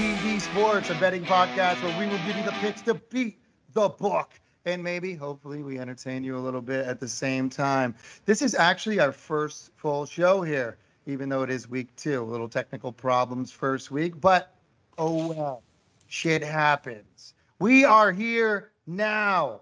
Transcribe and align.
G, 0.00 0.38
Sports, 0.38 0.88
a 0.88 0.94
betting 0.94 1.26
podcast 1.26 1.82
where 1.82 1.98
we 1.98 2.06
will 2.06 2.18
give 2.26 2.34
you 2.34 2.42
the 2.42 2.54
picks 2.60 2.80
to 2.82 2.94
beat 2.94 3.38
the 3.74 3.90
book. 3.90 4.32
And 4.64 4.82
maybe, 4.82 5.14
hopefully, 5.14 5.62
we 5.62 5.78
entertain 5.78 6.24
you 6.24 6.38
a 6.38 6.40
little 6.40 6.62
bit 6.62 6.86
at 6.86 7.00
the 7.00 7.06
same 7.06 7.50
time. 7.50 7.94
This 8.24 8.40
is 8.40 8.54
actually 8.54 8.98
our 8.98 9.12
first 9.12 9.72
full 9.76 10.06
show 10.06 10.40
here, 10.40 10.78
even 11.04 11.28
though 11.28 11.42
it 11.42 11.50
is 11.50 11.68
week 11.68 11.94
two. 11.96 12.22
A 12.22 12.24
little 12.24 12.48
technical 12.48 12.92
problems 12.92 13.52
first 13.52 13.90
week, 13.90 14.18
but 14.18 14.54
oh 14.96 15.34
well, 15.34 15.62
shit 16.06 16.42
happens. 16.42 17.34
We 17.58 17.84
are 17.84 18.10
here 18.10 18.72
now. 18.86 19.60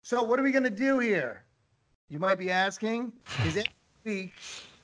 So, 0.00 0.22
what 0.22 0.40
are 0.40 0.42
we 0.42 0.50
going 0.50 0.64
to 0.64 0.70
do 0.70 0.98
here? 0.98 1.44
You 2.08 2.18
might 2.18 2.38
be 2.38 2.50
asking, 2.50 3.12
is 3.44 3.56
it 3.56 3.68
week 4.04 4.32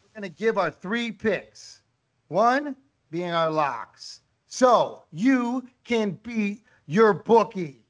we're 0.03 0.21
going 0.21 0.31
to 0.31 0.39
give 0.39 0.59
our 0.59 0.71
three 0.71 1.11
picks. 1.11 1.81
One 2.29 2.77
being 3.11 3.31
our 3.31 3.51
locks. 3.51 4.21
So 4.57 5.03
you 5.13 5.69
can 5.85 6.13
beat 6.23 6.63
your 6.87 7.13
bookie. 7.13 7.85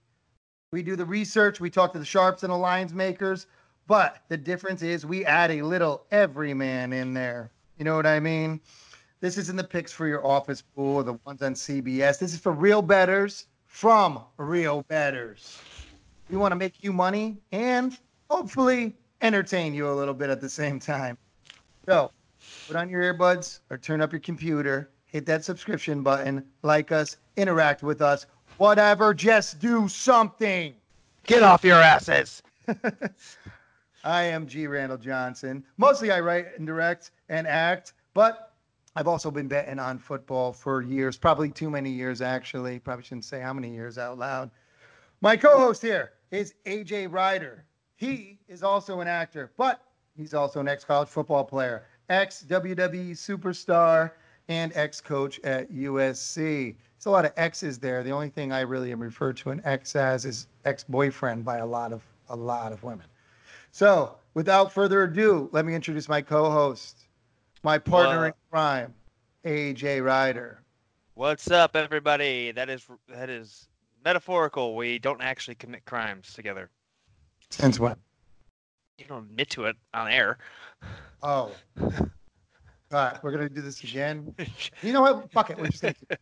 We 0.73 0.83
do 0.83 0.97
the 0.97 1.05
research, 1.05 1.61
we 1.61 1.71
talk 1.71 1.93
to 1.93 2.01
the 2.01 2.05
sharps 2.05 2.43
and 2.43 2.53
the 2.53 2.57
lines 2.57 2.93
makers, 2.93 3.47
but 3.87 4.25
the 4.29 4.37
difference 4.37 4.83
is 4.83 5.07
we 5.07 5.25
add 5.25 5.53
a 5.53 5.63
little 5.63 6.07
everyman 6.11 6.93
in 6.93 7.15
there. 7.15 7.53
You 7.79 7.85
know 7.85 7.95
what 7.95 8.05
I 8.05 8.19
mean? 8.19 8.61
This 9.21 9.39
isn't 9.39 9.55
the 9.55 9.63
picks 9.63 9.93
for 9.93 10.09
your 10.09 10.27
office 10.27 10.61
pool 10.61 10.97
or 10.97 11.03
the 11.05 11.13
ones 11.25 11.41
on 11.41 11.55
CBS. 11.55 12.19
This 12.19 12.35
is 12.35 12.41
for 12.41 12.51
real 12.51 12.83
bettors 12.83 13.47
from 13.67 14.25
real 14.37 14.83
bettors. 14.89 15.61
We 16.29 16.37
want 16.37 16.51
to 16.51 16.57
make 16.57 16.83
you 16.83 16.93
money 16.93 17.39
and 17.53 17.97
hopefully 18.29 18.97
entertain 19.23 19.73
you 19.73 19.89
a 19.89 19.95
little 19.95 20.15
bit 20.15 20.31
at 20.31 20.41
the 20.41 20.49
same 20.49 20.81
time. 20.81 21.17
So 21.85 22.11
put 22.67 22.75
on 22.75 22.89
your 22.89 23.15
earbuds 23.15 23.61
or 23.71 23.79
turn 23.79 24.01
up 24.01 24.11
your 24.11 24.21
computer, 24.21 24.91
hit 25.07 25.27
that 25.27 25.45
subscription 25.45 26.03
button, 26.03 26.45
like 26.63 26.93
us, 26.93 27.17
interact 27.37 27.83
with 27.83 28.03
us, 28.03 28.27
whatever, 28.59 29.15
just 29.15 29.59
do 29.59 29.89
something. 29.89 30.75
Get 31.25 31.43
off 31.43 31.65
your 31.65 31.81
asses. 31.81 32.43
I 34.05 34.23
am 34.23 34.47
G. 34.47 34.67
Randall 34.67 34.99
Johnson. 34.99 35.65
Mostly 35.79 36.13
I 36.13 36.21
write 36.21 36.47
and 36.57 36.67
direct 36.67 37.11
and 37.29 37.47
act, 37.47 37.95
but 38.15 38.53
I've 38.95 39.09
also 39.09 39.31
been 39.31 39.49
betting 39.49 39.79
on 39.79 39.99
football 39.99 40.53
for 40.53 40.81
years, 40.81 41.17
probably 41.17 41.51
too 41.51 41.69
many 41.69 41.91
years, 41.91 42.23
actually. 42.23 42.79
Probably 42.79 43.05
shouldn't 43.05 43.25
say 43.25 43.41
how 43.41 43.53
many 43.53 43.71
years 43.71 43.99
out 43.99 44.17
loud. 44.17 44.51
My 45.21 45.37
co 45.37 45.59
host 45.59 45.83
here 45.83 46.13
is 46.31 46.55
AJ 46.67 47.13
Ryder. 47.13 47.65
He 47.97 48.39
is 48.49 48.63
also 48.63 49.01
an 49.01 49.09
actor, 49.09 49.53
but 49.57 49.83
he's 50.17 50.35
also 50.35 50.61
an 50.61 50.69
ex 50.69 50.85
college 50.85 51.09
football 51.09 51.45
player, 51.45 51.85
ex 52.09 52.45
WWE 52.49 53.13
superstar, 53.13 54.13
and 54.49 54.73
ex 54.75 55.01
coach 55.01 55.41
at 55.45 55.71
USC. 55.73 56.75
It's 56.97 57.07
a 57.07 57.11
lot 57.11 57.25
of 57.25 57.33
X's 57.37 57.79
there. 57.79 58.03
The 58.03 58.11
only 58.11 58.29
thing 58.29 58.53
I 58.53 58.61
really 58.61 58.93
am 58.93 59.01
referred 59.01 59.37
to 59.39 59.51
an 59.51 59.61
ex 59.65 59.97
as 59.97 60.25
is 60.25 60.47
ex 60.65 60.85
boyfriend 60.85 61.45
by 61.45 61.59
a 61.59 61.67
lot 61.67 61.93
of 61.93 62.03
a 62.29 62.37
lot 62.37 62.73
of 62.73 62.83
women. 62.83 63.07
So, 63.71 64.17
without 64.35 64.73
further 64.73 65.05
ado, 65.05 65.49
let 65.53 65.65
me 65.65 65.75
introduce 65.75 66.09
my 66.09 66.23
co-host, 66.23 67.07
my 67.63 67.79
partner 67.79 68.27
in 68.27 68.33
uh, 68.33 68.35
crime, 68.51 68.95
AJ 69.45 70.05
Ryder. 70.05 70.63
What's 71.15 71.51
up, 71.51 71.77
everybody? 71.77 72.53
That 72.53 72.71
is 72.71 72.87
that 73.09 73.31
is 73.31 73.69
metaphorical. 74.05 74.77
We 74.77 74.99
don't 74.99 75.21
actually 75.21 75.57
commit 75.57 75.85
crimes 75.85 76.33
together. 76.33 76.71
Since 77.51 77.79
when? 77.79 77.97
You 78.99 79.05
don't 79.07 79.25
admit 79.25 79.51
to 79.51 79.67
it 79.67 79.77
on 79.93 80.11
air. 80.11 80.39
Oh. 81.23 81.53
All 82.93 82.99
right, 83.05 83.23
we're 83.23 83.33
gonna 83.33 83.49
do 83.49 83.61
this 83.63 83.83
again. 83.83 84.35
You 84.83 84.93
know 84.93 85.03
what? 85.03 85.31
Fuck 85.33 85.51
it. 85.51 85.59
We're 85.59 85.69
just 85.69 85.83
gonna 85.83 85.95
keep... 85.95 86.19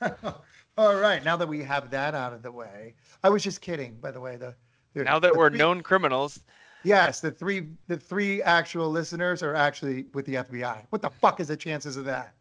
All 0.78 0.96
right. 0.96 1.22
Now 1.24 1.36
that 1.36 1.48
we 1.48 1.62
have 1.62 1.90
that 1.90 2.14
out 2.14 2.32
of 2.32 2.42
the 2.42 2.50
way, 2.52 2.94
I 3.22 3.28
was 3.30 3.42
just 3.42 3.60
kidding. 3.60 3.94
By 4.00 4.10
the 4.10 4.20
way, 4.20 4.36
the, 4.36 4.54
the 4.94 5.04
now 5.04 5.18
that 5.18 5.32
the 5.32 5.38
we're 5.38 5.48
three- 5.50 5.58
known 5.58 5.82
criminals, 5.82 6.40
Yes, 6.84 7.20
the 7.20 7.30
three 7.30 7.68
the 7.86 7.96
three 7.96 8.42
actual 8.42 8.90
listeners 8.90 9.42
are 9.42 9.54
actually 9.54 10.06
with 10.14 10.26
the 10.26 10.34
FBI. 10.34 10.84
What 10.90 11.00
the 11.00 11.10
fuck 11.10 11.38
is 11.40 11.48
the 11.48 11.56
chances 11.56 11.96
of 11.96 12.04
that? 12.06 12.34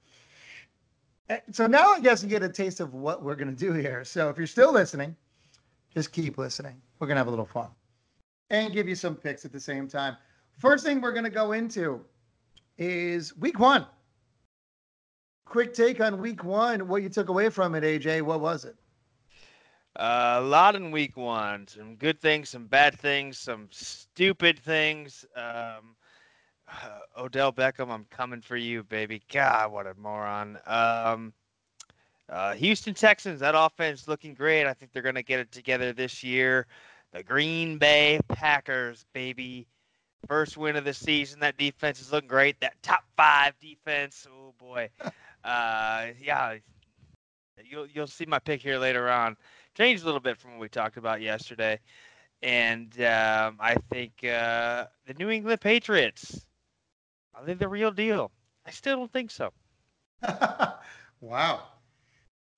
Eh, 1.30 1.40
So 1.52 1.68
now 1.68 1.92
I 1.94 2.00
guess 2.00 2.24
you 2.24 2.30
get 2.30 2.42
a 2.42 2.50
taste 2.50 2.80
of 2.80 2.94
what 2.96 3.22
we're 3.24 3.36
gonna 3.36 3.52
do 3.52 3.72
here. 3.74 4.04
So 4.04 4.30
if 4.30 4.38
you're 4.38 4.48
still 4.48 4.74
listening, 4.74 5.16
just 5.94 6.12
keep 6.12 6.38
listening. 6.40 6.82
We're 7.00 7.08
gonna 7.08 7.20
have 7.20 7.28
a 7.28 7.32
little 7.32 7.46
fun 7.46 7.70
and 8.50 8.74
give 8.74 8.88
you 8.90 8.96
some 8.96 9.16
picks 9.16 9.46
at 9.46 9.52
the 9.52 9.60
same 9.60 9.88
time. 9.88 10.18
First 10.58 10.84
thing 10.86 11.02
we're 11.02 11.14
gonna 11.14 11.30
go 11.30 11.52
into 11.52 12.04
is 12.78 13.36
week 13.38 13.60
one. 13.60 13.86
Quick 15.46 15.74
take 15.74 16.00
on 16.00 16.22
week 16.22 16.44
one. 16.44 16.88
What 16.88 17.04
you 17.04 17.10
took 17.10 17.30
away 17.30 17.50
from 17.50 17.76
it, 17.76 17.84
AJ? 17.84 18.22
What 18.22 18.42
was 18.42 18.66
it? 18.66 18.76
uh, 19.96 20.38
a 20.40 20.42
lot 20.42 20.76
in 20.76 20.92
week 20.92 21.18
one. 21.18 21.68
Some 21.68 21.96
good 21.96 22.20
things, 22.22 22.50
some 22.50 22.68
bad 22.68 22.98
things, 22.98 23.38
some 23.38 23.68
stupid 23.72 24.60
things. 24.60 25.26
Um, 25.36 25.96
Odell 27.18 27.52
Beckham, 27.52 27.90
I'm 27.90 28.06
coming 28.10 28.42
for 28.42 28.58
you, 28.58 28.84
baby. 28.84 29.22
God, 29.32 29.72
what 29.72 29.88
a 29.88 29.94
moron. 29.96 30.58
Um, 30.66 31.34
uh, 32.30 32.54
Houston 32.54 32.94
Texans, 32.94 33.42
that 33.42 33.56
offense 33.56 34.08
looking 34.08 34.34
great. 34.34 34.66
I 34.66 34.74
think 34.74 34.94
they're 34.94 35.02
going 35.02 35.16
to 35.16 35.24
get 35.24 35.42
it 35.42 35.52
together 35.52 35.92
this 35.92 36.24
year. 36.24 36.68
The 37.12 37.24
Green 37.24 37.78
Bay 37.78 38.20
Packers, 38.30 39.06
baby. 39.12 39.68
First 40.28 40.58
win 40.58 40.76
of 40.76 40.86
the 40.86 40.94
season. 40.94 41.40
That 41.40 41.58
defense 41.58 42.00
is 42.00 42.12
looking 42.12 42.30
great. 42.30 42.60
That 42.62 42.82
top 42.82 43.04
five 43.18 43.54
defense. 43.60 44.28
Oh 44.32 44.54
boy. 44.58 44.90
Uh, 45.44 46.10
yeah. 46.22 46.58
You'll 47.66 47.88
you'll 47.88 48.06
see 48.06 48.28
my 48.28 48.38
pick 48.38 48.62
here 48.62 48.78
later 48.78 49.10
on. 49.10 49.36
Changed 49.76 50.04
a 50.04 50.06
little 50.06 50.20
bit 50.20 50.38
from 50.38 50.52
what 50.52 50.60
we 50.60 50.70
talked 50.70 50.98
about 50.98 51.20
yesterday, 51.20 51.80
and 52.44 52.94
um, 53.02 53.58
I 53.60 53.76
think 53.92 54.12
uh, 54.24 54.86
the 55.08 55.16
New 55.18 55.32
England 55.32 55.62
Patriots. 55.62 56.46
Are 57.34 57.44
they 57.44 57.56
the 57.56 57.68
real 57.68 57.90
deal? 57.90 58.32
I 58.68 58.72
still 58.72 58.98
don't 58.98 59.12
think 59.12 59.32
so. 59.32 59.52
wow. 61.22 61.64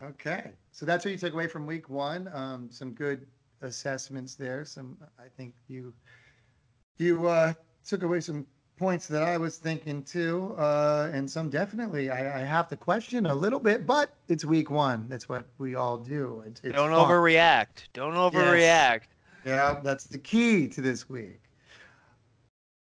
Okay. 0.04 0.52
So 0.72 0.86
that's 0.86 1.06
what 1.06 1.12
you 1.12 1.18
took 1.18 1.34
away 1.34 1.48
from 1.48 1.66
week 1.66 1.90
one. 1.90 2.30
Um, 2.34 2.68
some 2.70 2.92
good 2.92 3.26
assessments 3.62 4.36
there. 4.36 4.66
Some, 4.66 4.98
I 5.18 5.28
think 5.38 5.54
you, 5.68 5.94
you 6.98 7.28
uh, 7.28 7.54
took 7.86 8.04
away 8.04 8.20
some 8.20 8.46
points 8.78 9.08
that 9.08 9.24
I 9.24 9.38
was 9.38 9.58
thinking 9.58 10.04
too, 10.04 10.56
uh, 10.58 11.10
and 11.14 11.30
some 11.30 11.50
definitely 11.50 12.10
I, 12.10 12.42
I 12.42 12.44
have 12.44 12.68
to 12.70 12.76
question 12.76 13.28
a 13.28 13.34
little 13.36 13.60
bit, 13.60 13.86
but 13.86 14.14
it's 14.28 14.46
week 14.46 14.70
one. 14.70 15.06
That's 15.10 15.30
what 15.30 15.46
we 15.58 15.76
all 15.76 15.98
do. 15.98 16.44
It's, 16.46 16.62
it's 16.64 16.74
don't 16.74 16.92
fun. 16.92 17.10
overreact. 17.10 17.88
Don't 17.94 18.16
overreact. 18.16 19.04
Yeah, 19.46 19.80
that's 19.84 20.06
the 20.06 20.18
key 20.18 20.68
to 20.70 20.82
this 20.82 21.10
week. 21.10 21.40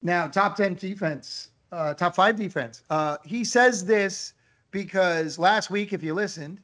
Now, 0.01 0.27
top 0.27 0.55
10 0.55 0.75
defense, 0.75 1.49
uh, 1.71 1.93
top 1.93 2.15
five 2.15 2.35
defense. 2.35 2.83
Uh, 2.89 3.17
he 3.23 3.43
says 3.43 3.85
this 3.85 4.33
because 4.71 5.37
last 5.37 5.69
week, 5.69 5.93
if 5.93 6.03
you 6.03 6.13
listened, 6.13 6.59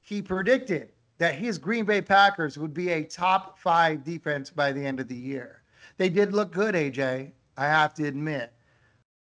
he 0.00 0.20
predicted 0.20 0.90
that 1.18 1.34
his 1.34 1.58
Green 1.58 1.84
Bay 1.84 2.00
Packers 2.00 2.58
would 2.58 2.74
be 2.74 2.90
a 2.90 3.04
top 3.04 3.58
five 3.58 4.02
defense 4.02 4.50
by 4.50 4.72
the 4.72 4.84
end 4.84 5.00
of 5.00 5.08
the 5.08 5.14
year. 5.14 5.59
They 6.00 6.08
did 6.08 6.32
look 6.32 6.50
good, 6.50 6.74
AJ. 6.74 7.30
I 7.58 7.66
have 7.66 7.92
to 7.96 8.06
admit. 8.06 8.54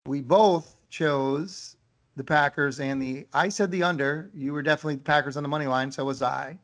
We 0.07 0.19
both 0.19 0.75
chose 0.89 1.77
the 2.17 2.23
Packers 2.25 2.81
and 2.81 3.01
the. 3.01 3.25
I 3.33 3.47
said 3.47 3.71
the 3.71 3.81
under. 3.81 4.29
You 4.33 4.51
were 4.51 4.61
definitely 4.61 4.95
the 4.95 5.03
Packers 5.03 5.37
on 5.37 5.43
the 5.43 5.47
money 5.47 5.67
line. 5.67 5.89
So 5.89 6.03
was 6.03 6.21
I. 6.21 6.59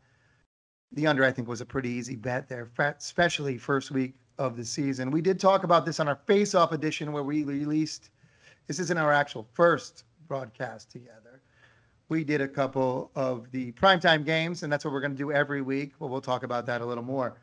The 0.91 1.07
under, 1.07 1.23
I 1.23 1.31
think, 1.31 1.47
was 1.47 1.61
a 1.61 1.65
pretty 1.65 1.87
easy 1.87 2.17
bet 2.17 2.49
there, 2.49 2.69
especially 2.77 3.57
first 3.57 3.91
week 3.91 4.15
of 4.37 4.57
the 4.57 4.65
season. 4.65 5.11
We 5.11 5.21
did 5.21 5.39
talk 5.39 5.63
about 5.63 5.85
this 5.85 6.01
on 6.01 6.09
our 6.09 6.19
face-off 6.27 6.73
edition 6.73 7.13
where 7.13 7.23
we 7.23 7.45
released. 7.45 8.09
This 8.67 8.79
isn't 8.79 8.97
our 8.97 9.13
actual 9.13 9.47
first 9.53 10.03
broadcast 10.27 10.91
together. 10.91 11.41
We 12.09 12.25
did 12.25 12.41
a 12.41 12.49
couple 12.49 13.11
of 13.15 13.49
the 13.51 13.71
primetime 13.71 14.25
games, 14.25 14.63
and 14.63 14.73
that's 14.73 14.83
what 14.83 14.93
we're 14.93 14.99
going 14.99 15.13
to 15.13 15.17
do 15.17 15.31
every 15.31 15.61
week. 15.61 15.93
But 16.01 16.07
we'll 16.07 16.19
talk 16.19 16.43
about 16.43 16.65
that 16.65 16.81
a 16.81 16.85
little 16.85 17.01
more. 17.01 17.37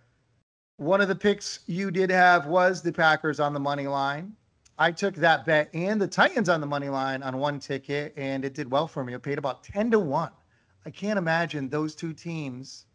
One 0.79 1.01
of 1.01 1.09
the 1.09 1.17
picks 1.17 1.59
you 1.67 1.91
did 1.91 2.09
have 2.09 2.47
was 2.47 2.83
the 2.83 2.93
Packers 2.93 3.41
on 3.41 3.53
the 3.53 3.59
money 3.59 3.89
line. 3.89 4.37
I 4.79 4.93
took 4.93 5.17
that 5.17 5.45
bet 5.45 5.71
and 5.75 6.01
the 6.01 6.07
Titans 6.07 6.49
on 6.49 6.61
the 6.61 6.69
money 6.69 6.89
line 6.89 7.21
on 7.25 7.39
one 7.39 7.59
ticket, 7.59 8.15
and 8.17 8.45
it 8.45 8.55
did 8.55 8.71
well 8.71 8.87
for 8.87 9.03
me. 9.03 9.13
It 9.13 9.23
paid 9.25 9.39
about 9.39 9.65
10 9.65 9.91
to 9.91 9.99
1. 9.99 10.31
I 10.87 10.91
can't 10.91 11.19
imagine 11.19 11.69
those 11.69 11.97
two 11.97 12.13
teams 12.13 12.87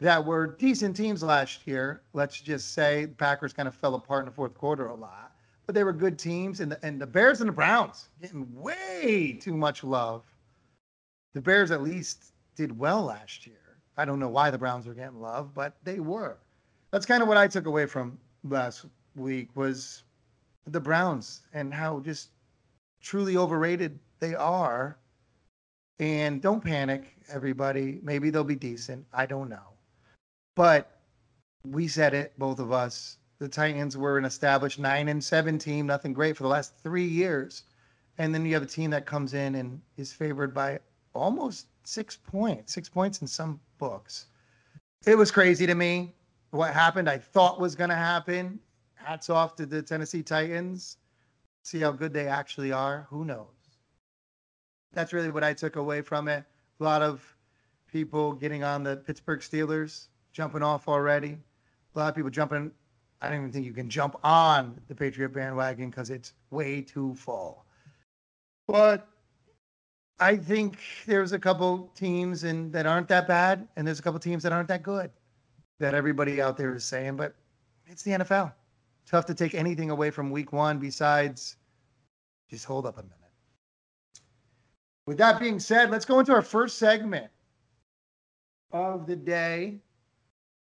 that 0.00 0.24
were 0.26 0.56
decent 0.58 0.96
teams 0.96 1.22
last 1.22 1.68
year. 1.68 2.02
Let's 2.14 2.40
just 2.40 2.74
say 2.74 3.06
Packers 3.16 3.52
kind 3.52 3.68
of 3.68 3.76
fell 3.76 3.94
apart 3.94 4.24
in 4.24 4.26
the 4.26 4.34
fourth 4.34 4.54
quarter 4.54 4.88
a 4.88 4.94
lot, 4.96 5.36
but 5.66 5.76
they 5.76 5.84
were 5.84 5.92
good 5.92 6.18
teams. 6.18 6.58
And 6.58 6.72
the, 6.72 6.84
and 6.84 7.00
the 7.00 7.06
Bears 7.06 7.40
and 7.40 7.48
the 7.48 7.52
Browns 7.52 8.08
getting 8.20 8.52
way 8.52 9.38
too 9.40 9.56
much 9.56 9.84
love. 9.84 10.24
The 11.32 11.40
Bears 11.40 11.70
at 11.70 11.80
least 11.80 12.32
did 12.56 12.76
well 12.76 13.04
last 13.04 13.46
year. 13.46 13.78
I 13.96 14.04
don't 14.04 14.18
know 14.18 14.28
why 14.28 14.50
the 14.50 14.58
Browns 14.58 14.88
are 14.88 14.94
getting 14.94 15.20
love, 15.20 15.54
but 15.54 15.76
they 15.84 16.00
were. 16.00 16.38
That's 16.94 17.06
kind 17.06 17.22
of 17.22 17.28
what 17.28 17.36
I 17.36 17.48
took 17.48 17.66
away 17.66 17.86
from 17.86 18.16
last 18.44 18.86
week 19.16 19.48
was 19.56 20.04
the 20.64 20.78
Browns 20.78 21.40
and 21.52 21.74
how 21.74 21.98
just 21.98 22.28
truly 23.02 23.36
overrated 23.36 23.98
they 24.20 24.36
are. 24.36 24.96
And 25.98 26.40
don't 26.40 26.62
panic, 26.62 27.16
everybody. 27.28 27.98
Maybe 28.04 28.30
they'll 28.30 28.44
be 28.44 28.54
decent. 28.54 29.04
I 29.12 29.26
don't 29.26 29.48
know. 29.48 29.74
But 30.54 31.00
we 31.66 31.88
said 31.88 32.14
it, 32.14 32.32
both 32.38 32.60
of 32.60 32.70
us. 32.70 33.16
The 33.40 33.48
Titans 33.48 33.96
were 33.96 34.16
an 34.16 34.24
established 34.24 34.78
nine 34.78 35.08
and 35.08 35.22
seven 35.22 35.58
team, 35.58 35.86
nothing 35.86 36.12
great 36.12 36.36
for 36.36 36.44
the 36.44 36.48
last 36.48 36.78
three 36.80 37.08
years. 37.08 37.64
And 38.18 38.32
then 38.32 38.46
you 38.46 38.54
have 38.54 38.62
a 38.62 38.66
team 38.66 38.90
that 38.90 39.04
comes 39.04 39.34
in 39.34 39.56
and 39.56 39.80
is 39.96 40.12
favored 40.12 40.54
by 40.54 40.78
almost 41.12 41.66
six 41.82 42.16
points, 42.16 42.72
six 42.72 42.88
points 42.88 43.20
in 43.20 43.26
some 43.26 43.58
books. 43.78 44.26
It 45.04 45.18
was 45.18 45.32
crazy 45.32 45.66
to 45.66 45.74
me 45.74 46.14
what 46.54 46.72
happened. 46.72 47.08
I 47.08 47.18
thought 47.18 47.60
was 47.60 47.74
going 47.74 47.90
to 47.90 47.96
happen. 47.96 48.60
Hats 48.94 49.28
off 49.28 49.56
to 49.56 49.66
the 49.66 49.82
Tennessee 49.82 50.22
Titans. 50.22 50.98
See 51.62 51.80
how 51.80 51.92
good 51.92 52.12
they 52.12 52.28
actually 52.28 52.72
are. 52.72 53.06
Who 53.10 53.24
knows? 53.24 53.46
That's 54.92 55.12
really 55.12 55.30
what 55.30 55.42
I 55.42 55.52
took 55.52 55.76
away 55.76 56.00
from 56.02 56.28
it. 56.28 56.44
A 56.80 56.84
lot 56.84 57.02
of 57.02 57.22
people 57.90 58.32
getting 58.32 58.62
on 58.62 58.82
the 58.84 58.96
Pittsburgh 58.96 59.40
Steelers, 59.40 60.06
jumping 60.32 60.62
off 60.62 60.88
already. 60.88 61.38
A 61.94 61.98
lot 61.98 62.08
of 62.08 62.14
people 62.14 62.30
jumping. 62.30 62.70
I 63.20 63.28
don't 63.28 63.38
even 63.38 63.52
think 63.52 63.66
you 63.66 63.72
can 63.72 63.90
jump 63.90 64.16
on 64.22 64.80
the 64.88 64.94
Patriot 64.94 65.30
bandwagon 65.30 65.90
because 65.90 66.10
it's 66.10 66.34
way 66.50 66.82
too 66.82 67.14
full. 67.14 67.64
But 68.68 69.08
I 70.20 70.36
think 70.36 70.78
there's 71.06 71.32
a 71.32 71.38
couple 71.38 71.90
teams 71.96 72.44
and 72.44 72.72
that 72.72 72.86
aren't 72.86 73.08
that 73.08 73.26
bad, 73.26 73.66
and 73.76 73.86
there's 73.86 73.98
a 73.98 74.02
couple 74.02 74.20
teams 74.20 74.42
that 74.44 74.52
aren't 74.52 74.68
that 74.68 74.82
good. 74.82 75.10
That 75.80 75.94
everybody 75.94 76.40
out 76.40 76.56
there 76.56 76.74
is 76.74 76.84
saying, 76.84 77.16
but 77.16 77.34
it's 77.86 78.02
the 78.02 78.12
NFL. 78.12 78.52
Tough 79.06 79.26
to 79.26 79.34
take 79.34 79.54
anything 79.54 79.90
away 79.90 80.10
from 80.10 80.30
Week 80.30 80.52
One 80.52 80.78
besides 80.78 81.56
just 82.48 82.64
hold 82.64 82.86
up 82.86 82.98
a 82.98 83.02
minute. 83.02 83.18
With 85.06 85.18
that 85.18 85.38
being 85.38 85.58
said, 85.58 85.90
let's 85.90 86.04
go 86.04 86.20
into 86.20 86.32
our 86.32 86.42
first 86.42 86.78
segment 86.78 87.30
of 88.72 89.06
the 89.06 89.16
day, 89.16 89.78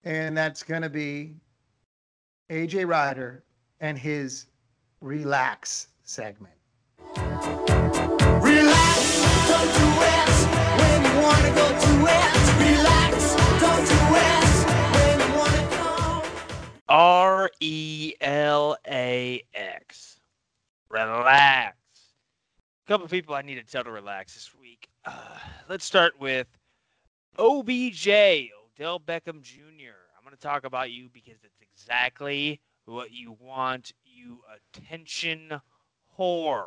and 0.04 0.38
that's 0.38 0.64
going 0.64 0.82
to 0.82 0.90
be 0.90 1.36
AJ 2.50 2.88
Ryder 2.88 3.44
and 3.80 3.98
his 3.98 4.48
relax 5.02 5.88
segment. 6.04 6.54
Relax, 8.42 9.22
E 17.62 18.16
L 18.20 18.76
A 18.88 19.44
X. 19.54 20.20
Relax. 20.90 21.78
A 22.86 22.88
couple 22.88 23.08
people 23.08 23.36
I 23.36 23.44
need 23.44 23.56
to 23.56 23.64
tell 23.64 23.84
to 23.84 23.92
relax 23.92 24.34
this 24.34 24.50
week. 24.60 24.90
Uh, 25.06 25.38
let's 25.70 25.86
start 25.86 26.20
with 26.20 26.48
OBJ, 27.38 28.08
Odell 28.08 29.00
Beckham 29.00 29.42
Jr. 29.42 29.94
I'm 30.18 30.24
going 30.24 30.36
to 30.36 30.42
talk 30.42 30.66
about 30.66 30.92
you 30.92 31.08
because 31.14 31.38
it's 31.44 31.62
exactly 31.62 32.60
what 32.86 33.12
you 33.12 33.38
want, 33.40 33.94
you 34.04 34.40
attention 34.76 35.62
whore. 36.18 36.66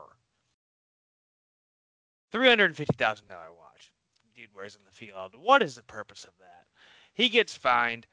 $350,000 2.32 3.22
watch. 3.30 3.92
Dude 4.34 4.48
wears 4.54 4.74
in 4.74 4.80
the 4.84 4.90
field. 4.90 5.34
What 5.38 5.62
is 5.62 5.74
the 5.74 5.82
purpose 5.82 6.24
of 6.24 6.32
that? 6.38 6.66
He 7.12 7.28
gets 7.28 7.54
fined. 7.54 8.06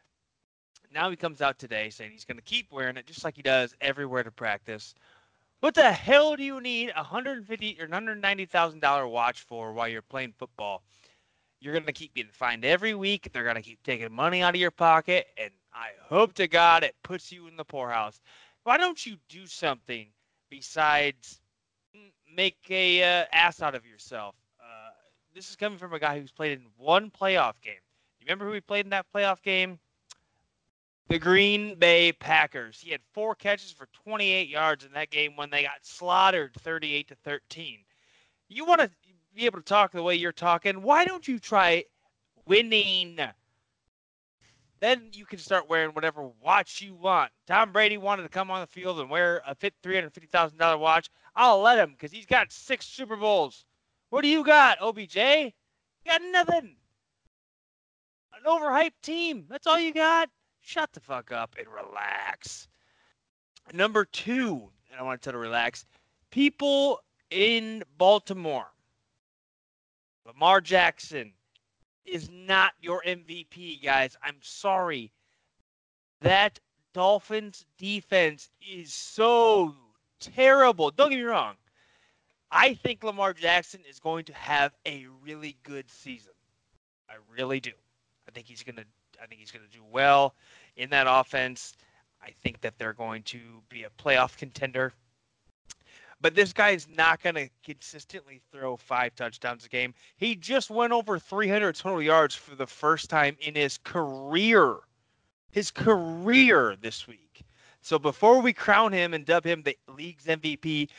Now 0.93 1.09
he 1.09 1.15
comes 1.15 1.41
out 1.41 1.57
today 1.57 1.89
saying 1.89 2.11
he's 2.11 2.25
going 2.25 2.37
to 2.37 2.43
keep 2.43 2.71
wearing 2.71 2.97
it 2.97 3.05
just 3.05 3.23
like 3.23 3.35
he 3.35 3.41
does 3.41 3.73
everywhere 3.79 4.23
to 4.23 4.31
practice. 4.31 4.93
What 5.61 5.75
the 5.75 5.91
hell 5.91 6.35
do 6.35 6.43
you 6.43 6.59
need 6.59 6.89
a 6.89 7.01
150 7.01 7.77
or 7.79 7.83
190 7.83 8.45
thousand 8.45 8.79
dollar 8.79 9.07
watch 9.07 9.41
for 9.41 9.73
while 9.73 9.87
you're 9.87 10.01
playing 10.01 10.33
football? 10.37 10.83
You're 11.59 11.79
gonna 11.79 11.93
keep 11.93 12.15
getting 12.15 12.31
fined 12.31 12.65
every 12.65 12.95
week. 12.95 13.29
They're 13.31 13.45
gonna 13.45 13.61
keep 13.61 13.83
taking 13.83 14.11
money 14.11 14.41
out 14.41 14.55
of 14.55 14.59
your 14.59 14.71
pocket, 14.71 15.27
and 15.37 15.51
I 15.71 15.89
hope 16.01 16.33
to 16.33 16.47
God 16.47 16.83
it 16.83 16.95
puts 17.03 17.31
you 17.31 17.47
in 17.47 17.55
the 17.55 17.63
poorhouse. 17.63 18.19
Why 18.63 18.77
don't 18.77 19.05
you 19.05 19.17
do 19.29 19.45
something 19.45 20.07
besides 20.49 21.39
make 22.35 22.57
a 22.69 23.03
uh, 23.21 23.25
ass 23.31 23.61
out 23.61 23.75
of 23.75 23.85
yourself? 23.85 24.35
Uh, 24.59 24.89
this 25.35 25.49
is 25.49 25.55
coming 25.55 25.77
from 25.77 25.93
a 25.93 25.99
guy 25.99 26.19
who's 26.19 26.31
played 26.31 26.53
in 26.53 26.65
one 26.77 27.11
playoff 27.11 27.53
game. 27.61 27.73
You 28.19 28.25
remember 28.25 28.45
who 28.45 28.53
he 28.53 28.61
played 28.61 28.87
in 28.87 28.89
that 28.89 29.05
playoff 29.13 29.43
game? 29.43 29.79
The 31.11 31.19
Green 31.19 31.75
Bay 31.75 32.13
Packers. 32.13 32.79
He 32.79 32.91
had 32.91 33.01
four 33.11 33.35
catches 33.35 33.73
for 33.73 33.87
28 34.05 34.47
yards 34.47 34.85
in 34.85 34.93
that 34.93 35.09
game 35.09 35.35
when 35.35 35.49
they 35.49 35.63
got 35.63 35.73
slaughtered 35.81 36.53
38 36.53 37.09
to 37.09 37.15
13. 37.15 37.79
You 38.47 38.65
want 38.65 38.79
to 38.79 38.89
be 39.35 39.45
able 39.45 39.59
to 39.59 39.65
talk 39.65 39.91
the 39.91 40.01
way 40.01 40.15
you're 40.15 40.31
talking? 40.31 40.81
Why 40.81 41.03
don't 41.03 41.27
you 41.27 41.37
try 41.37 41.83
winning? 42.45 43.19
Then 44.79 45.09
you 45.11 45.25
can 45.25 45.39
start 45.39 45.67
wearing 45.67 45.91
whatever 45.91 46.29
watch 46.41 46.81
you 46.81 46.95
want. 46.95 47.31
Tom 47.45 47.73
Brady 47.73 47.97
wanted 47.97 48.23
to 48.23 48.29
come 48.29 48.49
on 48.49 48.61
the 48.61 48.67
field 48.67 49.01
and 49.01 49.09
wear 49.09 49.41
a 49.45 49.53
fit 49.53 49.73
$350,000 49.83 50.79
watch. 50.79 51.09
I'll 51.35 51.59
let 51.59 51.77
him 51.77 51.91
because 51.91 52.13
he's 52.13 52.25
got 52.25 52.53
six 52.53 52.85
Super 52.85 53.17
Bowls. 53.17 53.65
What 54.11 54.21
do 54.21 54.29
you 54.29 54.45
got, 54.45 54.81
OBJ? 54.81 55.15
You 55.15 55.51
got 56.05 56.21
nothing. 56.31 56.77
An 58.33 58.47
overhyped 58.47 59.01
team. 59.03 59.45
That's 59.49 59.67
all 59.67 59.77
you 59.77 59.93
got 59.93 60.29
shut 60.61 60.93
the 60.93 60.99
fuck 60.99 61.31
up 61.31 61.55
and 61.57 61.67
relax. 61.67 62.67
Number 63.73 64.05
two, 64.05 64.69
and 64.89 64.99
I 64.99 65.03
want 65.03 65.21
to 65.21 65.25
tell 65.25 65.33
to 65.33 65.39
relax. 65.39 65.85
People 66.31 67.01
in 67.29 67.83
Baltimore, 67.97 68.71
Lamar 70.25 70.61
Jackson 70.61 71.33
is 72.05 72.29
not 72.29 72.73
your 72.81 73.03
MVP, 73.05 73.83
guys. 73.83 74.15
I'm 74.23 74.37
sorry. 74.41 75.11
That 76.21 76.59
Dolphins 76.93 77.65
defense 77.77 78.49
is 78.61 78.93
so 78.93 79.75
terrible. 80.19 80.91
Don't 80.91 81.09
get 81.09 81.17
me 81.17 81.23
wrong. 81.23 81.55
I 82.51 82.73
think 82.73 83.03
Lamar 83.03 83.33
Jackson 83.33 83.81
is 83.89 83.99
going 83.99 84.25
to 84.25 84.33
have 84.33 84.73
a 84.85 85.07
really 85.23 85.57
good 85.63 85.89
season. 85.89 86.33
I 87.09 87.15
really 87.33 87.59
do. 87.59 87.71
I 88.27 88.31
think 88.31 88.47
he's 88.47 88.63
going 88.63 88.75
to 88.75 88.85
I 89.21 89.27
think 89.27 89.39
he's 89.39 89.51
going 89.51 89.65
to 89.65 89.77
do 89.77 89.83
well 89.91 90.33
in 90.77 90.89
that 90.89 91.05
offense. 91.07 91.73
I 92.23 92.31
think 92.43 92.61
that 92.61 92.77
they're 92.77 92.93
going 92.93 93.23
to 93.23 93.39
be 93.69 93.83
a 93.83 93.89
playoff 94.01 94.37
contender. 94.37 94.93
But 96.21 96.35
this 96.35 96.53
guy 96.53 96.69
is 96.71 96.87
not 96.95 97.21
going 97.23 97.35
to 97.35 97.49
consistently 97.63 98.41
throw 98.51 98.77
five 98.77 99.15
touchdowns 99.15 99.65
a 99.65 99.69
game. 99.69 99.93
He 100.17 100.35
just 100.35 100.69
went 100.69 100.93
over 100.93 101.17
300 101.17 101.75
total 101.75 102.01
yards 102.01 102.35
for 102.35 102.55
the 102.55 102.67
first 102.67 103.09
time 103.09 103.35
in 103.39 103.55
his 103.55 103.77
career. 103.79 104.77
His 105.51 105.71
career 105.71 106.75
this 106.79 107.07
week. 107.07 107.43
So 107.81 107.97
before 107.97 108.39
we 108.39 108.53
crown 108.53 108.93
him 108.93 109.13
and 109.13 109.25
dub 109.25 109.43
him 109.43 109.63
the 109.63 109.77
league's 109.87 110.25
MVP, 110.25 110.89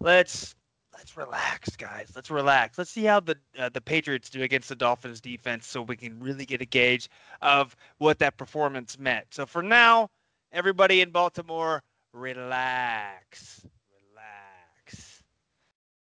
let's 0.00 0.54
let's 0.96 1.16
relax, 1.16 1.76
guys. 1.76 2.12
Let's 2.14 2.30
relax. 2.30 2.78
Let's 2.78 2.90
see 2.90 3.04
how 3.04 3.20
the 3.20 3.36
uh, 3.58 3.68
the 3.68 3.80
Patriots 3.80 4.30
do 4.30 4.42
against 4.42 4.68
the 4.68 4.76
Dolphins 4.76 5.20
defense, 5.20 5.66
so 5.66 5.82
we 5.82 5.96
can 5.96 6.20
really 6.20 6.44
get 6.44 6.60
a 6.60 6.66
gauge 6.66 7.08
of 7.42 7.76
what 7.98 8.18
that 8.18 8.36
performance 8.36 8.98
meant. 8.98 9.26
So 9.30 9.46
for 9.46 9.62
now, 9.62 10.10
everybody 10.52 11.00
in 11.00 11.10
Baltimore, 11.10 11.82
relax, 12.12 13.66
relax. 13.92 15.22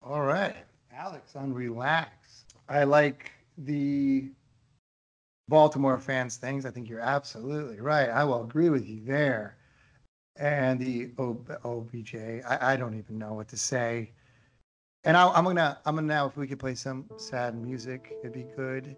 All 0.01 0.21
right, 0.21 0.55
Alex 0.93 1.35
on 1.35 1.53
relax. 1.53 2.45
I 2.67 2.83
like 2.83 3.31
the 3.57 4.29
Baltimore 5.49 5.97
fans 5.97 6.37
things. 6.37 6.65
I 6.65 6.71
think 6.71 6.87
you're 6.87 6.99
absolutely 6.99 7.79
right. 7.79 8.09
I 8.09 8.23
will 8.23 8.43
agree 8.43 8.69
with 8.69 8.87
you 8.87 9.01
there. 9.03 9.57
And 10.37 10.79
the 10.79 11.09
OBJ, 11.17 12.15
I, 12.47 12.73
I 12.73 12.75
don't 12.77 12.97
even 12.97 13.17
know 13.17 13.33
what 13.33 13.49
to 13.49 13.57
say. 13.57 14.11
And 15.05 15.15
I, 15.15 15.29
I'm 15.29 15.45
gonna, 15.45 15.79
I'm 15.85 15.95
gonna 15.95 16.07
now, 16.07 16.27
if 16.27 16.35
we 16.35 16.45
could 16.47 16.59
play 16.59 16.75
some 16.75 17.05
sad 17.17 17.55
music, 17.55 18.13
it'd 18.21 18.33
be 18.33 18.45
good. 18.55 18.95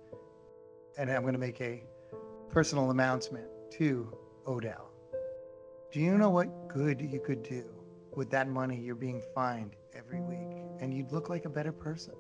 And 0.98 1.12
I'm 1.12 1.24
gonna 1.24 1.38
make 1.38 1.62
a 1.62 1.84
personal 2.50 2.90
announcement 2.92 3.46
to 3.74 4.12
Odell. 4.48 4.90
Do 5.92 6.00
you 6.00 6.18
know 6.18 6.30
what 6.30 6.68
good 6.68 7.02
you 7.02 7.20
could 7.20 7.44
do 7.44 7.66
with 8.16 8.30
that 8.32 8.50
money 8.50 8.78
you're 8.80 8.96
being 8.96 9.22
fined 9.36 9.76
every 9.94 10.22
week? 10.22 10.58
And 10.80 10.94
you'd 10.94 11.12
look 11.12 11.30
like 11.30 11.46
a 11.46 11.50
better 11.50 11.72
person. 11.72 12.16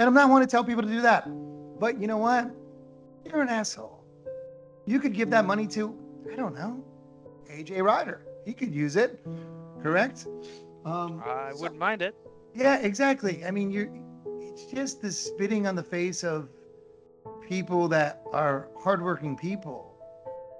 And 0.00 0.08
I'm 0.08 0.14
not 0.14 0.28
one 0.28 0.40
to 0.40 0.46
tell 0.46 0.64
people 0.64 0.82
to 0.82 0.88
do 0.88 1.00
that. 1.02 1.28
But 1.78 2.00
you 2.00 2.08
know 2.08 2.18
what? 2.18 2.50
You're 3.24 3.42
an 3.42 3.48
asshole. 3.48 4.04
You 4.86 4.98
could 4.98 5.14
give 5.14 5.30
that 5.30 5.44
money 5.44 5.68
to, 5.68 5.96
I 6.32 6.34
don't 6.34 6.54
know, 6.54 6.84
AJ 7.48 7.82
Ryder. 7.84 8.22
He 8.44 8.52
could 8.52 8.74
use 8.74 8.96
it, 8.96 9.24
correct? 9.82 10.26
Um, 10.84 11.22
I 11.24 11.52
so- 11.52 11.62
wouldn't 11.62 11.78
mind 11.78 12.02
it. 12.02 12.16
Yeah, 12.54 12.78
exactly. 12.78 13.44
I 13.44 13.50
mean, 13.50 13.70
you're. 13.70 13.88
It's 14.40 14.66
just 14.66 15.02
the 15.02 15.10
spitting 15.10 15.66
on 15.66 15.74
the 15.74 15.82
face 15.82 16.22
of 16.22 16.48
people 17.48 17.88
that 17.88 18.22
are 18.32 18.68
hardworking 18.78 19.36
people. 19.36 19.90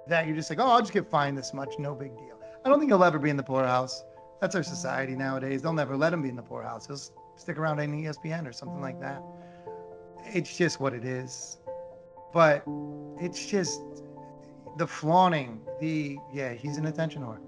That 0.07 0.27
you're 0.27 0.35
just 0.35 0.49
like, 0.49 0.59
oh, 0.59 0.69
I'll 0.69 0.81
just 0.81 0.93
get 0.93 1.09
fined 1.09 1.37
this 1.37 1.53
much, 1.53 1.79
no 1.79 1.95
big 1.95 2.15
deal. 2.17 2.39
I 2.63 2.69
don't 2.69 2.79
think 2.79 2.91
he'll 2.91 3.03
ever 3.03 3.17
be 3.17 3.29
in 3.29 3.37
the 3.37 3.43
poorhouse. 3.43 4.03
That's 4.41 4.53
our 4.55 4.63
society 4.63 5.15
nowadays. 5.15 5.61
They'll 5.61 5.73
never 5.73 5.95
let 5.95 6.13
him 6.13 6.21
be 6.21 6.29
in 6.29 6.35
the 6.35 6.43
poorhouse. 6.43 6.85
He'll 6.85 6.99
stick 7.37 7.57
around 7.57 7.79
in 7.79 7.91
ESPN 7.91 8.47
or 8.47 8.51
something 8.51 8.81
like 8.81 8.99
that. 8.99 9.23
It's 10.25 10.55
just 10.55 10.79
what 10.79 10.93
it 10.93 11.05
is. 11.05 11.57
But 12.33 12.63
it's 13.19 13.45
just 13.45 13.81
the 14.77 14.85
flaunting. 14.85 15.61
The 15.79 16.17
yeah, 16.33 16.53
he's 16.53 16.77
an 16.77 16.85
attention 16.85 17.21
whore, 17.21 17.39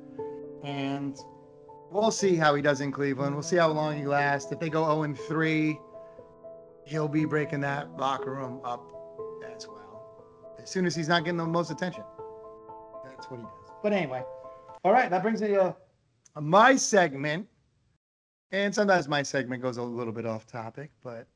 and 0.64 1.20
we'll 1.92 2.12
see 2.12 2.36
how 2.36 2.56
he 2.56 2.62
does 2.62 2.82
in 2.82 2.92
Cleveland. 2.92 3.34
We'll 3.34 3.44
see 3.44 3.58
how 3.58 3.70
long 3.70 3.98
he 3.98 4.06
lasts. 4.06 4.52
If 4.52 4.60
they 4.60 4.70
go 4.70 4.86
0 4.86 5.04
and 5.04 5.18
3, 5.18 5.80
he'll 6.86 7.08
be 7.08 7.26
breaking 7.26 7.62
that 7.62 7.96
locker 7.98 8.34
room 8.34 8.62
up 8.64 8.82
as 9.56 9.68
well. 9.68 10.56
As 10.62 10.70
soon 10.70 10.86
as 10.86 10.96
he's 10.96 11.08
not 11.08 11.24
getting 11.24 11.38
the 11.38 11.46
most 11.46 11.72
attention, 11.72 12.04
that's 13.06 13.30
what 13.30 13.40
he 13.40 13.44
does. 13.44 13.72
But 13.84 13.94
anyway, 13.94 14.24
all 14.84 14.92
right, 14.92 15.10
that 15.10 15.22
brings 15.22 15.42
me 15.42 15.50
to 15.50 15.76
uh, 16.36 16.42
my 16.42 16.76
segment. 16.76 17.48
And 18.52 18.74
sometimes 18.74 19.10
my 19.10 19.24
segment 19.24 19.62
goes 19.62 19.76
a 19.76 19.84
little 19.84 20.14
bit 20.14 20.26
off 20.26 20.48
topic, 20.48 20.92
but 21.04 21.28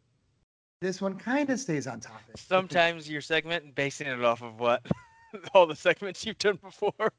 this 0.80 1.02
one 1.02 1.18
kind 1.18 1.50
of 1.50 1.60
stays 1.60 1.86
on 1.86 2.00
topic. 2.00 2.38
Sometimes 2.38 3.10
your 3.10 3.20
segment 3.20 3.76
basing 3.76 4.08
it 4.08 4.24
off 4.24 4.42
of 4.42 4.60
what 4.62 4.86
all 5.54 5.66
the 5.66 5.76
segments 5.76 6.26
you've 6.26 6.38
done 6.38 6.60
before. 6.62 7.14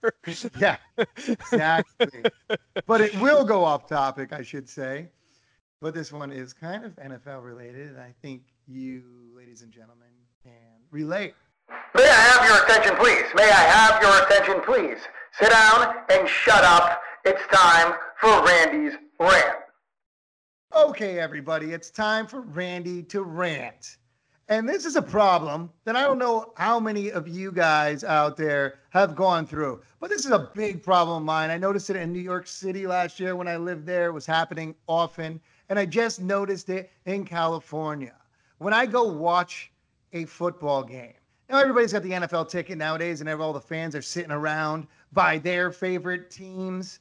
Yeah, 0.59 0.77
exactly. 0.97 2.23
but 2.87 3.01
it 3.01 3.15
will 3.21 3.45
go 3.45 3.65
off 3.65 3.87
topic, 3.87 4.33
I 4.33 4.43
should 4.43 4.69
say. 4.69 5.09
But 5.81 5.95
this 5.95 6.13
one 6.13 6.31
is 6.31 6.53
kind 6.53 6.85
of 6.85 6.95
NFL 6.97 7.45
related, 7.45 7.89
and 7.89 8.01
I 8.01 8.15
think 8.23 8.43
you, 8.69 9.03
ladies 9.35 9.63
and 9.63 9.73
gentlemen, 9.73 10.09
can 10.45 10.53
relate. 10.91 11.35
May 11.95 12.05
I 12.05 12.07
have 12.07 12.49
your 12.49 12.65
attention, 12.65 12.97
please? 12.97 13.25
May 13.35 13.51
I 13.51 13.65
have 13.65 14.03
your 14.03 14.25
attention, 14.25 14.63
please? 14.65 14.99
Sit 15.39 15.51
down 15.51 15.97
and 16.11 16.29
shut 16.29 16.63
up. 16.63 17.01
It's 17.25 17.43
time 17.53 17.95
for 18.21 18.45
Randy's 18.45 18.95
rant. 19.19 19.57
Okay, 20.75 21.19
everybody, 21.19 21.73
it's 21.73 21.91
time 21.91 22.27
for 22.27 22.41
Randy 22.41 23.03
to 23.05 23.23
rant. 23.23 23.99
And 24.49 24.69
this 24.69 24.85
is 24.85 24.97
a 24.97 25.03
problem 25.03 25.71
that 25.85 25.97
I 25.97 26.03
don't 26.03 26.19
know 26.19 26.53
how 26.57 26.81
many 26.81 27.11
of 27.11 27.29
you 27.29 27.53
guys 27.53 28.05
out 28.05 28.37
there 28.37 28.81
have 28.91 29.15
gone 29.15 29.47
through, 29.47 29.81
but 30.01 30.11
this 30.11 30.25
is 30.25 30.33
a 30.33 30.51
big 30.55 30.83
problem 30.83 31.19
of 31.19 31.23
mine. 31.23 31.51
I 31.51 31.59
noticed 31.59 31.91
it 31.91 31.97
in 31.97 32.13
New 32.13 32.21
York 32.21 32.47
City 32.47 32.87
last 32.87 33.21
year 33.21 33.37
when 33.37 33.49
I 33.49 33.57
lived 33.57 33.87
there. 33.87 34.07
It 34.07 34.13
was 34.13 34.27
happening 34.27 34.75
often. 34.89 35.41
And 35.69 35.79
I 35.79 35.87
just 35.87 36.21
noticed 36.21 36.69
it 36.69 36.91
in 37.07 37.25
California. 37.25 38.15
When 38.59 38.75
I 38.75 38.85
go 38.85 39.05
watch 39.05 39.71
a 40.13 40.25
football 40.27 40.83
game, 40.83 41.15
now 41.49 41.59
everybody's 41.59 41.93
got 41.93 42.03
the 42.03 42.11
NFL 42.11 42.49
ticket 42.51 42.79
nowadays, 42.79 43.21
and 43.21 43.31
all 43.31 43.53
the 43.53 43.61
fans 43.61 43.95
are 43.95 44.03
sitting 44.03 44.33
around 44.33 44.87
by 45.13 45.39
their 45.39 45.71
favorite 45.71 46.31
teams. 46.31 47.01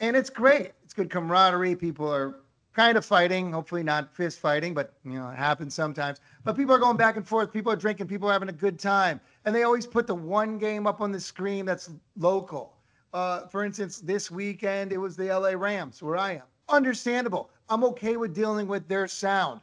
And 0.00 0.16
it's 0.16 0.30
great. 0.30 0.72
It's 0.84 0.94
good 0.94 1.10
camaraderie. 1.10 1.76
People 1.76 2.12
are 2.12 2.36
kind 2.74 2.98
of 2.98 3.04
fighting, 3.04 3.52
hopefully 3.52 3.82
not 3.82 4.14
fist 4.14 4.38
fighting, 4.38 4.74
but 4.74 4.92
you 5.04 5.14
know, 5.14 5.30
it 5.30 5.36
happens 5.36 5.74
sometimes. 5.74 6.20
But 6.46 6.56
people 6.56 6.72
are 6.72 6.78
going 6.78 6.96
back 6.96 7.16
and 7.16 7.26
forth. 7.26 7.52
People 7.52 7.72
are 7.72 7.76
drinking. 7.76 8.06
People 8.06 8.28
are 8.28 8.32
having 8.32 8.48
a 8.48 8.52
good 8.52 8.78
time. 8.78 9.20
And 9.44 9.52
they 9.52 9.64
always 9.64 9.84
put 9.84 10.06
the 10.06 10.14
one 10.14 10.58
game 10.58 10.86
up 10.86 11.00
on 11.00 11.10
the 11.10 11.18
screen 11.18 11.66
that's 11.66 11.90
local. 12.16 12.76
Uh, 13.12 13.48
for 13.48 13.64
instance, 13.64 13.98
this 13.98 14.30
weekend 14.30 14.92
it 14.92 14.98
was 14.98 15.16
the 15.16 15.24
LA 15.24 15.54
Rams, 15.58 16.00
where 16.04 16.16
I 16.16 16.34
am. 16.34 16.42
Understandable. 16.68 17.50
I'm 17.68 17.82
okay 17.82 18.16
with 18.16 18.32
dealing 18.32 18.68
with 18.68 18.86
their 18.86 19.08
sound. 19.08 19.60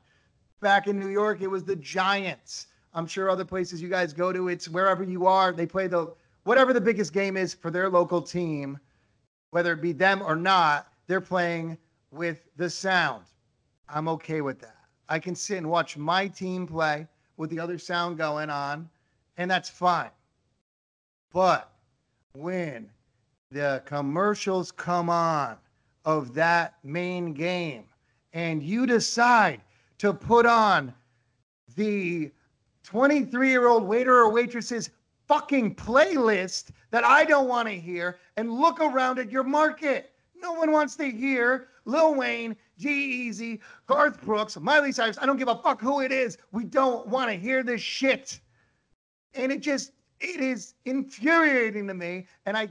Back 0.59 0.87
in 0.87 0.99
New 0.99 1.07
York, 1.07 1.39
it 1.39 1.47
was 1.47 1.63
the 1.63 1.77
Giants. 1.77 2.67
I'm 2.93 3.07
sure 3.07 3.29
other 3.29 3.45
places 3.45 3.81
you 3.81 3.87
guys 3.87 4.11
go 4.11 4.33
to, 4.33 4.49
it's 4.49 4.67
wherever 4.67 5.03
you 5.03 5.25
are, 5.25 5.53
they 5.53 5.65
play 5.65 5.87
the 5.87 6.13
whatever 6.43 6.73
the 6.73 6.81
biggest 6.81 7.13
game 7.13 7.37
is 7.37 7.53
for 7.53 7.71
their 7.71 7.89
local 7.89 8.21
team, 8.21 8.77
whether 9.51 9.71
it 9.71 9.81
be 9.81 9.93
them 9.93 10.21
or 10.21 10.35
not, 10.35 10.91
they're 11.07 11.21
playing 11.21 11.77
with 12.11 12.45
the 12.57 12.69
sound. 12.69 13.23
I'm 13.87 14.09
okay 14.09 14.41
with 14.41 14.59
that. 14.59 14.82
I 15.09 15.19
can 15.19 15.35
sit 15.35 15.57
and 15.57 15.69
watch 15.69 15.97
my 15.97 16.27
team 16.27 16.67
play 16.67 17.07
with 17.37 17.49
the 17.49 17.59
other 17.59 17.77
sound 17.77 18.17
going 18.17 18.49
on, 18.49 18.89
and 19.37 19.49
that's 19.49 19.69
fine. 19.69 20.11
But 21.31 21.71
when 22.33 22.89
the 23.51 23.81
commercials 23.85 24.71
come 24.71 25.09
on 25.09 25.57
of 26.05 26.33
that 26.33 26.75
main 26.83 27.33
game 27.33 27.85
and 28.33 28.61
you 28.63 28.85
decide 28.85 29.61
to 29.99 30.13
put 30.13 30.45
on 30.45 30.93
the 31.75 32.31
23 32.83 33.49
year 33.49 33.67
old 33.67 33.83
waiter 33.83 34.17
or 34.17 34.31
waitress's 34.31 34.89
fucking 35.27 35.75
playlist 35.75 36.71
that 36.91 37.03
I 37.03 37.23
don't 37.23 37.47
want 37.47 37.67
to 37.67 37.75
hear 37.75 38.19
and 38.37 38.51
look 38.51 38.79
around 38.79 39.19
at 39.19 39.31
your 39.31 39.43
market. 39.43 40.11
No 40.35 40.53
one 40.53 40.71
wants 40.71 40.95
to 40.97 41.09
hear 41.09 41.69
Lil 41.85 42.15
Wayne, 42.15 42.55
G-Eazy, 42.77 43.59
Garth 43.87 44.21
Brooks, 44.21 44.57
Miley 44.59 44.91
Cyrus. 44.91 45.17
I 45.21 45.25
don't 45.25 45.37
give 45.37 45.47
a 45.47 45.55
fuck 45.55 45.79
who 45.79 46.01
it 46.01 46.11
is. 46.11 46.37
We 46.51 46.63
don't 46.63 47.07
want 47.07 47.29
to 47.29 47.37
hear 47.37 47.63
this 47.63 47.81
shit. 47.81 48.39
And 49.33 49.51
it 49.51 49.61
just, 49.61 49.91
it 50.19 50.41
is 50.41 50.73
infuriating 50.85 51.87
to 51.87 51.93
me. 51.93 52.25
And 52.45 52.57
I 52.57 52.69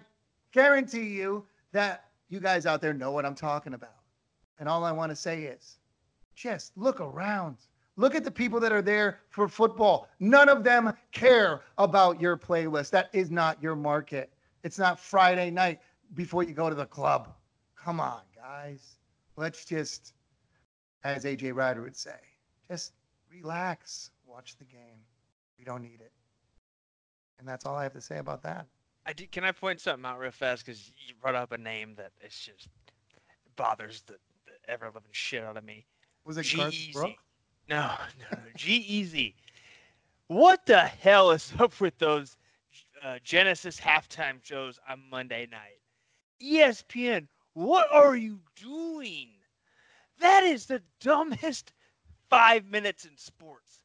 guarantee 0.52 1.08
you 1.08 1.44
that 1.72 2.04
you 2.28 2.40
guys 2.40 2.66
out 2.66 2.80
there 2.80 2.94
know 2.94 3.10
what 3.10 3.24
I'm 3.24 3.34
talking 3.34 3.74
about. 3.74 3.96
And 4.58 4.68
all 4.68 4.84
I 4.84 4.92
want 4.92 5.10
to 5.10 5.16
say 5.16 5.42
is 5.42 5.78
just 6.34 6.76
look 6.76 7.00
around. 7.00 7.56
Look 7.96 8.14
at 8.14 8.24
the 8.24 8.30
people 8.30 8.58
that 8.60 8.72
are 8.72 8.82
there 8.82 9.20
for 9.28 9.48
football. 9.48 10.08
None 10.18 10.48
of 10.48 10.64
them 10.64 10.94
care 11.12 11.62
about 11.76 12.20
your 12.20 12.38
playlist. 12.38 12.90
That 12.90 13.10
is 13.12 13.30
not 13.30 13.62
your 13.62 13.76
market. 13.76 14.32
It's 14.64 14.78
not 14.78 14.98
Friday 14.98 15.50
night 15.50 15.80
before 16.14 16.42
you 16.42 16.54
go 16.54 16.70
to 16.70 16.74
the 16.74 16.86
club. 16.86 17.34
Come 17.76 18.00
on, 18.00 18.20
guys. 18.34 18.96
Let's 19.36 19.64
just, 19.64 20.14
as 21.04 21.24
AJ 21.24 21.54
Ryder 21.54 21.82
would 21.82 21.96
say, 21.96 22.16
just 22.68 22.92
relax. 23.30 24.10
Watch 24.26 24.56
the 24.56 24.64
game. 24.64 25.00
We 25.58 25.64
don't 25.64 25.82
need 25.82 26.00
it. 26.00 26.12
And 27.38 27.48
that's 27.48 27.66
all 27.66 27.74
I 27.74 27.82
have 27.82 27.92
to 27.94 28.00
say 28.00 28.18
about 28.18 28.42
that. 28.42 28.66
I 29.04 29.12
did, 29.12 29.32
can 29.32 29.44
I 29.44 29.52
point 29.52 29.80
something 29.80 30.04
out 30.04 30.18
real 30.18 30.30
fast? 30.30 30.64
Because 30.64 30.92
you 31.06 31.14
brought 31.20 31.34
up 31.34 31.52
a 31.52 31.58
name 31.58 31.94
that 31.96 32.12
it's 32.20 32.38
just 32.38 32.68
bothers 33.56 34.02
the, 34.06 34.14
the 34.46 34.72
ever 34.72 34.86
living 34.86 35.02
shit 35.10 35.42
out 35.42 35.56
of 35.56 35.64
me. 35.64 35.86
Was 36.24 36.38
it 36.38 36.46
Garth. 36.56 36.74
Brooks? 36.92 37.14
No, 37.68 37.90
no, 38.18 38.38
no. 38.38 38.38
G-Eazy. 38.56 39.34
What 40.28 40.66
the 40.66 40.80
hell 40.80 41.30
is 41.32 41.52
up 41.58 41.80
with 41.80 41.98
those 41.98 42.36
uh, 43.04 43.18
Genesis 43.24 43.78
halftime 43.78 44.42
shows 44.42 44.78
on 44.88 45.02
Monday 45.10 45.48
night? 45.50 45.80
ESPN, 46.42 47.26
what 47.54 47.88
are 47.92 48.16
you 48.16 48.40
doing? 48.56 49.28
That 50.20 50.44
is 50.44 50.66
the 50.66 50.82
dumbest 51.00 51.72
five 52.30 52.66
minutes 52.66 53.04
in 53.04 53.16
sports. 53.16 53.80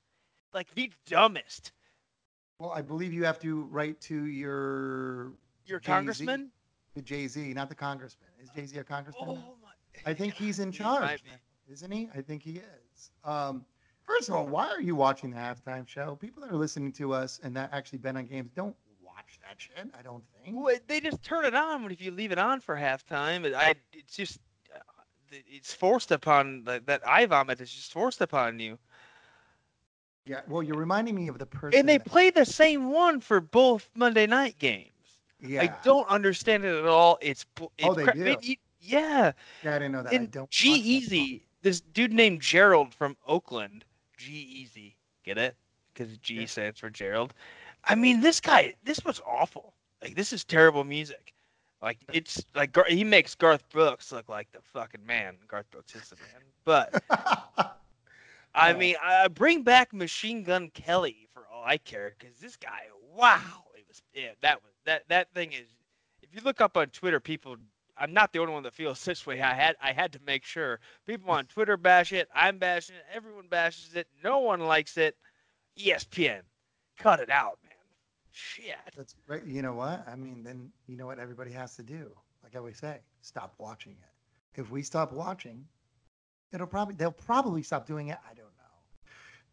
Like 0.53 0.73
the 0.75 0.91
dumbest. 1.05 1.71
Well, 2.59 2.71
I 2.71 2.81
believe 2.81 3.13
you 3.13 3.23
have 3.25 3.39
to 3.39 3.63
write 3.65 3.99
to 4.01 4.25
your 4.25 5.33
Your 5.65 5.79
Jay-Z? 5.79 5.91
congressman? 5.91 6.51
the 6.95 7.01
Jay 7.03 7.27
Z, 7.27 7.53
not 7.53 7.69
the 7.69 7.75
congressman. 7.75 8.27
Is 8.41 8.49
Jay 8.49 8.65
Z 8.65 8.77
a 8.79 8.83
congressman? 8.83 9.29
Oh. 9.29 9.57
I 10.05 10.13
think 10.13 10.33
he's 10.33 10.59
in 10.59 10.71
charge, 10.71 11.23
be. 11.23 11.29
isn't 11.71 11.91
he? 11.91 12.09
I 12.15 12.21
think 12.21 12.41
he 12.41 12.53
is. 12.53 13.11
Um, 13.23 13.65
first 14.03 14.29
of 14.29 14.35
all, 14.35 14.47
why 14.47 14.67
are 14.67 14.81
you 14.81 14.95
watching 14.95 15.29
the 15.29 15.37
halftime 15.37 15.87
show? 15.87 16.15
People 16.15 16.41
that 16.41 16.51
are 16.51 16.55
listening 16.57 16.91
to 16.93 17.13
us 17.13 17.39
and 17.43 17.55
that 17.55 17.69
actually 17.71 17.99
been 17.99 18.17
on 18.17 18.25
games 18.25 18.51
don't 18.55 18.75
watch 19.27 19.39
that 19.47 19.61
shit. 19.61 19.91
I 19.97 20.01
don't 20.01 20.23
think. 20.43 20.55
Well, 20.57 20.75
they 20.87 20.99
just 20.99 21.21
turn 21.23 21.45
it 21.45 21.55
on 21.55 21.89
if 21.91 22.01
you 22.01 22.11
leave 22.11 22.31
it 22.31 22.37
on 22.37 22.59
for 22.59 22.75
halftime. 22.75 23.45
It, 23.45 23.53
I, 23.53 23.75
it's 23.93 24.15
just, 24.15 24.39
uh, 24.75 24.79
it's 25.31 25.73
forced 25.73 26.11
upon 26.11 26.63
that 26.65 26.85
that 26.87 27.07
eye 27.07 27.25
vomit 27.25 27.59
is 27.61 27.71
just 27.71 27.91
forced 27.93 28.21
upon 28.21 28.59
you. 28.59 28.77
Yeah. 30.25 30.41
Well, 30.47 30.63
you're 30.63 30.77
reminding 30.77 31.15
me 31.15 31.27
of 31.29 31.39
the 31.39 31.45
person. 31.45 31.79
And 31.79 31.87
they 31.87 31.99
play 31.99 32.29
the 32.29 32.45
same 32.45 32.91
one 32.91 33.21
for 33.21 33.39
both 33.39 33.89
Monday 33.95 34.27
night 34.27 34.57
games. 34.59 34.91
Yeah. 35.39 35.61
I 35.61 35.73
don't 35.83 36.07
understand 36.09 36.65
it 36.65 36.75
at 36.75 36.85
all. 36.85 37.17
It's, 37.21 37.45
it's 37.59 37.69
Oh, 37.83 37.93
they 37.93 38.05
do? 38.05 38.25
it- 38.25 38.59
yeah. 38.79 39.31
Yeah, 39.63 39.75
I 39.75 39.79
didn't 39.79 39.91
know 39.93 40.03
that. 40.03 40.13
I 40.13 40.17
don't. 40.25 40.49
G-Eazy, 40.49 41.41
this 41.61 41.81
dude 41.81 42.13
named 42.13 42.41
Gerald 42.41 42.93
from 42.93 43.17
Oakland. 43.25 43.85
G-Eazy, 44.17 44.93
get 45.23 45.37
it? 45.37 45.55
Because 45.93 46.17
G 46.19 46.41
Yeah. 46.41 46.45
stands 46.45 46.79
for 46.79 46.89
Gerald. 46.89 47.33
I 47.87 47.95
mean, 47.95 48.21
this 48.21 48.39
guy, 48.39 48.75
this 48.83 49.03
was 49.05 49.21
awful. 49.25 49.73
Like, 50.01 50.15
this 50.15 50.33
is 50.33 50.43
terrible 50.43 50.83
music. 50.83 51.33
Like, 51.81 51.99
it's 52.11 52.43
like 52.55 52.75
he 52.87 53.03
makes 53.03 53.35
Garth 53.35 53.67
Brooks 53.69 54.11
look 54.11 54.27
like 54.29 54.51
the 54.51 54.59
fucking 54.73 55.05
man. 55.05 55.35
Garth 55.47 55.69
Brooks 55.71 55.95
is 55.95 56.09
the 56.09 56.15
man. 56.15 56.43
But 56.65 57.03
I 58.55 58.73
mean, 58.73 58.95
I 59.01 59.27
bring 59.27 59.61
back 59.61 59.93
Machine 59.93 60.43
Gun 60.43 60.69
Kelly 60.71 61.27
for 61.33 61.43
all 61.53 61.63
I 61.63 61.77
care, 61.77 62.15
because 62.17 62.37
this 62.39 62.55
guy, 62.55 62.87
wow, 63.15 63.63
it 63.75 63.85
was 63.87 64.01
yeah, 64.13 64.31
that 64.41 64.61
was 64.63 64.73
that 64.85 65.03
that 65.09 65.31
thing 65.33 65.53
is. 65.53 65.67
If 66.23 66.35
you 66.35 66.41
look 66.41 66.61
up 66.61 66.77
on 66.77 66.87
Twitter, 66.87 67.19
people. 67.19 67.55
I'm 67.99 68.13
not 68.13 68.31
the 68.31 68.37
only 68.37 68.53
one 68.53 68.61
that 68.61 68.75
feels 68.75 69.03
this 69.05 69.25
way. 69.25 69.41
I 69.41 69.53
had 69.53 69.75
I 69.81 69.91
had 69.91 70.11
to 70.13 70.19
make 70.25 70.45
sure 70.45 70.79
people 71.05 71.29
on 71.31 71.45
Twitter 71.45 71.77
bash 71.77 72.11
it. 72.11 72.27
I'm 72.33 72.57
bashing 72.57 72.95
it. 72.95 73.05
Everyone 73.13 73.47
bashes 73.49 73.95
it. 73.95 74.07
No 74.23 74.39
one 74.39 74.61
likes 74.61 74.97
it. 74.97 75.15
ESPN, 75.79 76.41
cut 76.97 77.19
it 77.19 77.29
out. 77.29 77.59
Shit. 78.37 78.75
That's 78.95 79.15
right. 79.25 79.43
You 79.47 79.63
know 79.63 79.73
what? 79.73 80.07
I 80.07 80.15
mean, 80.15 80.43
then 80.43 80.69
you 80.85 80.95
know 80.95 81.07
what 81.07 81.17
everybody 81.17 81.51
has 81.53 81.75
to 81.77 81.83
do. 81.83 82.11
Like 82.43 82.55
I 82.55 82.59
always 82.59 82.77
say, 82.77 82.99
stop 83.21 83.55
watching 83.57 83.93
it. 83.93 84.59
If 84.59 84.69
we 84.69 84.83
stop 84.83 85.11
watching, 85.11 85.65
it'll 86.53 86.67
probably 86.67 86.93
they'll 86.93 87.11
probably 87.11 87.63
stop 87.63 87.87
doing 87.87 88.09
it. 88.09 88.17
I 88.29 88.35
don't 88.35 88.45
know. 88.45 89.09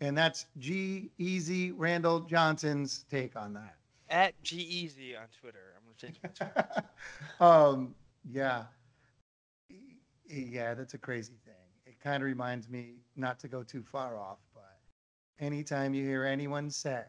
And 0.06 0.18
that's 0.18 0.44
G 0.58 1.10
Easy 1.16 1.72
Randall 1.72 2.20
Johnson's 2.20 3.06
take 3.10 3.36
on 3.36 3.54
that. 3.54 3.76
At 4.10 4.34
G 4.42 4.58
Easy 4.58 5.16
on 5.16 5.28
Twitter. 5.40 5.72
I'm 5.76 5.82
gonna 5.84 5.96
change 5.96 6.20
my 6.22 6.28
Twitter. 6.28 6.84
um, 7.40 7.94
yeah, 8.30 8.64
yeah, 10.28 10.74
that's 10.74 10.92
a 10.92 10.98
crazy 10.98 11.38
thing. 11.46 11.54
It 11.86 11.98
kind 12.00 12.22
of 12.22 12.26
reminds 12.26 12.68
me 12.68 12.96
not 13.16 13.38
to 13.40 13.48
go 13.48 13.62
too 13.62 13.82
far 13.82 14.18
off, 14.18 14.40
but 14.52 14.78
anytime 15.40 15.94
you 15.94 16.04
hear 16.04 16.24
anyone 16.24 16.68
say, 16.68 17.04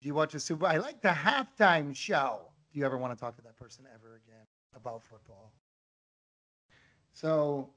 "Do 0.00 0.08
you 0.08 0.14
watch 0.14 0.34
a 0.34 0.40
Super?" 0.40 0.66
I 0.66 0.78
like 0.78 1.00
the 1.00 1.08
halftime 1.08 1.94
show. 1.94 2.40
Do 2.72 2.78
you 2.78 2.86
ever 2.86 2.96
want 2.96 3.16
to 3.16 3.20
talk 3.20 3.36
to 3.36 3.42
that 3.42 3.56
person 3.56 3.86
ever 3.94 4.20
again 4.24 4.46
about 4.74 5.02
football? 5.02 5.52
So, 7.12 7.70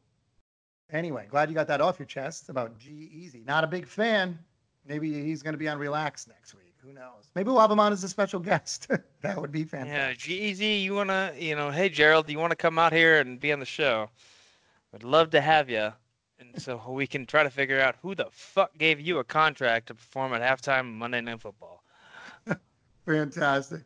anyway, 0.92 1.28
glad 1.30 1.50
you 1.50 1.56
got 1.56 1.68
that 1.68 1.82
off 1.82 1.98
your 2.00 2.06
chest 2.06 2.50
about 2.50 2.78
G-Eazy. 2.78 3.46
Not 3.46 3.64
a 3.64 3.68
big 3.68 3.88
fan. 3.88 4.38
Maybe 4.86 5.24
he's 5.24 5.42
going 5.42 5.54
to 5.54 5.58
be 5.58 5.68
on 5.68 5.78
Relax 5.78 6.28
next 6.28 6.54
week. 6.54 6.74
Who 6.84 6.94
knows? 6.94 7.30
Maybe 7.34 7.50
we'll 7.50 7.60
have 7.60 7.72
him 7.72 7.80
on 7.80 7.94
as 7.94 8.04
a 8.04 8.10
special 8.10 8.40
guest. 8.40 8.88
that 9.22 9.40
would 9.40 9.52
be 9.52 9.64
fantastic. 9.64 9.98
Yeah, 9.98 10.14
G 10.14 10.42
Easy, 10.50 10.66
you 10.66 10.94
wanna, 10.94 11.34
you 11.38 11.56
know, 11.56 11.72
hey 11.72 11.88
Gerald, 11.88 12.28
do 12.28 12.34
you 12.34 12.40
wanna 12.40 12.58
come 12.58 12.78
out 12.78 12.92
here 12.92 13.20
and 13.20 13.40
be 13.40 13.54
on 13.54 13.60
the 13.60 13.66
show? 13.66 14.10
Would 14.92 15.04
love 15.04 15.30
to 15.32 15.40
have 15.42 15.70
you, 15.70 15.94
and 16.40 16.62
so 16.62 16.82
we 16.90 17.08
can 17.08 17.26
try 17.26 17.44
to 17.44 17.50
figure 17.50 17.80
out 17.80 17.96
who 18.02 18.16
the 18.16 18.28
fuck 18.32 18.78
gave 18.78 19.00
you 19.00 19.20
a 19.20 19.24
contract 19.24 19.88
to 19.88 19.96
perform 19.96 20.34
at 20.34 20.42
halftime 20.42 20.94
Monday 20.94 21.22
Night 21.22 21.42
Football. 21.42 21.83
Fantastic. 23.06 23.82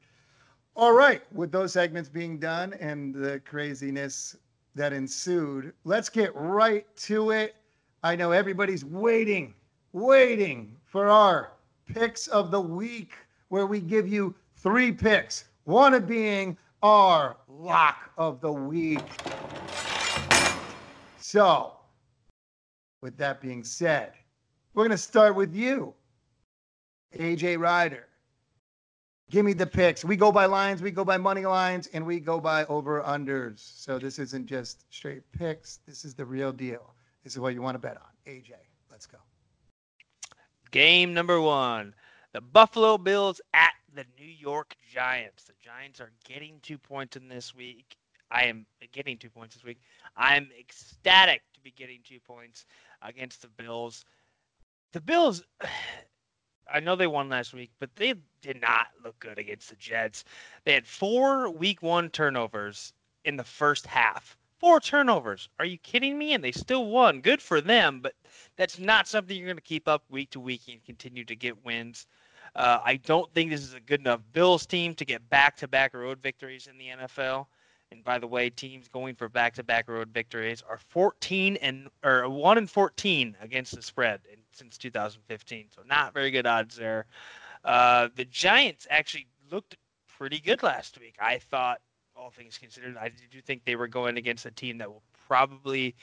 All 0.76 0.94
right, 0.94 1.24
with 1.34 1.52
those 1.52 1.74
segments 1.74 2.08
being 2.08 2.38
done 2.38 2.74
and 2.74 3.16
the 3.16 3.40
craziness 3.40 4.36
that 4.76 4.94
ensued, 4.94 5.74
let's 5.86 6.08
get 6.08 6.36
right 6.36 6.86
to 6.98 7.32
it. 7.32 7.56
I 8.04 8.16
know 8.16 8.32
everybody's 8.32 8.86
waiting, 8.86 9.56
waiting 9.92 10.76
for 10.86 11.10
our 11.10 11.54
picks 11.88 12.28
of 12.28 12.52
the 12.52 12.62
week, 12.62 13.14
where 13.48 13.66
we 13.66 13.80
give 13.80 14.08
you 14.08 14.36
three 14.58 14.92
picks, 14.92 15.46
one 15.64 15.96
of 15.96 16.08
being 16.08 16.56
our 16.84 17.38
lock 17.48 18.12
of 18.18 18.40
the 18.40 18.52
week. 18.52 19.04
So, 21.18 21.74
with 23.02 23.18
that 23.18 23.42
being 23.42 23.64
said, 23.64 24.14
we're 24.76 24.84
going 24.84 24.92
to 24.92 24.98
start 24.98 25.36
with 25.36 25.56
you, 25.56 25.96
AJ 27.18 27.58
Ryder. 27.58 28.07
Give 29.30 29.44
me 29.44 29.54
the 29.54 29.68
picks. 29.68 30.06
We 30.06 30.16
go 30.16 30.32
by 30.32 30.46
lines, 30.46 30.82
we 30.82 30.92
go 30.92 31.04
by 31.04 31.18
money 31.18 31.46
lines, 31.46 31.88
and 31.88 32.06
we 32.06 32.20
go 32.20 32.40
by 32.40 32.64
over 32.66 33.02
unders. 33.02 33.60
So 33.60 34.00
this 34.00 34.20
isn't 34.20 34.46
just 34.46 34.86
straight 34.94 35.30
picks. 35.34 35.80
This 35.86 36.06
is 36.06 36.16
the 36.16 36.26
real 36.26 36.54
deal. 36.54 36.94
This 37.24 37.34
is 37.34 37.40
what 37.40 37.54
you 37.54 37.62
want 37.62 37.76
to 37.76 37.80
bet 37.80 37.98
on. 37.98 38.32
AJ, 38.34 38.54
let's 38.90 39.06
go. 39.06 39.18
Game 40.72 41.14
number 41.14 41.42
one: 41.42 41.94
the 42.32 42.40
Buffalo 42.40 42.98
Bills 42.98 43.42
at 43.54 43.74
the 43.94 44.06
New 44.18 44.30
York 44.30 44.76
Giants. 44.94 45.44
The 45.44 45.54
Giants 45.62 46.00
are 46.00 46.12
getting 46.24 46.60
two 46.62 46.78
points 46.78 47.18
in 47.18 47.28
this 47.28 47.54
week. 47.54 47.98
I 48.32 48.44
am 48.44 48.66
getting 48.94 49.18
two 49.18 49.30
points 49.30 49.56
this 49.56 49.64
week. 49.64 49.82
I'm 50.16 50.50
ecstatic 50.58 51.42
to 51.54 51.62
be 51.62 51.72
getting 51.72 52.00
two 52.04 52.20
points 52.20 52.66
against 53.02 53.42
the 53.42 53.48
Bills. 53.50 54.06
The 54.94 55.02
Bills, 55.02 55.44
I 56.72 56.80
know 56.80 56.96
they 56.96 57.08
won 57.08 57.30
last 57.30 57.54
week, 57.54 57.72
but 57.80 57.96
they 57.96 58.16
did 58.42 58.62
not 58.62 58.88
look 59.04 59.20
good 59.20 59.38
against 59.38 59.70
the 59.70 59.76
Jets. 59.76 60.24
They 60.64 60.74
had 60.74 60.86
four 60.88 61.50
week 61.50 61.82
one 61.82 62.10
turnovers 62.10 62.94
in 63.26 63.38
the 63.38 63.44
first 63.44 63.86
half. 63.86 64.38
Four 64.60 64.80
turnovers. 64.80 65.50
Are 65.60 65.66
you 65.66 65.78
kidding 65.78 66.18
me? 66.18 66.34
And 66.34 66.44
they 66.44 66.52
still 66.52 66.88
won. 66.88 67.22
Good 67.22 67.42
for 67.42 67.62
them, 67.62 68.00
but 68.02 68.14
that's 68.56 68.80
not 68.80 69.08
something 69.08 69.38
you're 69.38 69.46
going 69.46 69.58
to 69.58 69.62
keep 69.62 69.88
up 69.88 70.04
week 70.10 70.32
to 70.32 70.40
week 70.40 70.62
and 70.68 70.84
continue 70.84 71.24
to 71.26 71.36
get 71.36 71.64
wins. 71.64 72.08
Uh, 72.56 72.80
I 72.84 72.96
don't 72.98 73.32
think 73.34 73.52
this 73.52 73.62
is 73.62 73.76
a 73.76 73.80
good 73.80 74.00
enough 74.00 74.22
Bills 74.34 74.66
team 74.66 74.96
to 74.96 75.06
get 75.06 75.30
back 75.30 75.58
to 75.58 75.68
back 75.68 75.94
road 75.94 76.20
victories 76.22 76.68
in 76.68 76.78
the 76.78 76.88
NFL. 76.88 77.46
And 77.92 78.04
by 78.04 78.20
the 78.20 78.28
way, 78.28 78.50
teams 78.50 78.88
going 78.88 79.16
for 79.16 79.30
back 79.30 79.54
to 79.56 79.64
back 79.64 79.88
road 79.88 80.10
victories 80.10 80.64
are 80.68 80.78
14 80.78 81.56
and 81.58 81.90
or 82.04 82.28
1 82.30 82.58
and 82.58 82.70
14 82.70 83.38
against 83.42 83.76
the 83.76 83.82
spread 83.82 84.22
in, 84.32 84.40
since 84.52 84.78
2015. 84.78 85.68
So 85.74 85.82
not 85.86 86.14
very 86.14 86.32
good 86.32 86.46
odds 86.46 86.76
there. 86.76 87.06
Uh, 87.64 88.10
the 88.16 88.26
Giants 88.26 88.88
actually 88.90 89.28
looked 89.52 89.78
pretty 90.18 90.40
good 90.40 90.64
last 90.64 91.00
week. 91.00 91.16
I 91.20 91.38
thought, 91.38 91.80
all 92.16 92.32
things 92.32 92.58
considered, 92.58 92.98
I 92.98 93.12
do 93.32 93.42
think 93.42 93.64
they 93.64 93.76
were 93.76 93.88
going 93.88 94.18
against 94.18 94.46
a 94.46 94.52
team 94.52 94.80
that 94.80 94.90
will 94.90 95.04
probably 95.28 95.96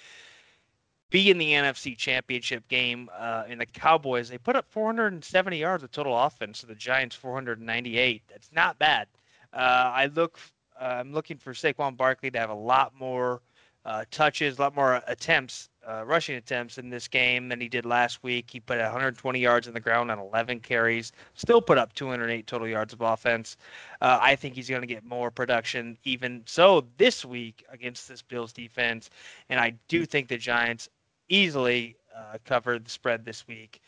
be 1.10 1.30
in 1.30 1.38
the 1.38 1.52
NFC 1.52 1.96
Championship 1.96 2.66
game. 2.68 3.08
Uh, 3.16 3.44
in 3.48 3.58
the 3.58 3.66
Cowboys, 3.66 4.28
they 4.28 4.38
put 4.38 4.56
up 4.56 4.66
470 4.70 5.58
yards 5.58 5.82
of 5.82 5.90
total 5.90 6.16
offense. 6.18 6.60
So 6.60 6.66
the 6.66 6.74
Giants 6.74 7.16
498. 7.16 8.22
That's 8.28 8.50
not 8.52 8.78
bad. 8.78 9.08
Uh, 9.52 9.92
I 9.94 10.06
look, 10.06 10.38
I'm 10.80 11.12
looking 11.12 11.36
for 11.36 11.52
Saquon 11.52 11.96
Barkley 11.96 12.30
to 12.30 12.38
have 12.38 12.50
a 12.50 12.54
lot 12.54 12.92
more 12.98 13.42
uh, 13.84 14.04
touches, 14.10 14.58
a 14.58 14.62
lot 14.62 14.74
more 14.74 15.02
attempts, 15.06 15.68
uh, 15.86 16.04
rushing 16.06 16.36
attempts 16.36 16.78
in 16.78 16.88
this 16.88 17.06
game 17.06 17.48
than 17.48 17.60
he 17.60 17.68
did 17.68 17.84
last 17.84 18.22
week. 18.22 18.48
He 18.50 18.58
put 18.58 18.78
120 18.78 19.38
yards 19.38 19.68
on 19.68 19.74
the 19.74 19.80
ground 19.80 20.10
on 20.10 20.18
11 20.18 20.60
carries, 20.60 21.12
still 21.34 21.60
put 21.60 21.76
up 21.76 21.92
208 21.92 22.46
total 22.46 22.66
yards 22.66 22.94
of 22.94 23.02
offense. 23.02 23.56
Uh, 24.00 24.18
I 24.20 24.36
think 24.36 24.54
he's 24.54 24.70
going 24.70 24.80
to 24.80 24.86
get 24.86 25.04
more 25.04 25.30
production 25.30 25.98
even 26.04 26.42
so 26.46 26.86
this 26.96 27.24
week 27.24 27.64
against 27.70 28.08
this 28.08 28.22
Bills 28.22 28.52
defense. 28.52 29.10
And 29.50 29.60
I 29.60 29.74
do 29.88 30.06
think 30.06 30.28
the 30.28 30.38
Giants 30.38 30.88
easily 31.28 31.96
uh, 32.16 32.38
covered 32.44 32.86
the 32.86 32.90
spread 32.90 33.24
this 33.24 33.46
week. 33.46 33.82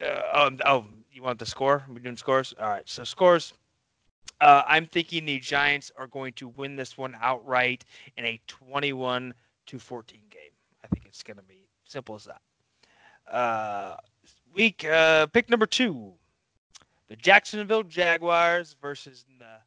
Uh, 0.00 0.20
oh, 0.32 0.50
oh, 0.64 0.84
you 1.12 1.22
want 1.22 1.40
the 1.40 1.46
score? 1.46 1.82
We're 1.88 1.98
doing 1.98 2.16
scores? 2.16 2.54
All 2.60 2.68
right. 2.68 2.88
So 2.88 3.02
scores. 3.02 3.52
Uh, 4.40 4.62
I'm 4.66 4.86
thinking 4.86 5.24
the 5.24 5.38
Giants 5.38 5.90
are 5.96 6.06
going 6.06 6.32
to 6.34 6.48
win 6.48 6.76
this 6.76 6.96
one 6.96 7.16
outright 7.20 7.84
in 8.16 8.24
a 8.24 8.40
21 8.46 9.34
to 9.66 9.78
14 9.78 10.20
game. 10.30 10.40
I 10.84 10.88
think 10.88 11.06
it's 11.06 11.22
going 11.22 11.38
to 11.38 11.42
be 11.42 11.68
simple 11.84 12.14
as 12.14 12.24
that. 12.24 12.40
Uh, 13.30 13.96
week 14.54 14.84
uh, 14.84 15.26
pick 15.26 15.50
number 15.50 15.66
two, 15.66 16.12
the 17.08 17.16
Jacksonville 17.16 17.82
Jaguars 17.82 18.76
versus 18.80 19.24
the 19.38 19.58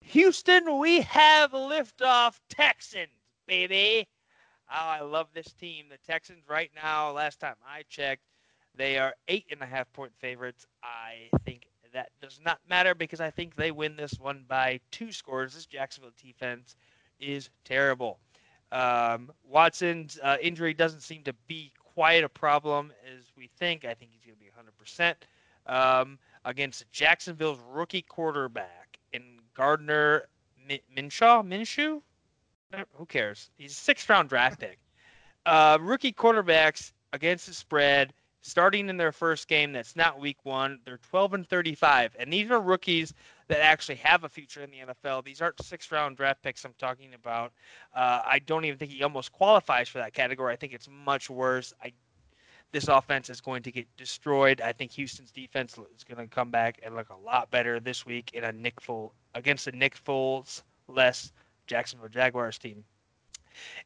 Houston. 0.00 0.78
We 0.78 1.00
have 1.02 1.52
liftoff 1.52 2.38
Texans, 2.48 3.08
baby. 3.46 4.06
Oh, 4.70 4.74
I 4.74 5.00
love 5.00 5.28
this 5.32 5.52
team. 5.52 5.86
The 5.90 5.98
Texans 6.06 6.42
right 6.48 6.70
now. 6.74 7.12
Last 7.12 7.40
time 7.40 7.56
I 7.66 7.82
checked, 7.88 8.22
they 8.74 8.98
are 8.98 9.14
eight 9.28 9.46
and 9.50 9.62
a 9.62 9.66
half 9.66 9.92
point 9.92 10.12
favorites. 10.18 10.66
I 10.82 11.28
think 11.44 11.55
that 11.96 12.10
does 12.20 12.38
not 12.44 12.58
matter 12.68 12.94
because 12.94 13.22
I 13.22 13.30
think 13.30 13.56
they 13.56 13.70
win 13.70 13.96
this 13.96 14.20
one 14.20 14.44
by 14.46 14.80
two 14.90 15.12
scores. 15.12 15.54
This 15.54 15.64
Jacksonville 15.64 16.12
defense 16.22 16.76
is 17.18 17.48
terrible. 17.64 18.18
Um, 18.70 19.32
Watson's 19.48 20.18
uh, 20.22 20.36
injury 20.42 20.74
doesn't 20.74 21.00
seem 21.00 21.22
to 21.22 21.32
be 21.46 21.72
quite 21.94 22.22
a 22.22 22.28
problem 22.28 22.92
as 23.16 23.32
we 23.34 23.48
think. 23.58 23.86
I 23.86 23.94
think 23.94 24.10
he's 24.12 24.26
going 24.26 24.36
to 24.36 24.44
be 24.44 24.50
100% 24.94 25.14
um, 25.74 26.18
against 26.44 26.84
Jacksonville's 26.92 27.60
rookie 27.70 28.02
quarterback 28.02 28.98
in 29.14 29.40
Gardner 29.54 30.28
Min- 30.68 30.80
Minshaw. 30.94 31.42
Minshew? 31.42 32.02
Who 32.92 33.06
cares? 33.06 33.48
He's 33.56 33.72
a 33.72 33.74
sixth 33.74 34.10
round 34.10 34.28
draft 34.28 34.60
pick. 34.60 34.78
Uh, 35.46 35.78
rookie 35.80 36.12
quarterbacks 36.12 36.92
against 37.14 37.46
the 37.46 37.54
spread 37.54 38.12
starting 38.46 38.88
in 38.88 38.96
their 38.96 39.12
first 39.12 39.48
game 39.48 39.72
that's 39.72 39.96
not 39.96 40.20
week 40.20 40.38
one. 40.44 40.78
They're 40.84 40.98
12 41.10 41.34
and 41.34 41.48
35. 41.48 42.16
And 42.18 42.32
these 42.32 42.50
are 42.50 42.60
rookies 42.60 43.12
that 43.48 43.60
actually 43.60 43.96
have 43.96 44.24
a 44.24 44.28
future 44.28 44.62
in 44.62 44.70
the 44.70 44.94
NFL. 44.94 45.24
These 45.24 45.42
aren't 45.42 45.62
six 45.62 45.90
round 45.90 46.16
draft 46.16 46.42
picks 46.42 46.64
I'm 46.64 46.74
talking 46.78 47.14
about. 47.14 47.52
Uh, 47.94 48.22
I 48.24 48.38
don't 48.40 48.64
even 48.64 48.78
think 48.78 48.92
he 48.92 49.02
almost 49.02 49.32
qualifies 49.32 49.88
for 49.88 49.98
that 49.98 50.14
category. 50.14 50.52
I 50.52 50.56
think 50.56 50.72
it's 50.72 50.88
much 50.88 51.28
worse. 51.28 51.74
I 51.82 51.92
this 52.72 52.88
offense 52.88 53.30
is 53.30 53.40
going 53.40 53.62
to 53.62 53.70
get 53.70 53.86
destroyed. 53.96 54.60
I 54.60 54.72
think 54.72 54.90
Houston's 54.92 55.30
defense 55.30 55.78
is 55.96 56.04
going 56.04 56.18
to 56.18 56.34
come 56.34 56.50
back 56.50 56.80
and 56.82 56.96
look 56.96 57.10
a 57.10 57.16
lot 57.16 57.50
better 57.50 57.78
this 57.80 58.04
week 58.04 58.32
in 58.34 58.44
a 58.44 58.52
Nick 58.52 58.80
Foles 58.80 59.12
against 59.34 59.68
a 59.68 59.72
Nick 59.72 59.96
Foles 60.04 60.62
less 60.88 61.32
Jacksonville 61.66 62.08
Jaguars 62.08 62.58
team 62.58 62.84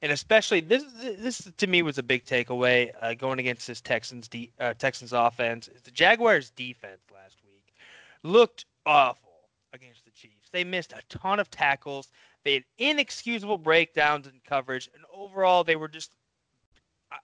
and 0.02 0.12
especially 0.12 0.61
this 0.61 0.85
this 1.18 1.50
to 1.56 1.66
me 1.66 1.83
was 1.83 1.98
a 1.98 2.02
big 2.02 2.24
takeaway 2.24 2.90
uh, 3.00 3.14
going 3.14 3.38
against 3.38 3.66
this 3.66 3.80
Texans 3.80 4.28
de- 4.28 4.52
uh, 4.59 4.74
Texans 4.74 5.12
offense. 5.12 5.68
The 5.85 5.90
Jaguars 5.90 6.50
defense 6.50 7.02
last 7.12 7.37
week 7.44 7.74
looked 8.22 8.66
awful. 8.87 9.30
against 9.72 10.04
the 10.04 10.11
Chiefs. 10.11 10.48
They 10.52 10.64
missed 10.64 10.92
a 10.92 11.02
ton 11.09 11.40
of 11.40 11.50
tackles. 11.50 12.09
They 12.44 12.54
had 12.54 12.64
inexcusable 12.78 13.59
breakdowns 13.59 14.26
in 14.26 14.40
coverage, 14.44 14.88
and 14.94 15.04
overall, 15.12 15.62
they 15.62 15.76
were 15.76 15.88
just 15.88 16.12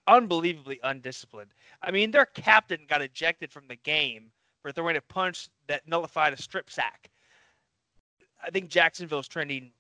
unbelievably 0.07 0.81
undisciplined. 0.83 1.53
I 1.83 1.91
mean, 1.91 2.11
their 2.11 2.27
captain 2.27 2.81
got 2.89 3.03
ejected 3.03 3.53
from 3.53 3.67
the 3.69 3.77
game 3.77 4.31
for 4.61 4.73
throwing 4.73 4.97
a 4.97 5.01
punch 5.01 5.49
that 5.69 5.87
nullified 5.87 6.33
a 6.33 6.43
strip 6.43 6.71
sack. 6.71 7.11
I 8.45 8.51
think 8.51 8.69
Jacksonville's 8.69 9.29
trending 9.29 9.71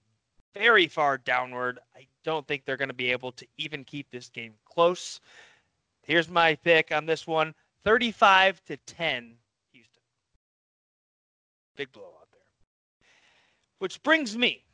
very 0.54 0.86
far 0.86 1.18
downward. 1.18 1.80
I 1.94 2.06
don't 2.26 2.46
think 2.46 2.64
they're 2.64 2.76
going 2.76 2.88
to 2.88 2.94
be 2.94 3.12
able 3.12 3.30
to 3.32 3.46
even 3.56 3.84
keep 3.84 4.10
this 4.10 4.28
game 4.28 4.52
close. 4.64 5.20
Here's 6.02 6.28
my 6.28 6.56
pick 6.56 6.92
on 6.92 7.06
this 7.06 7.26
one 7.26 7.54
35 7.84 8.62
to 8.64 8.76
10, 8.76 9.36
Houston. 9.72 10.02
Big 11.76 11.90
blowout 11.92 12.26
there. 12.32 12.40
Which 13.78 14.02
brings 14.02 14.36
me 14.36 14.64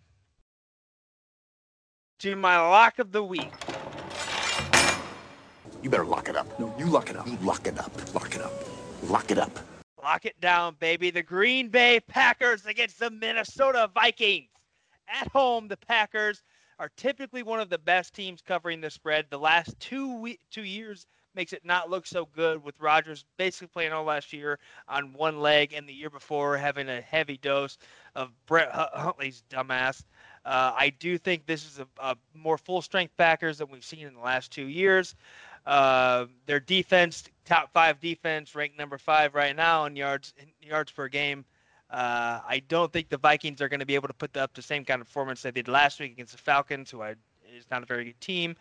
to 2.21 2.35
my 2.35 2.59
lock 2.59 2.99
of 2.99 3.13
the 3.13 3.23
week. 3.23 3.53
You 5.83 5.91
better 5.91 6.07
lock 6.07 6.31
it 6.31 6.37
up. 6.37 6.59
No, 6.59 6.75
you 6.79 6.87
lock 6.87 7.11
it 7.11 7.17
up. 7.17 7.27
You 7.27 7.37
lock 7.43 7.67
it 7.67 7.79
up. 7.79 8.15
Lock 8.15 8.35
it 8.35 8.41
up. 8.41 8.53
Lock 9.05 9.31
it 9.31 9.39
up. 9.39 9.59
Lock 10.03 10.25
it 10.25 10.41
down, 10.41 10.77
baby. 10.81 11.11
The 11.11 11.23
Green 11.23 11.69
Bay 11.69 12.01
Packers 12.01 12.65
against 12.65 12.99
the 12.99 13.11
Minnesota 13.11 13.91
Vikings. 13.93 14.49
At 15.09 15.29
home, 15.29 15.69
the 15.69 15.77
Packers 15.77 16.43
are 16.83 16.91
typically 16.97 17.45
one 17.45 17.61
of 17.61 17.71
the 17.71 17.79
best 17.79 18.13
teams 18.13 18.43
covering 18.43 18.81
the 18.81 18.91
spread. 18.91 19.27
The 19.31 19.39
last 19.39 19.79
two 19.79 20.17
we- 20.17 20.41
two 20.51 20.65
years 20.65 21.07
makes 21.33 21.53
it 21.53 21.65
not 21.65 21.89
look 21.89 22.09
so 22.09 22.27
good 22.27 22.61
with 22.65 22.75
Rodgers 22.81 23.25
basically 23.37 23.69
playing 23.69 23.93
all 23.93 24.03
last 24.03 24.33
year 24.33 24.59
on 24.89 25.13
one 25.13 25.39
leg 25.39 25.73
and 25.73 25.89
the 25.89 25.93
year 25.93 26.11
before 26.11 26.59
having 26.59 26.89
a 26.89 27.01
heavy 27.01 27.37
dose 27.37 27.79
of 28.17 28.33
Brett 28.47 28.73
Hu- 28.75 29.01
Hundley's 29.01 29.45
dumbass. 29.49 30.03
Uh, 30.45 30.73
I 30.77 30.91
do 30.99 31.19
think 31.19 31.47
this 31.47 31.65
is 31.65 31.79
a, 31.79 31.87
a 32.01 32.17
more 32.35 32.59
full 32.59 32.83
strength 32.83 33.17
Packers 33.17 33.59
than 33.59 33.71
we've 33.71 33.85
seen 33.85 34.09
in 34.09 34.15
the 34.15 34.21
last 34.21 34.51
two 34.51 34.67
years. 34.67 35.15
Uh, 35.65 36.27
their 36.47 36.59
defense, 36.59 37.23
top 37.45 37.73
five 37.73 38.01
defense, 38.01 38.57
ranked 38.57 38.77
number 38.77 38.99
five 38.99 39.37
right 39.37 39.55
now 39.55 39.85
in 39.85 39.95
yards 39.95 40.35
in 40.37 40.49
yards 40.69 40.91
per 40.91 41.07
game. 41.07 41.45
Uh, 41.93 42.41
I 42.49 42.63
don't 42.69 42.93
think 42.93 43.11
the 43.11 43.19
Vikings 43.19 43.61
are 43.61 43.69
going 43.69 43.81
to 43.81 43.87
be 43.87 43.95
able 43.95 44.09
to 44.09 44.15
put 44.15 44.37
up 44.37 44.55
the 44.55 44.63
same 44.63 44.85
kind 44.85 45.01
of 45.03 45.07
performance 45.07 45.43
they 45.43 45.51
did 45.51 45.69
last 45.69 46.01
week 46.01 46.13
against 46.13 46.33
the 46.33 46.39
Falcons, 46.39 46.91
who 46.91 47.03
is 47.03 47.67
not 47.71 47.83
a 47.83 47.87
very 47.87 48.07
good 48.07 48.21
team. 48.21 48.57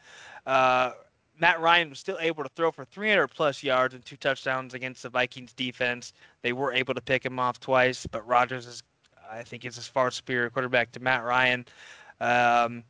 Uh, 0.46 0.92
Matt 1.40 1.62
Ryan 1.62 1.90
was 1.90 2.00
still 2.00 2.18
able 2.20 2.44
to 2.44 2.50
throw 2.56 2.72
for 2.72 2.84
300 2.86 3.30
plus 3.30 3.64
yards 3.64 3.94
and 3.94 4.06
two 4.06 4.18
touchdowns 4.18 4.74
against 4.74 5.02
the 5.02 5.10
Vikings 5.10 5.54
defense. 5.54 6.14
They 6.42 6.54
were 6.54 6.74
able 6.74 6.94
to 6.94 7.02
pick 7.02 7.26
him 7.26 7.40
off 7.40 7.60
twice, 7.60 8.06
but 8.06 8.28
Rodgers 8.28 8.68
is, 8.68 8.84
I 9.32 9.44
think, 9.44 9.66
is 9.66 9.78
as 9.78 9.88
far 9.88 10.12
superior 10.12 10.50
quarterback 10.50 10.92
to 10.92 11.00
Matt 11.00 11.24
Ryan. 11.24 11.66
Um, 12.20 12.84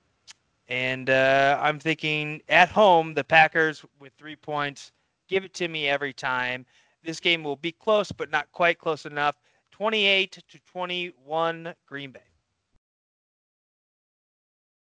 and 0.67 1.10
uh, 1.10 1.60
I'm 1.62 1.80
thinking 1.80 2.41
at 2.49 2.69
home, 2.69 3.13
the 3.13 3.23
Packers 3.23 3.86
with 3.99 4.13
three 4.17 4.36
points. 4.36 4.91
Give 5.27 5.45
it 5.45 5.54
to 5.56 5.67
me 5.67 5.88
every 5.88 6.13
time. 6.13 6.65
This 7.04 7.19
game 7.19 7.43
will 7.43 7.56
be 7.56 7.71
close, 7.71 8.12
but 8.12 8.32
not 8.32 8.51
quite 8.51 8.80
close 8.80 9.06
enough. 9.06 9.36
28 9.82 10.32
to 10.32 10.60
21, 10.72 11.74
Green 11.88 12.12
Bay. 12.12 12.20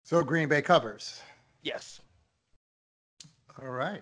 So 0.04 0.22
Green 0.22 0.50
Bay 0.50 0.62
covers. 0.62 1.22
Yes. 1.64 2.02
All 3.62 3.70
right. 3.70 4.02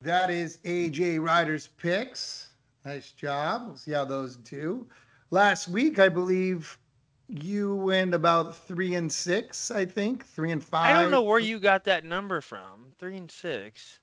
That 0.00 0.30
is 0.30 0.58
AJ 0.58 1.20
Ryder's 1.20 1.70
picks. 1.76 2.50
Nice 2.84 3.10
job. 3.10 3.64
We'll 3.66 3.76
see 3.76 3.90
how 3.90 4.04
those 4.04 4.36
do. 4.36 4.86
Last 5.32 5.66
week, 5.66 5.98
I 5.98 6.08
believe 6.08 6.78
you 7.26 7.74
went 7.74 8.14
about 8.14 8.56
three 8.56 8.94
and 8.94 9.10
six, 9.10 9.72
I 9.72 9.84
think. 9.84 10.24
Three 10.24 10.52
and 10.52 10.62
five. 10.62 10.96
I 10.96 11.02
don't 11.02 11.10
know 11.10 11.22
where 11.22 11.40
you 11.40 11.58
got 11.58 11.82
that 11.82 12.04
number 12.04 12.40
from. 12.40 12.92
Three 13.00 13.16
and 13.16 13.28
six. 13.28 13.98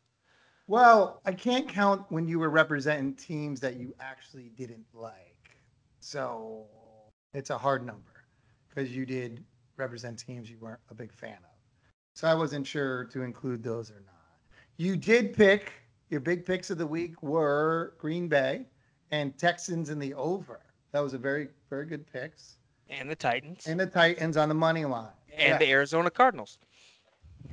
Well, 0.67 1.21
I 1.25 1.31
can't 1.31 1.67
count 1.67 2.05
when 2.09 2.27
you 2.27 2.39
were 2.39 2.49
representing 2.49 3.13
teams 3.13 3.59
that 3.61 3.75
you 3.77 3.93
actually 3.99 4.49
didn't 4.57 4.85
like. 4.93 5.57
So 5.99 6.65
it's 7.33 7.49
a 7.49 7.57
hard 7.57 7.85
number 7.85 8.11
because 8.69 8.95
you 8.95 9.05
did 9.05 9.43
represent 9.77 10.17
teams 10.17 10.49
you 10.49 10.57
weren't 10.59 10.79
a 10.89 10.93
big 10.95 11.11
fan 11.13 11.37
of. 11.37 11.49
So 12.15 12.27
I 12.27 12.33
wasn't 12.33 12.65
sure 12.65 13.05
to 13.05 13.21
include 13.21 13.61
those 13.63 13.91
or 13.91 14.01
not. 14.05 14.13
You 14.77 14.95
did 14.95 15.33
pick 15.33 15.73
your 16.09 16.19
big 16.19 16.45
picks 16.45 16.69
of 16.69 16.77
the 16.77 16.87
week 16.87 17.21
were 17.21 17.93
Green 17.97 18.27
Bay 18.27 18.65
and 19.11 19.37
Texans 19.37 19.89
in 19.89 19.99
the 19.99 20.13
over. 20.13 20.61
That 20.91 21.01
was 21.01 21.13
a 21.13 21.17
very, 21.17 21.49
very 21.69 21.85
good 21.85 22.05
picks. 22.11 22.57
And 22.89 23.09
the 23.09 23.15
Titans. 23.15 23.67
And 23.67 23.79
the 23.79 23.85
Titans 23.87 24.37
on 24.37 24.49
the 24.49 24.55
money 24.55 24.85
line. 24.85 25.09
and 25.31 25.49
Yeah. 25.49 25.57
the 25.57 25.69
Arizona 25.69 26.09
Cardinals. 26.09 26.57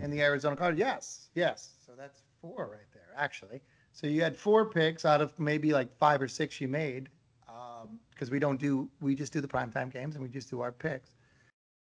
And 0.00 0.12
the 0.12 0.20
Arizona 0.22 0.54
Cardinals. 0.54 0.78
Yes, 0.78 1.28
yes. 1.34 1.70
So 1.84 1.92
that's 1.96 2.22
four 2.40 2.68
right 2.70 2.86
there, 2.91 2.91
actually. 3.16 3.60
So 3.92 4.06
you 4.06 4.22
had 4.22 4.36
four 4.36 4.66
picks 4.66 5.04
out 5.04 5.20
of 5.20 5.38
maybe 5.38 5.72
like 5.72 5.94
five 5.98 6.22
or 6.22 6.28
six 6.28 6.60
you 6.60 6.68
made, 6.68 7.08
um, 7.48 7.98
because 8.10 8.30
we 8.30 8.38
don't 8.38 8.60
do 8.60 8.88
we 9.00 9.14
just 9.14 9.32
do 9.32 9.40
the 9.40 9.48
primetime 9.48 9.92
games 9.92 10.14
and 10.14 10.22
we 10.22 10.30
just 10.30 10.50
do 10.50 10.60
our 10.60 10.72
picks. 10.72 11.10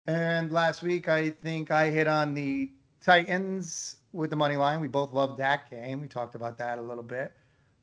And 0.08 0.52
last 0.52 0.84
week 0.84 1.10
I 1.10 1.32
think 1.32 1.72
I 1.72 1.90
hit 1.90 2.08
on 2.08 2.34
the 2.34 2.72
Titans 3.02 3.98
with 4.14 4.30
the 4.30 4.36
money 4.36 4.56
line. 4.56 4.80
We 4.80 4.88
both 4.88 5.14
loved 5.14 5.38
that 5.40 5.70
game. 5.70 6.02
We 6.02 6.08
talked 6.08 6.36
about 6.36 6.58
that 6.60 6.78
a 6.78 6.82
little 6.82 7.04
bit. 7.04 7.34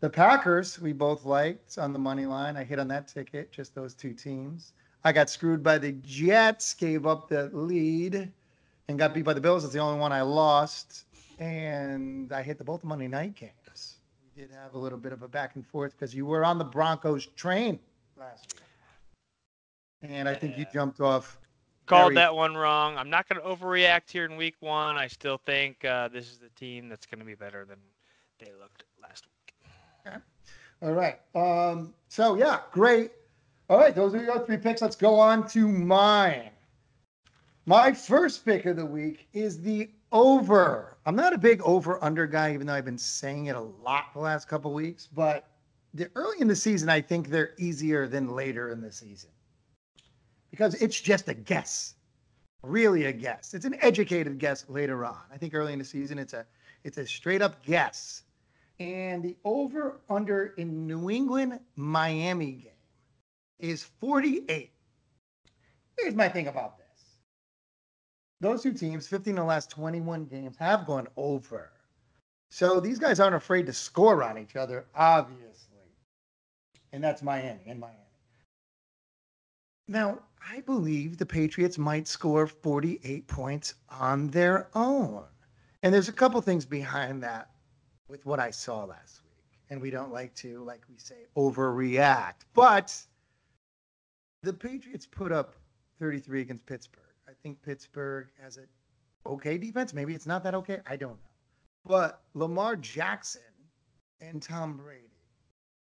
The 0.00 0.10
Packers 0.10 0.80
we 0.80 0.92
both 0.92 1.24
liked 1.24 1.78
on 1.78 1.92
the 1.92 1.98
money 1.98 2.26
line. 2.26 2.56
I 2.56 2.64
hit 2.64 2.78
on 2.78 2.88
that 2.88 3.08
ticket, 3.08 3.52
just 3.52 3.74
those 3.74 3.94
two 3.94 4.12
teams. 4.12 4.72
I 5.04 5.12
got 5.12 5.30
screwed 5.30 5.62
by 5.62 5.78
the 5.78 5.92
Jets, 5.92 6.74
gave 6.74 7.06
up 7.06 7.28
the 7.28 7.50
lead 7.52 8.32
and 8.88 8.98
got 8.98 9.14
beat 9.14 9.24
by 9.24 9.32
the 9.32 9.40
Bills. 9.40 9.64
It's 9.64 9.72
the 9.72 9.80
only 9.80 9.98
one 9.98 10.12
I 10.12 10.22
lost. 10.22 11.04
And 11.42 12.32
I 12.32 12.40
hit 12.42 12.56
the 12.56 12.62
both 12.62 12.84
Monday 12.84 13.08
night 13.08 13.34
games. 13.34 13.96
We 14.22 14.42
did 14.42 14.52
have 14.52 14.74
a 14.74 14.78
little 14.78 14.96
bit 14.98 15.12
of 15.12 15.22
a 15.22 15.28
back 15.28 15.56
and 15.56 15.66
forth 15.66 15.92
because 15.92 16.14
you 16.14 16.24
were 16.24 16.44
on 16.44 16.56
the 16.56 16.64
Broncos 16.64 17.26
train 17.34 17.80
last 18.16 18.54
week. 18.54 20.10
And 20.12 20.28
I 20.28 20.34
think 20.34 20.56
you 20.56 20.66
jumped 20.72 21.00
off. 21.00 21.40
Called 21.86 22.12
very- 22.12 22.14
that 22.14 22.34
one 22.36 22.54
wrong. 22.54 22.96
I'm 22.96 23.10
not 23.10 23.28
going 23.28 23.42
to 23.42 23.48
overreact 23.48 24.08
here 24.08 24.24
in 24.24 24.36
week 24.36 24.54
one. 24.60 24.96
I 24.96 25.08
still 25.08 25.36
think 25.36 25.84
uh, 25.84 26.06
this 26.08 26.30
is 26.30 26.38
the 26.38 26.48
team 26.50 26.88
that's 26.88 27.06
going 27.06 27.18
to 27.18 27.24
be 27.24 27.34
better 27.34 27.64
than 27.64 27.78
they 28.38 28.52
looked 28.60 28.84
last 29.02 29.26
week. 29.26 30.14
All 30.80 30.92
right. 30.92 31.18
Um, 31.34 31.92
so 32.08 32.36
yeah, 32.36 32.60
great. 32.70 33.10
All 33.68 33.78
right, 33.78 33.94
those 33.94 34.14
are 34.14 34.22
your 34.22 34.46
three 34.46 34.58
picks. 34.58 34.80
Let's 34.80 34.96
go 34.96 35.18
on 35.18 35.48
to 35.48 35.66
mine. 35.66 36.50
My 37.66 37.92
first 37.92 38.44
pick 38.44 38.64
of 38.66 38.76
the 38.76 38.86
week 38.86 39.26
is 39.32 39.60
the 39.60 39.90
over. 40.12 40.91
I'm 41.04 41.16
not 41.16 41.32
a 41.32 41.38
big 41.38 41.60
over 41.62 42.02
under 42.02 42.26
guy, 42.26 42.54
even 42.54 42.66
though 42.66 42.74
I've 42.74 42.84
been 42.84 42.98
saying 42.98 43.46
it 43.46 43.56
a 43.56 43.60
lot 43.60 44.12
the 44.14 44.20
last 44.20 44.48
couple 44.48 44.72
weeks. 44.72 45.08
But 45.12 45.48
the 45.94 46.10
early 46.14 46.40
in 46.40 46.48
the 46.48 46.56
season, 46.56 46.88
I 46.88 47.00
think 47.00 47.28
they're 47.28 47.54
easier 47.58 48.06
than 48.06 48.34
later 48.34 48.70
in 48.70 48.80
the 48.80 48.92
season 48.92 49.30
because 50.50 50.74
it's 50.74 51.00
just 51.00 51.28
a 51.28 51.34
guess, 51.34 51.94
really 52.62 53.06
a 53.06 53.12
guess. 53.12 53.54
It's 53.54 53.64
an 53.64 53.76
educated 53.80 54.38
guess 54.38 54.64
later 54.68 55.04
on. 55.04 55.18
I 55.32 55.36
think 55.38 55.54
early 55.54 55.72
in 55.72 55.78
the 55.78 55.84
season, 55.84 56.18
it's 56.18 56.34
a 56.34 56.46
it's 56.84 56.98
a 56.98 57.06
straight 57.06 57.42
up 57.42 57.64
guess. 57.64 58.22
And 58.78 59.22
the 59.22 59.36
over 59.44 60.00
under 60.08 60.54
in 60.56 60.86
New 60.86 61.10
England 61.10 61.60
Miami 61.76 62.52
game 62.52 62.72
is 63.58 63.84
48. 64.00 64.70
Here's 65.98 66.14
my 66.14 66.28
thing 66.28 66.48
about 66.48 66.78
this. 66.78 66.81
Those 68.42 68.64
two 68.64 68.72
teams, 68.72 69.06
15 69.06 69.34
of 69.34 69.44
the 69.44 69.44
last 69.44 69.70
21 69.70 70.24
games, 70.24 70.56
have 70.56 70.84
gone 70.84 71.06
over. 71.16 71.70
So 72.50 72.80
these 72.80 72.98
guys 72.98 73.20
aren't 73.20 73.36
afraid 73.36 73.66
to 73.66 73.72
score 73.72 74.24
on 74.24 74.36
each 74.36 74.56
other, 74.56 74.84
obviously. 74.96 75.78
And 76.92 77.02
that's 77.02 77.22
Miami 77.22 77.60
and 77.68 77.78
Miami. 77.78 77.98
Now, 79.86 80.18
I 80.50 80.60
believe 80.62 81.18
the 81.18 81.24
Patriots 81.24 81.78
might 81.78 82.08
score 82.08 82.48
48 82.48 83.28
points 83.28 83.74
on 83.88 84.26
their 84.28 84.66
own. 84.74 85.22
And 85.84 85.94
there's 85.94 86.08
a 86.08 86.12
couple 86.12 86.40
things 86.40 86.64
behind 86.64 87.22
that 87.22 87.48
with 88.08 88.26
what 88.26 88.40
I 88.40 88.50
saw 88.50 88.84
last 88.84 89.20
week. 89.22 89.60
And 89.70 89.80
we 89.80 89.90
don't 89.90 90.12
like 90.12 90.34
to, 90.36 90.64
like 90.64 90.82
we 90.90 90.98
say, 90.98 91.26
overreact. 91.36 92.42
But 92.54 92.92
the 94.42 94.52
Patriots 94.52 95.06
put 95.06 95.30
up 95.30 95.54
33 96.00 96.40
against 96.40 96.66
Pittsburgh. 96.66 97.11
Think 97.42 97.62
Pittsburgh 97.62 98.28
has 98.40 98.58
a 98.58 99.28
okay 99.28 99.58
defense. 99.58 99.92
Maybe 99.92 100.14
it's 100.14 100.26
not 100.26 100.44
that 100.44 100.54
okay. 100.54 100.80
I 100.86 100.96
don't 100.96 101.12
know. 101.12 101.30
But 101.84 102.22
Lamar 102.34 102.76
Jackson 102.76 103.42
and 104.20 104.40
Tom 104.40 104.76
Brady, 104.76 105.10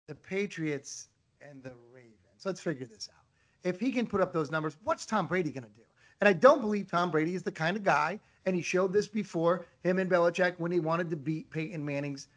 the 0.07 0.15
Patriots 0.15 1.07
and 1.41 1.63
the 1.63 1.73
Ravens. 1.91 2.45
Let's 2.45 2.61
figure 2.61 2.85
this 2.85 3.09
out. 3.11 3.23
If 3.63 3.79
he 3.79 3.91
can 3.91 4.05
put 4.05 4.21
up 4.21 4.31
those 4.31 4.51
numbers, 4.51 4.77
what's 4.83 5.05
Tom 5.05 5.27
Brady 5.27 5.49
going 5.49 5.63
to 5.63 5.69
do? 5.69 5.81
And 6.21 6.27
I 6.27 6.33
don't 6.33 6.61
believe 6.61 6.89
Tom 6.89 7.11
Brady 7.11 7.33
is 7.33 7.43
the 7.43 7.51
kind 7.51 7.75
of 7.75 7.83
guy, 7.83 8.19
and 8.45 8.55
he 8.55 8.61
showed 8.61 8.93
this 8.93 9.07
before 9.07 9.65
him 9.83 9.99
and 9.99 10.09
Belichick 10.09 10.59
when 10.59 10.71
he 10.71 10.79
wanted 10.79 11.09
to 11.09 11.15
beat 11.15 11.49
Peyton 11.49 11.83
Manning's 11.83 12.27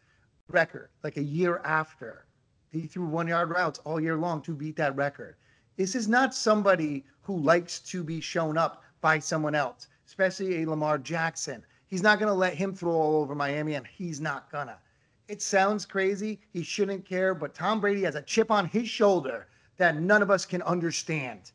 record, 0.48 0.88
like 1.02 1.16
a 1.16 1.22
year 1.22 1.60
after. 1.64 2.26
He 2.70 2.86
threw 2.86 3.06
one 3.06 3.28
yard 3.28 3.50
routes 3.50 3.80
all 3.80 4.00
year 4.00 4.16
long 4.16 4.40
to 4.42 4.54
beat 4.54 4.76
that 4.76 4.96
record. 4.96 5.36
This 5.76 5.94
is 5.94 6.08
not 6.08 6.34
somebody 6.34 7.04
who 7.20 7.38
likes 7.38 7.80
to 7.80 8.02
be 8.02 8.20
shown 8.20 8.56
up 8.56 8.82
by 9.02 9.18
someone 9.18 9.54
else, 9.54 9.88
especially 10.06 10.62
a 10.62 10.70
Lamar 10.70 10.96
Jackson. 10.96 11.62
He's 11.86 12.02
not 12.02 12.18
going 12.18 12.28
to 12.28 12.34
let 12.34 12.54
him 12.54 12.74
throw 12.74 12.92
all 12.92 13.20
over 13.20 13.34
Miami, 13.34 13.74
and 13.74 13.86
he's 13.86 14.18
not 14.18 14.50
gonna. 14.50 14.78
It 15.28 15.42
sounds 15.42 15.84
crazy. 15.84 16.40
He 16.50 16.62
shouldn't 16.62 17.04
care, 17.04 17.34
but 17.34 17.54
Tom 17.54 17.80
Brady 17.80 18.02
has 18.02 18.14
a 18.14 18.22
chip 18.22 18.50
on 18.50 18.66
his 18.66 18.88
shoulder 18.88 19.48
that 19.76 20.00
none 20.00 20.22
of 20.22 20.30
us 20.30 20.46
can 20.46 20.62
understand. 20.62 21.52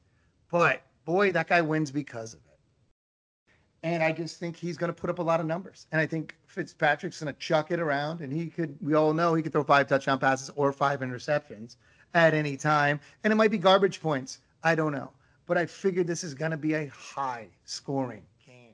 But 0.52 0.84
boy, 1.06 1.32
that 1.32 1.48
guy 1.48 1.62
wins 1.62 1.92
because 1.92 2.34
of 2.34 2.40
it. 2.40 3.54
And 3.84 4.04
I 4.04 4.12
just 4.12 4.38
think 4.38 4.56
he's 4.56 4.78
going 4.78 4.94
to 4.94 5.00
put 5.00 5.10
up 5.10 5.20
a 5.20 5.24
lot 5.24 5.40
of 5.40 5.46
numbers. 5.46 5.88
And 5.92 6.02
I 6.02 6.06
think 6.06 6.36
Fitzpatrick's 6.46 7.22
going 7.22 7.34
to 7.34 7.40
chuck 7.40 7.72
it 7.72 7.80
around, 7.80 8.22
and 8.22 8.32
he 8.32 8.48
could, 8.48 8.76
we 8.82 8.94
all 8.96 9.14
know 9.14 9.34
he 9.34 9.44
could 9.44 9.52
throw 9.52 9.64
five 9.64 9.88
touchdown 9.88 10.20
passes 10.20 10.50
or 10.56 10.72
five 10.72 11.02
interceptions 11.02 11.76
at 12.14 12.34
any 12.34 12.58
time. 12.58 13.00
And 13.24 13.32
it 13.32 13.36
might 13.36 13.52
be 13.52 13.58
garbage 13.58 14.02
points. 14.02 14.40
I 14.64 14.76
don't 14.76 14.92
know. 14.92 15.12
But 15.48 15.58
I 15.58 15.66
figured 15.66 16.06
this 16.06 16.24
is 16.24 16.34
going 16.34 16.52
to 16.52 16.58
be 16.58 16.74
a 16.74 16.88
high 16.88 17.48
scoring 17.64 18.24
game. 18.46 18.74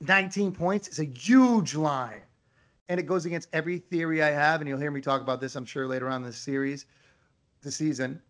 19 0.00 0.52
points 0.52 0.88
is 0.88 0.98
a 0.98 1.04
huge 1.04 1.74
line. 1.74 2.20
And 2.88 3.00
it 3.00 3.04
goes 3.04 3.24
against 3.24 3.48
every 3.52 3.78
theory 3.78 4.22
I 4.22 4.30
have. 4.30 4.60
And 4.60 4.68
you'll 4.68 4.78
hear 4.78 4.90
me 4.90 5.00
talk 5.00 5.22
about 5.22 5.40
this, 5.40 5.56
I'm 5.56 5.64
sure, 5.64 5.86
later 5.86 6.08
on 6.08 6.22
in 6.22 6.26
this 6.26 6.36
series, 6.36 6.86
the 7.62 7.70
season, 7.70 8.20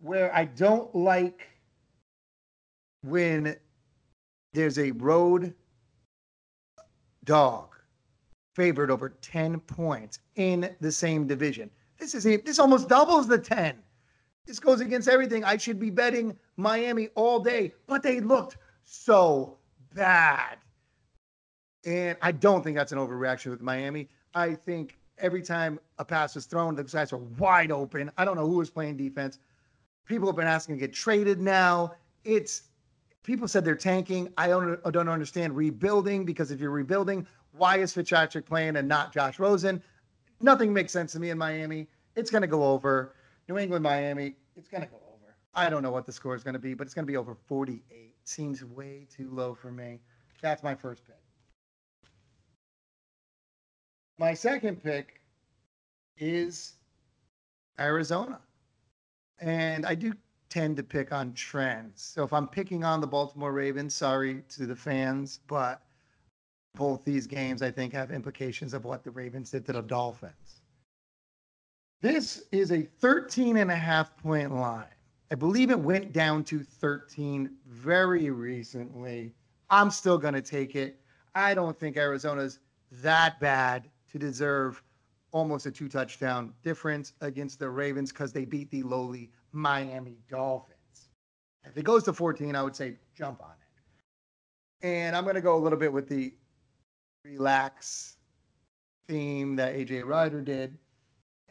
where 0.00 0.34
I 0.34 0.44
don't 0.46 0.94
like 0.94 1.48
when 3.02 3.56
there's 4.52 4.78
a 4.78 4.90
road 4.92 5.54
dog 7.24 7.74
favored 8.54 8.90
over 8.90 9.10
10 9.20 9.60
points 9.60 10.20
in 10.36 10.74
the 10.80 10.92
same 10.92 11.26
division. 11.26 11.70
This 11.98 12.14
is 12.14 12.24
this 12.24 12.58
almost 12.58 12.88
doubles 12.88 13.26
the 13.28 13.38
10. 13.38 13.76
This 14.46 14.60
goes 14.60 14.80
against 14.80 15.08
everything. 15.08 15.44
I 15.44 15.56
should 15.56 15.78
be 15.78 15.90
betting 15.90 16.36
Miami 16.56 17.08
all 17.14 17.40
day, 17.40 17.72
but 17.86 18.02
they 18.02 18.20
looked 18.20 18.58
so 18.84 19.56
bad. 19.94 20.58
And 21.86 22.16
I 22.22 22.32
don't 22.32 22.62
think 22.62 22.76
that's 22.76 22.92
an 22.92 22.98
overreaction 22.98 23.50
with 23.50 23.60
Miami. 23.60 24.08
I 24.34 24.54
think 24.54 24.98
every 25.18 25.42
time 25.42 25.78
a 25.98 26.04
pass 26.04 26.34
was 26.34 26.46
thrown, 26.46 26.74
the 26.74 26.84
guys 26.84 27.12
were 27.12 27.18
wide 27.18 27.70
open. 27.70 28.10
I 28.18 28.24
don't 28.24 28.36
know 28.36 28.46
who 28.46 28.56
was 28.56 28.70
playing 28.70 28.96
defense. 28.96 29.38
People 30.06 30.28
have 30.28 30.36
been 30.36 30.46
asking 30.46 30.76
to 30.76 30.80
get 30.80 30.92
traded 30.92 31.40
now. 31.40 31.94
It's 32.24 32.64
people 33.22 33.48
said 33.48 33.64
they're 33.64 33.74
tanking. 33.74 34.32
I 34.36 34.48
don't, 34.48 34.78
I 34.84 34.90
don't 34.90 35.08
understand 35.08 35.56
rebuilding 35.56 36.24
because 36.24 36.50
if 36.50 36.60
you're 36.60 36.70
rebuilding, 36.70 37.26
why 37.52 37.78
is 37.78 37.92
Fitzpatrick 37.92 38.46
playing 38.46 38.76
and 38.76 38.88
not 38.88 39.12
Josh 39.12 39.38
Rosen? 39.38 39.82
Nothing 40.40 40.72
makes 40.72 40.92
sense 40.92 41.12
to 41.12 41.20
me 41.20 41.30
in 41.30 41.38
Miami. 41.38 41.88
It's 42.16 42.30
going 42.30 42.42
to 42.42 42.48
go 42.48 42.64
over. 42.64 43.14
New 43.48 43.58
England, 43.58 43.82
Miami, 43.82 44.36
it's 44.56 44.68
going 44.68 44.82
to 44.82 44.88
go 44.88 44.96
over. 44.96 45.36
I 45.54 45.68
don't 45.70 45.82
know 45.82 45.90
what 45.90 46.06
the 46.06 46.12
score 46.12 46.34
is 46.34 46.42
going 46.42 46.54
to 46.54 46.60
be, 46.60 46.74
but 46.74 46.86
it's 46.86 46.94
going 46.94 47.06
to 47.06 47.10
be 47.10 47.16
over 47.16 47.36
48. 47.46 48.14
Seems 48.24 48.64
way 48.64 49.06
too 49.14 49.28
low 49.30 49.54
for 49.54 49.70
me. 49.70 50.00
That's 50.40 50.62
my 50.62 50.74
first 50.74 51.04
pick. 51.06 51.16
My 54.18 54.34
second 54.34 54.82
pick 54.82 55.20
is 56.16 56.74
Arizona. 57.78 58.40
And 59.40 59.84
I 59.84 59.94
do 59.94 60.14
tend 60.48 60.76
to 60.76 60.82
pick 60.82 61.12
on 61.12 61.32
trends. 61.34 62.02
So 62.02 62.22
if 62.22 62.32
I'm 62.32 62.46
picking 62.46 62.84
on 62.84 63.00
the 63.00 63.06
Baltimore 63.06 63.52
Ravens, 63.52 63.94
sorry 63.94 64.42
to 64.50 64.66
the 64.66 64.76
fans, 64.76 65.40
but 65.48 65.82
both 66.76 67.04
these 67.04 67.26
games 67.26 67.62
I 67.62 67.70
think 67.70 67.92
have 67.92 68.10
implications 68.10 68.74
of 68.74 68.84
what 68.84 69.04
the 69.04 69.10
Ravens 69.10 69.50
did 69.50 69.66
to 69.66 69.72
the 69.72 69.82
Dolphins. 69.82 70.62
This 72.04 72.42
is 72.52 72.70
a 72.70 72.82
13 72.82 73.56
and 73.56 73.70
a 73.70 73.74
half 73.74 74.14
point 74.18 74.54
line. 74.54 74.84
I 75.30 75.36
believe 75.36 75.70
it 75.70 75.80
went 75.80 76.12
down 76.12 76.44
to 76.44 76.62
13 76.62 77.50
very 77.66 78.28
recently. 78.28 79.32
I'm 79.70 79.90
still 79.90 80.18
going 80.18 80.34
to 80.34 80.42
take 80.42 80.76
it. 80.76 81.00
I 81.34 81.54
don't 81.54 81.80
think 81.80 81.96
Arizona's 81.96 82.58
that 83.00 83.40
bad 83.40 83.88
to 84.12 84.18
deserve 84.18 84.82
almost 85.32 85.64
a 85.64 85.70
two 85.70 85.88
touchdown 85.88 86.52
difference 86.62 87.14
against 87.22 87.58
the 87.58 87.70
Ravens 87.70 88.12
because 88.12 88.34
they 88.34 88.44
beat 88.44 88.70
the 88.70 88.82
lowly 88.82 89.30
Miami 89.52 90.18
Dolphins. 90.28 91.08
If 91.64 91.74
it 91.78 91.84
goes 91.84 92.02
to 92.02 92.12
14, 92.12 92.54
I 92.54 92.62
would 92.62 92.76
say 92.76 92.98
jump 93.16 93.42
on 93.42 93.52
it. 93.52 94.86
And 94.86 95.16
I'm 95.16 95.24
going 95.24 95.36
to 95.36 95.40
go 95.40 95.56
a 95.56 95.62
little 95.62 95.78
bit 95.78 95.90
with 95.90 96.10
the 96.10 96.34
relax 97.24 98.18
theme 99.08 99.56
that 99.56 99.74
AJ 99.74 100.04
Ryder 100.04 100.42
did. 100.42 100.76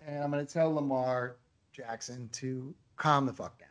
And 0.05 0.23
I'm 0.23 0.31
going 0.31 0.45
to 0.45 0.51
tell 0.51 0.73
Lamar 0.73 1.37
Jackson 1.71 2.29
to 2.33 2.73
calm 2.97 3.25
the 3.25 3.33
fuck 3.33 3.57
down. 3.59 3.69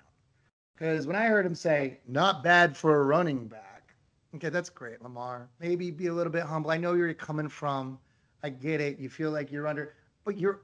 Because 0.74 1.06
when 1.06 1.16
I 1.16 1.26
heard 1.26 1.46
him 1.46 1.54
say, 1.54 2.00
not 2.08 2.42
bad 2.42 2.76
for 2.76 3.00
a 3.00 3.04
running 3.04 3.46
back, 3.46 3.94
okay, 4.34 4.48
that's 4.48 4.70
great, 4.70 5.02
Lamar. 5.02 5.48
Maybe 5.60 5.90
be 5.90 6.08
a 6.08 6.14
little 6.14 6.32
bit 6.32 6.42
humble. 6.42 6.70
I 6.70 6.76
know 6.78 6.90
where 6.90 6.98
you're 7.06 7.14
coming 7.14 7.48
from, 7.48 7.98
I 8.42 8.50
get 8.50 8.80
it. 8.80 8.98
You 8.98 9.08
feel 9.08 9.30
like 9.30 9.52
you're 9.52 9.68
under, 9.68 9.94
but 10.24 10.38
you're 10.38 10.62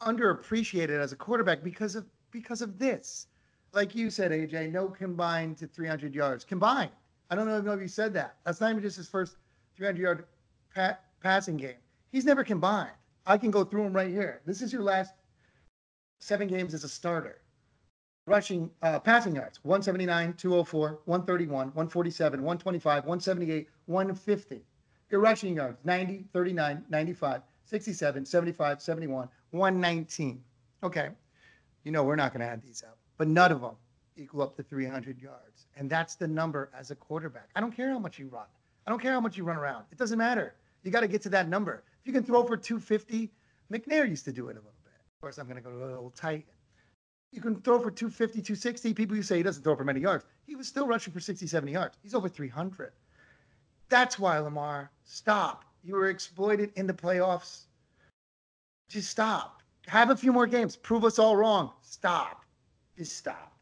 underappreciated 0.00 1.00
as 1.00 1.12
a 1.12 1.16
quarterback 1.16 1.62
because 1.62 1.94
of 1.94 2.04
because 2.30 2.60
of 2.60 2.78
this. 2.78 3.28
Like 3.72 3.94
you 3.94 4.10
said, 4.10 4.30
AJ, 4.30 4.72
no 4.72 4.88
combined 4.88 5.56
to 5.58 5.66
300 5.66 6.14
yards. 6.14 6.44
Combined. 6.44 6.90
I 7.30 7.34
don't 7.34 7.46
know 7.46 7.72
if 7.72 7.80
you 7.80 7.88
said 7.88 8.12
that. 8.14 8.36
That's 8.44 8.60
not 8.60 8.70
even 8.70 8.82
just 8.82 8.96
his 8.96 9.08
first 9.08 9.36
300 9.76 10.00
yard 10.00 10.24
pa- 10.74 10.98
passing 11.20 11.56
game. 11.56 11.76
He's 12.12 12.24
never 12.24 12.44
combined. 12.44 12.92
I 13.26 13.36
can 13.38 13.50
go 13.50 13.64
through 13.64 13.82
them 13.82 13.92
right 13.92 14.10
here. 14.10 14.40
This 14.46 14.62
is 14.62 14.72
your 14.72 14.82
last 14.82 15.12
seven 16.20 16.46
games 16.48 16.74
as 16.74 16.84
a 16.84 16.88
starter. 16.88 17.40
Rushing, 18.26 18.70
uh, 18.82 18.98
passing 18.98 19.36
yards 19.36 19.60
179, 19.62 20.34
204, 20.34 21.00
131, 21.04 21.66
147, 21.68 22.40
125, 22.40 23.04
178, 23.04 23.68
150. 23.86 24.64
Your 25.10 25.20
rushing 25.20 25.54
yards 25.54 25.78
90, 25.84 26.24
39, 26.32 26.84
95, 26.88 27.42
67, 27.64 28.24
75, 28.24 28.82
71, 28.82 29.28
119. 29.50 30.42
Okay. 30.82 31.10
You 31.84 31.92
know, 31.92 32.02
we're 32.02 32.16
not 32.16 32.32
going 32.32 32.40
to 32.40 32.46
add 32.46 32.62
these 32.62 32.82
up, 32.82 32.98
but 33.16 33.28
none 33.28 33.52
of 33.52 33.60
them 33.60 33.76
equal 34.16 34.42
up 34.42 34.56
to 34.56 34.62
300 34.62 35.20
yards. 35.20 35.66
And 35.76 35.88
that's 35.88 36.16
the 36.16 36.26
number 36.26 36.70
as 36.76 36.90
a 36.90 36.96
quarterback. 36.96 37.50
I 37.54 37.60
don't 37.60 37.74
care 37.74 37.90
how 37.90 37.98
much 37.98 38.18
you 38.18 38.28
run. 38.28 38.46
I 38.86 38.90
don't 38.90 39.00
care 39.00 39.12
how 39.12 39.20
much 39.20 39.36
you 39.36 39.44
run 39.44 39.56
around. 39.56 39.84
It 39.92 39.98
doesn't 39.98 40.18
matter. 40.18 40.54
You 40.82 40.90
got 40.90 41.00
to 41.00 41.08
get 41.08 41.22
to 41.22 41.28
that 41.30 41.48
number. 41.48 41.84
You 42.06 42.12
can 42.12 42.22
throw 42.22 42.44
for 42.44 42.56
250, 42.56 43.32
McNair 43.72 44.08
used 44.08 44.24
to 44.26 44.32
do 44.32 44.48
it 44.48 44.52
a 44.52 44.60
little 44.60 44.70
bit. 44.84 44.92
Of 44.94 45.20
course, 45.20 45.38
I'm 45.38 45.46
going 45.46 45.56
to 45.56 45.62
go 45.62 45.70
a 45.70 45.90
little 45.90 46.10
tight. 46.10 46.46
You 47.32 47.40
can 47.40 47.60
throw 47.60 47.80
for 47.80 47.90
250, 47.90 48.40
260. 48.42 48.94
People 48.94 49.16
who 49.16 49.24
say 49.24 49.38
he 49.38 49.42
doesn't 49.42 49.64
throw 49.64 49.74
for 49.74 49.82
many 49.82 50.00
yards. 50.00 50.24
He 50.46 50.54
was 50.54 50.68
still 50.68 50.86
rushing 50.86 51.12
for 51.12 51.18
60, 51.18 51.48
70 51.48 51.72
yards. 51.72 51.98
He's 52.00 52.14
over 52.14 52.28
300. 52.28 52.92
That's 53.88 54.20
why, 54.20 54.38
Lamar, 54.38 54.92
stop. 55.02 55.64
You 55.82 55.94
were 55.94 56.08
exploited 56.08 56.70
in 56.76 56.86
the 56.86 56.94
playoffs. 56.94 57.64
Just 58.88 59.10
stop. 59.10 59.62
Have 59.88 60.10
a 60.10 60.16
few 60.16 60.32
more 60.32 60.46
games. 60.46 60.76
Prove 60.76 61.04
us 61.04 61.18
all 61.18 61.36
wrong. 61.36 61.72
Stop. 61.82 62.44
Just 62.96 63.16
stop. 63.16 63.52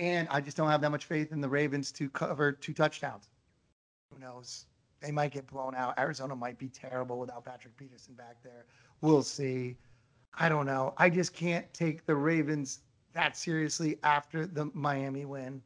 And 0.00 0.26
I 0.28 0.40
just 0.40 0.56
don't 0.56 0.68
have 0.68 0.80
that 0.80 0.90
much 0.90 1.04
faith 1.04 1.30
in 1.30 1.40
the 1.40 1.48
Ravens 1.48 1.92
to 1.92 2.10
cover 2.10 2.50
two 2.50 2.74
touchdowns. 2.74 3.28
Who 4.12 4.18
knows? 4.18 4.66
They 5.00 5.10
might 5.10 5.32
get 5.32 5.46
blown 5.46 5.74
out. 5.74 5.98
Arizona 5.98 6.36
might 6.36 6.58
be 6.58 6.68
terrible 6.68 7.18
without 7.18 7.44
Patrick 7.44 7.76
Peterson 7.76 8.14
back 8.14 8.42
there. 8.42 8.66
We'll 9.00 9.22
see. 9.22 9.76
I 10.34 10.48
don't 10.48 10.66
know. 10.66 10.94
I 10.98 11.08
just 11.10 11.32
can't 11.32 11.72
take 11.72 12.06
the 12.06 12.14
Ravens 12.14 12.80
that 13.12 13.36
seriously 13.36 13.98
after 14.02 14.46
the 14.46 14.70
Miami 14.74 15.24
win. 15.24 15.62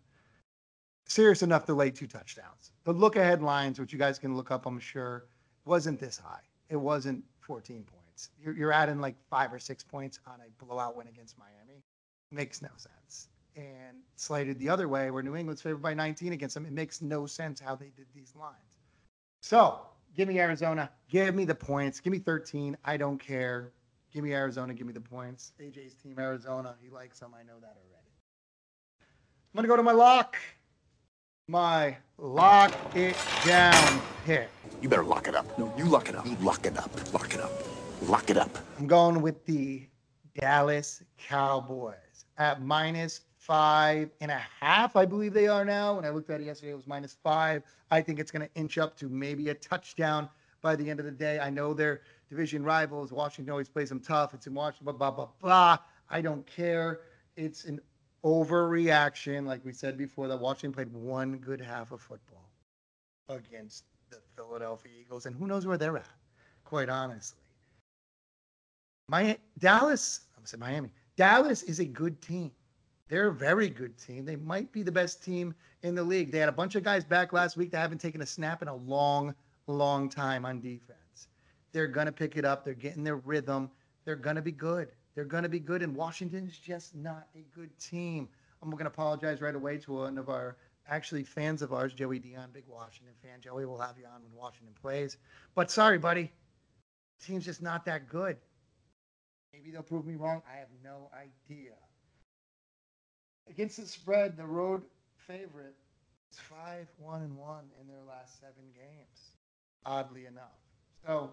Serious 1.06 1.42
enough 1.42 1.66
to 1.66 1.74
lay 1.74 1.90
two 1.90 2.06
touchdowns. 2.06 2.72
The 2.84 2.92
look 2.92 3.16
ahead 3.16 3.42
lines, 3.42 3.78
which 3.78 3.92
you 3.92 3.98
guys 3.98 4.18
can 4.18 4.36
look 4.36 4.50
up, 4.50 4.66
I'm 4.66 4.78
sure, 4.78 5.26
wasn't 5.66 6.00
this 6.00 6.16
high. 6.16 6.40
It 6.70 6.76
wasn't 6.76 7.22
14 7.40 7.84
points. 7.84 8.30
You're, 8.42 8.56
you're 8.56 8.72
adding 8.72 9.00
like 9.00 9.16
five 9.28 9.52
or 9.52 9.58
six 9.58 9.84
points 9.84 10.18
on 10.26 10.38
a 10.40 10.64
blowout 10.64 10.96
win 10.96 11.08
against 11.08 11.36
Miami. 11.38 11.82
Makes 12.30 12.62
no 12.62 12.70
sense. 12.76 13.28
And 13.56 13.98
slated 14.16 14.58
the 14.58 14.68
other 14.68 14.88
way, 14.88 15.10
where 15.10 15.22
New 15.22 15.36
England's 15.36 15.62
favored 15.62 15.82
by 15.82 15.94
19 15.94 16.32
against 16.32 16.54
them, 16.54 16.64
it 16.64 16.72
makes 16.72 17.02
no 17.02 17.26
sense 17.26 17.60
how 17.60 17.76
they 17.76 17.92
did 17.96 18.06
these 18.14 18.32
lines. 18.34 18.73
So 19.44 19.78
give 20.16 20.26
me 20.26 20.40
Arizona. 20.40 20.90
Give 21.10 21.34
me 21.34 21.44
the 21.44 21.54
points. 21.54 22.00
Give 22.00 22.10
me 22.10 22.18
13. 22.18 22.78
I 22.82 22.96
don't 22.96 23.18
care. 23.18 23.72
Give 24.10 24.24
me 24.24 24.32
Arizona. 24.32 24.72
Give 24.72 24.86
me 24.86 24.94
the 24.94 25.02
points. 25.02 25.52
AJ's 25.60 25.92
team, 25.96 26.18
Arizona. 26.18 26.76
He 26.82 26.88
likes 26.88 27.20
them. 27.20 27.34
I 27.38 27.42
know 27.42 27.60
that 27.60 27.76
already. 27.76 28.08
I'm 29.52 29.54
going 29.54 29.64
to 29.64 29.68
go 29.68 29.76
to 29.76 29.82
my 29.82 29.92
lock. 29.92 30.38
My 31.46 31.94
lock 32.16 32.72
it 32.96 33.18
down 33.44 34.00
pick. 34.24 34.48
You 34.80 34.88
better 34.88 35.04
lock 35.04 35.28
it 35.28 35.34
up. 35.34 35.58
No, 35.58 35.70
you 35.76 35.84
lock 35.84 36.08
it 36.08 36.14
up. 36.16 36.24
You 36.24 36.36
lock 36.36 36.64
it 36.64 36.78
up. 36.78 37.12
Lock 37.12 37.34
it 37.34 37.40
up. 37.40 37.52
Lock 38.08 38.30
it 38.30 38.38
up. 38.38 38.58
I'm 38.78 38.86
going 38.86 39.20
with 39.20 39.44
the 39.44 39.86
Dallas 40.40 41.02
Cowboys 41.18 42.24
at 42.38 42.62
minus 42.62 43.20
five 43.46 44.10
and 44.20 44.30
a 44.30 44.42
half, 44.60 44.96
I 44.96 45.04
believe 45.04 45.34
they 45.34 45.48
are 45.48 45.64
now. 45.64 45.96
When 45.96 46.04
I 46.04 46.10
looked 46.10 46.30
at 46.30 46.40
it 46.40 46.44
yesterday, 46.44 46.72
it 46.72 46.76
was 46.76 46.86
minus 46.86 47.16
five. 47.22 47.62
I 47.90 48.00
think 48.00 48.18
it's 48.18 48.30
going 48.30 48.46
to 48.46 48.54
inch 48.54 48.78
up 48.78 48.96
to 48.98 49.08
maybe 49.08 49.50
a 49.50 49.54
touchdown 49.54 50.28
by 50.62 50.74
the 50.76 50.88
end 50.88 50.98
of 50.98 51.04
the 51.04 51.12
day. 51.12 51.38
I 51.38 51.50
know 51.50 51.74
they're 51.74 52.00
division 52.30 52.64
rivals. 52.64 53.12
Washington 53.12 53.52
always 53.52 53.68
plays 53.68 53.90
them 53.90 54.00
tough. 54.00 54.32
It's 54.32 54.46
in 54.46 54.54
Washington, 54.54 54.96
blah, 54.96 55.10
blah, 55.10 55.28
blah. 55.42 55.78
I 56.08 56.22
don't 56.22 56.46
care. 56.46 57.00
It's 57.36 57.64
an 57.64 57.80
overreaction. 58.24 59.46
Like 59.46 59.62
we 59.64 59.72
said 59.72 59.98
before, 59.98 60.26
that 60.28 60.40
Washington 60.40 60.72
played 60.72 60.92
one 60.92 61.36
good 61.36 61.60
half 61.60 61.92
of 61.92 62.00
football 62.00 62.48
against 63.28 63.84
the 64.10 64.20
Philadelphia 64.36 64.92
Eagles, 65.00 65.26
and 65.26 65.36
who 65.36 65.46
knows 65.46 65.66
where 65.66 65.76
they're 65.76 65.98
at, 65.98 66.08
quite 66.64 66.88
honestly. 66.88 67.40
My 69.08 69.36
Dallas, 69.58 70.20
I'm 70.36 70.60
Miami. 70.60 70.90
Dallas 71.16 71.62
is 71.62 71.78
a 71.80 71.84
good 71.84 72.20
team. 72.22 72.50
They're 73.08 73.28
a 73.28 73.34
very 73.34 73.68
good 73.68 73.98
team. 73.98 74.24
They 74.24 74.36
might 74.36 74.72
be 74.72 74.82
the 74.82 74.92
best 74.92 75.22
team 75.22 75.54
in 75.82 75.94
the 75.94 76.02
league. 76.02 76.32
They 76.32 76.38
had 76.38 76.48
a 76.48 76.52
bunch 76.52 76.74
of 76.74 76.82
guys 76.82 77.04
back 77.04 77.32
last 77.32 77.56
week 77.56 77.70
that 77.70 77.78
haven't 77.78 78.00
taken 78.00 78.22
a 78.22 78.26
snap 78.26 78.62
in 78.62 78.68
a 78.68 78.74
long, 78.74 79.34
long 79.66 80.08
time 80.08 80.44
on 80.46 80.60
defense. 80.60 81.28
They're 81.72 81.86
going 81.86 82.06
to 82.06 82.12
pick 82.12 82.36
it 82.36 82.44
up. 82.44 82.64
They're 82.64 82.74
getting 82.74 83.04
their 83.04 83.16
rhythm. 83.16 83.70
They're 84.04 84.16
going 84.16 84.36
to 84.36 84.42
be 84.42 84.52
good. 84.52 84.88
They're 85.14 85.24
going 85.24 85.42
to 85.42 85.48
be 85.48 85.60
good. 85.60 85.82
And 85.82 85.94
Washington's 85.94 86.56
just 86.58 86.94
not 86.94 87.28
a 87.34 87.44
good 87.54 87.78
team. 87.78 88.28
I'm 88.62 88.70
going 88.70 88.84
to 88.84 88.90
apologize 88.90 89.42
right 89.42 89.54
away 89.54 89.76
to 89.78 89.92
one 89.92 90.16
of 90.16 90.30
our 90.30 90.56
actually 90.88 91.24
fans 91.24 91.62
of 91.62 91.72
ours, 91.72 91.92
Joey 91.92 92.18
Dion, 92.18 92.50
big 92.52 92.64
Washington 92.66 93.14
fan. 93.22 93.40
Joey 93.40 93.66
we'll 93.66 93.78
have 93.78 93.98
you 93.98 94.06
on 94.06 94.22
when 94.22 94.32
Washington 94.34 94.74
plays. 94.80 95.18
But 95.54 95.70
sorry, 95.70 95.98
buddy. 95.98 96.32
Team's 97.22 97.44
just 97.44 97.62
not 97.62 97.84
that 97.84 98.08
good. 98.08 98.36
Maybe 99.52 99.70
they'll 99.70 99.82
prove 99.82 100.06
me 100.06 100.16
wrong. 100.16 100.42
I 100.50 100.56
have 100.58 100.68
no 100.82 101.10
idea. 101.14 101.72
Against 103.48 103.76
the 103.76 103.86
spread, 103.86 104.36
the 104.36 104.46
road 104.46 104.82
favorite 105.26 105.74
is 106.32 106.38
five 106.38 106.88
one 106.98 107.22
and 107.22 107.36
one 107.36 107.64
in 107.80 107.86
their 107.86 108.02
last 108.08 108.40
seven 108.40 108.64
games. 108.74 109.36
Oddly 109.86 110.26
enough, 110.26 110.58
so 111.06 111.30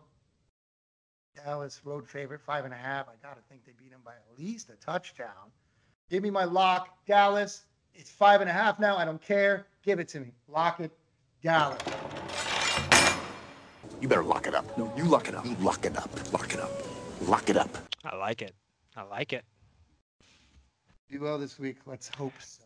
Dallas 1.35 1.81
road 1.85 2.07
favorite 2.07 2.41
five 2.41 2.65
and 2.65 2.73
a 2.73 2.77
half. 2.77 3.07
I 3.07 3.13
gotta 3.25 3.41
think 3.49 3.65
they 3.65 3.71
beat 3.79 3.91
them 3.91 4.01
by 4.03 4.11
at 4.11 4.39
least 4.39 4.69
a 4.69 4.75
touchdown. 4.85 5.51
Give 6.09 6.21
me 6.21 6.29
my 6.29 6.43
lock, 6.43 7.05
Dallas. 7.05 7.63
It's 7.93 8.09
five 8.09 8.41
and 8.41 8.49
a 8.49 8.53
half 8.53 8.79
now. 8.79 8.97
I 8.97 9.05
don't 9.05 9.21
care. 9.21 9.67
Give 9.83 9.99
it 9.99 10.09
to 10.09 10.19
me. 10.19 10.33
Lock 10.49 10.81
it, 10.81 10.91
Dallas. 11.41 11.79
You 14.01 14.07
better 14.07 14.23
lock 14.23 14.47
it 14.47 14.55
up. 14.55 14.77
No, 14.77 14.91
you 14.97 15.05
lock 15.05 15.29
it 15.29 15.35
up. 15.35 15.45
You 15.45 15.55
lock 15.61 15.85
it 15.85 15.95
up. 15.97 16.33
Lock 16.33 16.53
it 16.53 16.59
up. 16.59 16.71
Lock 17.21 17.49
it 17.49 17.57
up. 17.57 17.69
I 18.03 18.15
like 18.15 18.41
it. 18.41 18.53
I 18.97 19.03
like 19.03 19.31
it. 19.31 19.45
Do 21.11 21.19
well 21.19 21.37
this 21.37 21.59
week. 21.59 21.77
Let's 21.85 22.07
hope 22.15 22.33
so. 22.39 22.63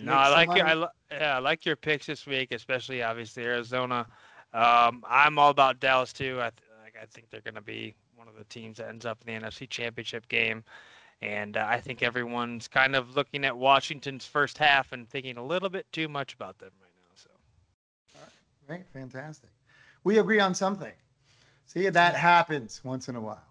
No, 0.00 0.12
I 0.12 0.28
like 0.28 0.56
your, 0.56 0.66
I 0.66 0.88
yeah, 1.10 1.36
I 1.36 1.38
like 1.38 1.64
your 1.64 1.76
picks 1.76 2.06
this 2.06 2.26
week, 2.26 2.52
especially 2.52 3.02
obviously 3.02 3.44
Arizona. 3.44 4.06
Um, 4.52 5.04
I'm 5.08 5.38
all 5.38 5.50
about 5.50 5.80
Dallas 5.80 6.12
too. 6.12 6.38
I 6.40 6.50
th- 6.50 6.62
like, 6.82 6.94
I 7.00 7.06
think 7.06 7.30
they're 7.30 7.40
going 7.40 7.54
to 7.54 7.60
be 7.60 7.94
one 8.16 8.28
of 8.28 8.34
the 8.36 8.44
teams 8.44 8.78
that 8.78 8.88
ends 8.88 9.06
up 9.06 9.18
in 9.24 9.40
the 9.40 9.46
NFC 9.46 9.68
Championship 9.68 10.28
game, 10.28 10.64
and 11.22 11.56
uh, 11.56 11.66
I 11.68 11.80
think 11.80 12.02
everyone's 12.02 12.66
kind 12.66 12.96
of 12.96 13.16
looking 13.16 13.44
at 13.44 13.56
Washington's 13.56 14.26
first 14.26 14.58
half 14.58 14.92
and 14.92 15.08
thinking 15.08 15.36
a 15.36 15.44
little 15.44 15.68
bit 15.68 15.86
too 15.92 16.08
much 16.08 16.34
about 16.34 16.58
them 16.58 16.70
right 16.80 16.90
now. 16.96 17.14
So 17.14 17.30
Right, 18.68 18.84
fantastic. 18.92 19.50
We 20.04 20.18
agree 20.18 20.40
on 20.40 20.54
something. 20.54 20.92
See, 21.66 21.88
that 21.88 22.14
happens 22.14 22.80
once 22.84 23.08
in 23.08 23.16
a 23.16 23.20
while. 23.20 23.47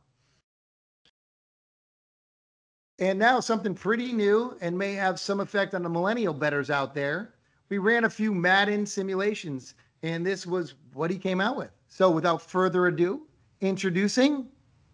And 2.99 3.19
now 3.19 3.39
something 3.39 3.75
pretty 3.75 4.11
new 4.11 4.57
and 4.59 4.75
may 4.75 4.93
have 4.93 5.19
some 5.19 5.39
effect 5.39 5.75
on 5.75 5.83
the 5.83 5.89
millennial 5.89 6.33
bettors 6.33 6.71
out 6.71 6.95
there. 6.95 7.35
We 7.69 7.77
ran 7.77 8.05
a 8.05 8.09
few 8.09 8.33
Madden 8.33 8.87
simulations, 8.87 9.75
and 10.01 10.25
this 10.25 10.47
was 10.47 10.73
what 10.93 11.11
he 11.11 11.17
came 11.19 11.39
out 11.39 11.57
with. 11.57 11.69
So 11.89 12.09
without 12.09 12.41
further 12.41 12.87
ado, 12.87 13.27
introducing 13.61 14.47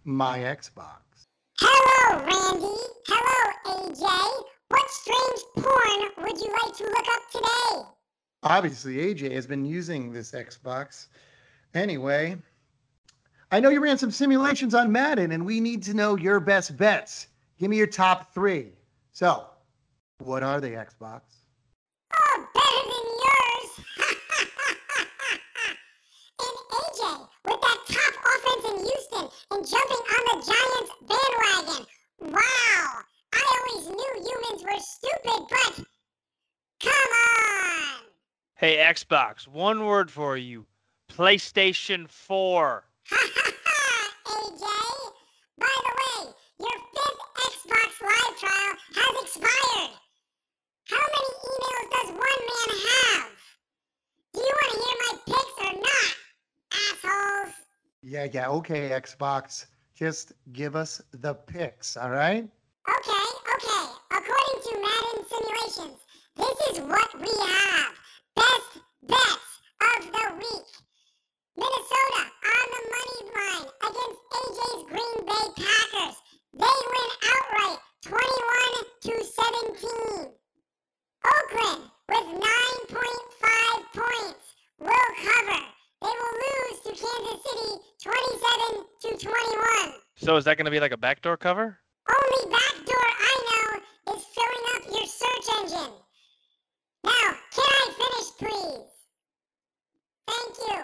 my 0.03 0.39
Xbox. 0.39 1.27
Hello, 1.59 2.19
Randy. 2.25 2.75
Hello, 3.07 3.89
AJ. 3.89 4.43
What 4.67 4.89
strange 4.89 5.41
porn 5.55 6.25
would 6.25 6.41
you 6.41 6.51
like 6.63 6.75
to 6.75 6.83
look 6.83 7.07
up 7.13 7.31
today? 7.31 7.89
Obviously, 8.43 8.95
AJ 8.97 9.31
has 9.31 9.47
been 9.47 9.63
using 9.63 10.11
this 10.11 10.33
Xbox. 10.33 11.07
Anyway, 11.73 12.35
I 13.49 13.61
know 13.61 13.69
you 13.69 13.79
ran 13.79 13.97
some 13.97 14.11
simulations 14.11 14.75
on 14.75 14.91
Madden, 14.91 15.31
and 15.31 15.45
we 15.45 15.61
need 15.61 15.83
to 15.83 15.93
know 15.93 16.17
your 16.17 16.41
best 16.41 16.75
bets. 16.75 17.27
Give 17.63 17.69
me 17.69 17.77
your 17.77 17.87
top 17.87 18.33
three. 18.33 18.73
So, 19.13 19.45
what 20.17 20.43
are 20.43 20.59
they, 20.59 20.71
Xbox? 20.71 21.21
Oh, 22.13 22.45
better 22.53 22.83
than 22.91 23.05
yours. 23.23 23.71
and 26.41 26.57
AJ, 26.73 27.01
with 27.45 27.61
that 27.61 27.79
top 27.87 28.15
offense 28.19 28.65
in 28.67 28.75
Houston 28.83 29.25
and 29.51 29.63
jumping 29.65 30.03
on 30.11 30.23
the 30.27 30.35
Giants 30.43 30.91
bandwagon. 31.07 31.85
Wow. 32.33 32.99
I 33.33 33.41
always 33.55 33.87
knew 33.87 34.13
humans 34.17 34.61
were 34.65 34.81
stupid, 34.81 35.47
but 35.49 35.85
come 36.81 37.11
on. 37.13 38.03
hey 38.55 38.75
Xbox, 38.75 39.47
one 39.47 39.85
word 39.85 40.11
for 40.11 40.35
you: 40.35 40.65
PlayStation 41.09 42.09
4. 42.09 42.83
AJ, 44.25 44.72
Yeah, 58.05 58.27
yeah, 58.33 58.49
okay, 58.49 58.89
Xbox. 58.89 59.65
Just 59.95 60.33
give 60.51 60.75
us 60.75 61.01
the 61.13 61.33
picks, 61.33 61.95
all 61.95 62.09
right? 62.09 62.43
Okay, 62.43 63.27
okay. 63.55 63.85
According 64.11 64.59
to 64.59 64.71
Madden 64.83 65.23
simulations, 65.31 65.99
this 66.35 66.57
is 66.71 66.79
what 66.83 67.09
we 67.15 67.31
have. 67.31 67.95
Best 68.35 68.83
bets 69.07 69.51
of 69.87 70.03
the 70.11 70.35
week. 70.35 70.67
Minnesota 71.55 72.23
on 72.43 72.65
the 72.75 72.81
money 72.91 73.19
line 73.39 73.67
against 73.87 74.19
AJ's 74.35 74.83
Green 74.91 75.19
Bay 75.23 75.47
Packers. 75.63 76.17
They 76.59 76.77
win 76.91 77.09
outright 77.31 77.79
21 78.03 78.83
to 78.99 79.13
17. 79.23 80.33
Oakland 81.23 81.83
with 82.09 82.27
9.5 82.35 82.99
points 83.95 84.45
will 84.79 85.11
cover. 85.23 85.63
They 86.01 86.13
will 86.19 86.35
lose 86.43 86.79
to 86.83 86.91
Kansas 86.91 87.39
City 87.47 87.92
27 88.03 88.85
to 89.01 89.25
21. 89.25 89.93
So 90.17 90.35
is 90.35 90.43
that 90.43 90.57
going 90.57 90.65
to 90.65 90.71
be 90.71 90.81
like 90.81 90.91
a 90.91 90.97
backdoor 90.97 91.37
cover? 91.37 91.79
Only 92.09 92.51
backdoor 92.51 92.97
I 92.99 93.33
know 93.47 94.13
is 94.13 94.25
filling 94.35 94.65
up 94.75 94.83
your 94.91 95.07
search 95.07 95.47
engine. 95.61 95.93
Now, 97.05 97.29
can 97.55 97.63
I 97.63 97.93
finish, 97.95 98.29
please? 98.39 98.91
Thank 100.27 100.53
you. 100.67 100.83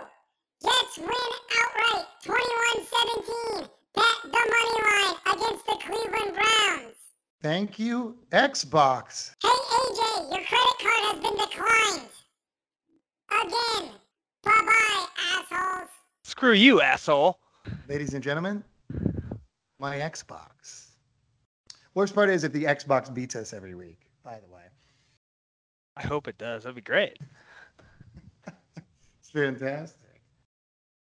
Jets 0.63 0.97
win 0.97 1.31
outright 1.59 2.05
21-17. 2.23 3.69
Bet 3.95 4.17
the 4.23 4.43
money 4.55 4.77
line 4.87 5.15
against 5.33 5.65
the 5.65 5.77
Cleveland 5.85 6.33
Browns. 6.35 6.95
Thank 7.41 7.79
you, 7.79 8.17
Xbox. 8.31 9.31
Hey, 9.43 9.49
AJ, 9.49 10.31
your 10.31 10.45
credit 10.45 10.77
card 10.79 11.03
has 11.03 11.19
been 11.19 11.37
declined. 11.37 12.09
Again. 13.29 13.91
Bye-bye, 14.43 15.05
assholes. 15.35 15.89
Screw 16.29 16.53
you, 16.53 16.79
asshole. 16.79 17.39
Ladies 17.87 18.13
and 18.13 18.23
gentlemen, 18.23 18.63
my 19.79 19.97
Xbox. 19.97 20.89
Worst 21.95 22.13
part 22.13 22.29
is 22.29 22.43
if 22.43 22.53
the 22.53 22.65
Xbox 22.65 23.11
beats 23.11 23.35
us 23.35 23.51
every 23.51 23.73
week, 23.73 23.97
by 24.23 24.39
the 24.39 24.47
way. 24.53 24.61
I 25.97 26.05
hope 26.05 26.27
it 26.27 26.37
does. 26.37 26.63
That'd 26.63 26.75
be 26.75 26.81
great. 26.81 27.17
It's 28.77 29.31
fantastic. 29.31 30.21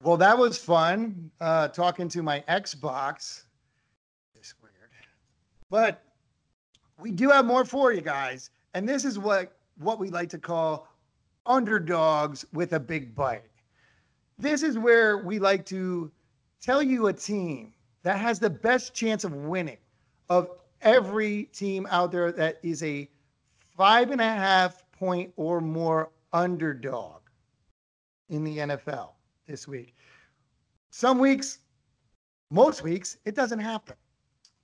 Well, 0.02 0.18
that 0.18 0.36
was 0.36 0.58
fun 0.58 1.30
uh, 1.40 1.68
talking 1.68 2.06
to 2.10 2.22
my 2.22 2.44
Xbox. 2.46 3.44
It's 4.34 4.54
weird. 4.60 4.74
But 5.70 6.02
we 7.00 7.10
do 7.10 7.30
have 7.30 7.46
more 7.46 7.64
for 7.64 7.94
you 7.94 8.02
guys. 8.02 8.50
And 8.74 8.86
this 8.86 9.06
is 9.06 9.18
what, 9.18 9.56
what 9.78 9.98
we 9.98 10.10
like 10.10 10.28
to 10.30 10.38
call 10.38 10.86
underdogs 11.46 12.44
with 12.52 12.74
a 12.74 12.80
big 12.80 13.14
bite. 13.14 13.44
This 14.38 14.62
is 14.62 14.78
where 14.78 15.18
we 15.18 15.38
like 15.38 15.64
to 15.66 16.10
tell 16.60 16.82
you 16.82 17.06
a 17.06 17.12
team 17.12 17.72
that 18.02 18.18
has 18.18 18.38
the 18.38 18.50
best 18.50 18.94
chance 18.94 19.24
of 19.24 19.32
winning 19.32 19.78
of 20.28 20.50
every 20.82 21.44
team 21.44 21.86
out 21.90 22.10
there 22.10 22.32
that 22.32 22.58
is 22.62 22.82
a 22.82 23.08
five 23.76 24.10
and 24.10 24.20
a 24.20 24.24
half 24.24 24.84
point 24.92 25.32
or 25.36 25.60
more 25.60 26.10
underdog 26.32 27.22
in 28.28 28.44
the 28.44 28.58
NFL 28.58 29.10
this 29.46 29.68
week. 29.68 29.94
Some 30.90 31.18
weeks, 31.18 31.58
most 32.50 32.82
weeks, 32.82 33.18
it 33.24 33.34
doesn't 33.34 33.58
happen. 33.58 33.96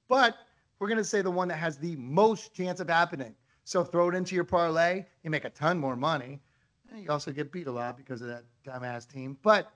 But 0.08 0.36
we're 0.78 0.88
going 0.88 0.98
to 0.98 1.04
say 1.04 1.22
the 1.22 1.30
one 1.30 1.48
that 1.48 1.56
has 1.56 1.78
the 1.78 1.96
most 1.96 2.54
chance 2.54 2.80
of 2.80 2.88
happening. 2.88 3.34
So 3.64 3.84
throw 3.84 4.08
it 4.08 4.14
into 4.14 4.34
your 4.34 4.44
parlay. 4.44 5.04
You 5.22 5.30
make 5.30 5.44
a 5.44 5.50
ton 5.50 5.78
more 5.78 5.96
money. 5.96 6.40
And 6.90 7.02
you 7.02 7.10
also 7.10 7.30
get 7.32 7.52
beat 7.52 7.66
a 7.66 7.72
lot 7.72 7.96
because 7.96 8.20
of 8.22 8.28
that 8.28 8.44
dumbass 8.66 9.08
team. 9.08 9.36
But 9.42 9.70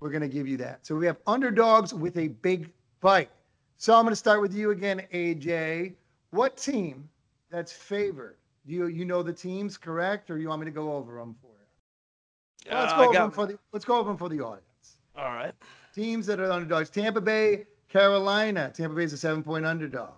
we're 0.00 0.10
going 0.10 0.22
to 0.22 0.28
give 0.28 0.46
you 0.46 0.56
that. 0.58 0.86
So 0.86 0.96
we 0.96 1.06
have 1.06 1.16
underdogs 1.26 1.94
with 1.94 2.16
a 2.18 2.28
big 2.28 2.70
bite. 3.00 3.30
So 3.76 3.94
I'm 3.94 4.02
going 4.04 4.12
to 4.12 4.16
start 4.16 4.40
with 4.40 4.54
you 4.54 4.70
again, 4.70 5.02
AJ. 5.12 5.94
What 6.30 6.56
team 6.56 7.08
that's 7.50 7.72
favored. 7.72 8.36
Do 8.66 8.72
you 8.72 8.86
you 8.86 9.04
know 9.04 9.22
the 9.22 9.32
teams 9.32 9.76
correct, 9.76 10.30
or 10.30 10.38
you 10.38 10.48
want 10.48 10.60
me 10.60 10.64
to 10.66 10.70
go 10.70 10.92
over 10.92 11.18
them 11.18 11.36
for 11.40 11.48
you? 11.48 12.72
Well, 12.72 12.80
let's 12.80 12.92
Uh, 12.92 12.96
go 12.96 13.02
I 13.02 13.06
over 13.06 13.18
them 13.18 13.30
for 13.30 13.46
the 13.46 13.58
let's 13.72 13.84
go 13.84 13.96
over 13.98 14.10
them 14.10 14.16
for 14.16 14.28
the 14.28 14.40
audience. 14.40 14.98
All 15.16 15.34
right. 15.34 15.52
Teams 15.94 16.26
that 16.26 16.40
are 16.40 16.50
underdogs: 16.50 16.88
Tampa 16.90 17.20
Bay, 17.20 17.66
Carolina. 17.88 18.72
Tampa 18.74 18.96
Bay 18.96 19.04
is 19.04 19.12
a 19.12 19.18
seven-point 19.18 19.66
underdog. 19.66 20.14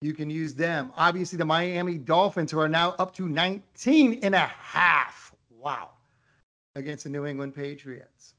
You 0.00 0.12
can 0.12 0.28
use 0.30 0.54
them. 0.54 0.92
Obviously, 0.96 1.38
the 1.38 1.44
Miami 1.44 1.98
Dolphins, 1.98 2.50
who 2.52 2.60
are 2.60 2.68
now 2.68 2.94
up 2.98 3.14
to 3.14 3.28
19 3.28 4.20
and 4.22 4.34
a 4.34 4.46
half. 4.46 5.27
Wow. 5.68 5.90
Against 6.76 7.04
the 7.04 7.10
New 7.10 7.26
England 7.26 7.54
Patriots. 7.54 8.32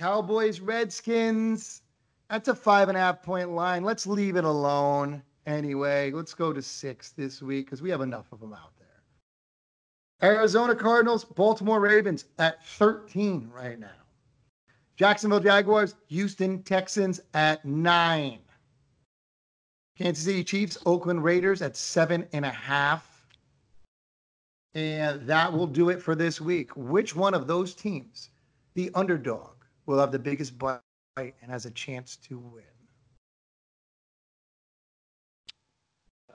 Cowboys, 0.00 0.58
Redskins. 0.58 1.82
That's 2.28 2.48
a 2.48 2.56
five 2.56 2.88
and 2.88 2.98
a 2.98 3.00
half 3.00 3.22
point 3.22 3.52
line. 3.52 3.84
Let's 3.84 4.04
leave 4.04 4.34
it 4.34 4.42
alone 4.42 5.22
anyway. 5.46 6.10
Let's 6.10 6.34
go 6.34 6.52
to 6.52 6.60
six 6.60 7.10
this 7.10 7.40
week 7.40 7.66
because 7.66 7.82
we 7.82 7.90
have 7.90 8.00
enough 8.00 8.32
of 8.32 8.40
them 8.40 8.52
out 8.52 8.72
there. 8.80 10.28
Arizona 10.28 10.74
Cardinals, 10.74 11.24
Baltimore 11.24 11.78
Ravens 11.78 12.24
at 12.40 12.66
13 12.66 13.48
right 13.54 13.78
now. 13.78 13.86
Jacksonville 14.96 15.38
Jaguars, 15.38 15.94
Houston 16.08 16.64
Texans 16.64 17.20
at 17.34 17.64
nine. 17.64 18.40
Kansas 19.96 20.24
City 20.24 20.42
Chiefs, 20.42 20.78
Oakland 20.84 21.22
Raiders 21.22 21.62
at 21.62 21.76
seven 21.76 22.26
and 22.32 22.44
a 22.44 22.50
half. 22.50 23.13
And 24.74 25.26
that 25.26 25.52
will 25.52 25.66
do 25.66 25.90
it 25.90 26.02
for 26.02 26.14
this 26.14 26.40
week. 26.40 26.70
Which 26.76 27.14
one 27.14 27.34
of 27.34 27.46
those 27.46 27.74
teams, 27.74 28.30
the 28.74 28.90
underdog, 28.94 29.52
will 29.86 29.98
have 29.98 30.10
the 30.10 30.18
biggest 30.18 30.58
bite 30.58 30.80
and 31.16 31.50
has 31.50 31.66
a 31.66 31.70
chance 31.70 32.16
to 32.16 32.38
win? 32.38 32.64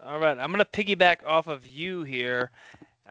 All 0.05 0.19
right, 0.19 0.37
I'm 0.39 0.51
gonna 0.51 0.63
piggyback 0.63 1.25
off 1.25 1.47
of 1.47 1.67
you 1.67 2.03
here. 2.03 2.51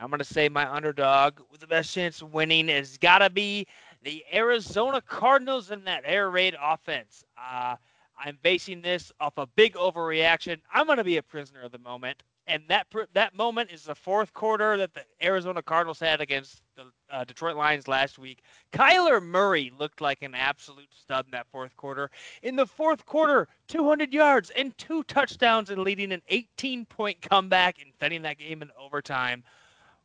I'm 0.01 0.11
gonna 0.11 0.25
say 0.25 0.49
my 0.49 0.71
underdog 0.73 1.41
with 1.51 1.61
the 1.61 1.67
best 1.67 1.93
chance 1.93 2.23
of 2.23 2.33
winning 2.33 2.69
has 2.69 2.97
gotta 2.97 3.29
be 3.29 3.67
the 4.03 4.25
Arizona 4.33 5.03
Cardinals 5.03 5.71
and 5.71 5.87
that 5.87 6.05
air 6.07 6.31
raid 6.31 6.57
offense. 6.61 7.25
Uh, 7.37 7.77
I'm 8.19 8.39
basing 8.43 8.81
this 8.81 9.13
off 9.21 9.37
a 9.37 9.47
big 9.47 9.75
overreaction. 9.75 10.61
I'm 10.73 10.87
gonna 10.87 11.05
be 11.05 11.19
a 11.19 11.23
prisoner 11.23 11.61
of 11.61 11.73
the 11.73 11.79
moment, 11.79 12.23
and 12.49 12.63
that 12.69 12.87
that 13.13 13.37
moment 13.37 13.71
is 13.71 13.85
the 13.85 13.95
fourth 13.95 14.33
quarter 14.33 14.77
that 14.79 14.95
the 14.95 15.05
Arizona 15.23 15.63
Cardinals 15.63 16.01
had 16.01 16.21
against 16.21 16.63
the 16.77 16.85
uh, 17.11 17.25
Detroit 17.25 17.57
Lions 17.57 17.87
last 17.87 18.19
week. 18.19 18.43
Kyler 18.73 19.23
Murray 19.23 19.71
looked 19.79 20.01
like 20.01 20.23
an 20.23 20.35
absolute 20.35 20.89
stud 20.91 21.27
in 21.27 21.31
that 21.33 21.47
fourth 21.53 21.77
quarter. 21.77 22.11
In 22.43 22.57
the 22.57 22.67
fourth 22.67 23.05
quarter, 23.05 23.47
200 23.69 24.13
yards 24.13 24.51
and 24.51 24.77
two 24.79 25.03
touchdowns 25.05 25.71
and 25.71 25.83
leading 25.83 26.11
an 26.11 26.23
18 26.29 26.87
point 26.87 27.21
comeback 27.21 27.81
and 27.81 27.93
sending 28.01 28.23
that 28.23 28.39
game 28.39 28.63
in 28.63 28.71
overtime. 28.81 29.45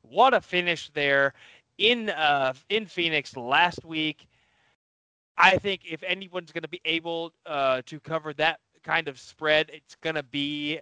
What 0.02 0.34
a 0.34 0.42
finish 0.42 0.90
there 0.94 1.34
in 1.78 2.10
uh, 2.10 2.54
in 2.70 2.86
Phoenix 2.86 3.38
last 3.38 3.84
week. 3.86 4.28
I 5.38 5.58
think 5.58 5.82
if 5.90 6.04
anyone's 6.04 6.52
going 6.52 6.64
to 6.64 6.68
be 6.68 6.82
able 6.86 7.34
uh, 7.46 7.82
to 7.88 8.00
cover 8.02 8.34
that 8.34 8.60
kind 8.84 9.08
of 9.08 9.20
spread, 9.20 9.72
it's 9.74 9.96
going 9.96 10.16
to 10.16 10.24
be 10.24 10.80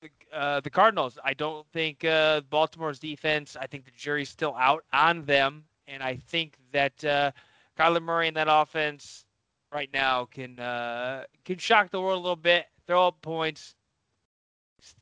the, 0.00 0.10
uh, 0.36 0.60
the 0.60 0.70
Cardinals. 0.70 1.18
I 1.24 1.34
don't 1.34 1.66
think 1.72 2.04
uh, 2.04 2.42
Baltimore's 2.50 2.98
defense. 2.98 3.56
I 3.58 3.66
think 3.66 3.84
the 3.84 3.92
jury's 3.96 4.28
still 4.28 4.54
out 4.56 4.84
on 4.92 5.24
them, 5.24 5.64
and 5.86 6.02
I 6.02 6.16
think 6.16 6.58
that 6.72 7.04
uh, 7.04 7.30
Kyler 7.78 8.02
Murray 8.02 8.28
and 8.28 8.36
that 8.36 8.48
offense 8.50 9.24
right 9.72 9.90
now 9.92 10.26
can 10.26 10.58
uh, 10.58 11.24
can 11.44 11.58
shock 11.58 11.90
the 11.90 12.00
world 12.00 12.18
a 12.18 12.22
little 12.22 12.36
bit, 12.36 12.66
throw 12.86 13.08
up 13.08 13.20
points, 13.22 13.74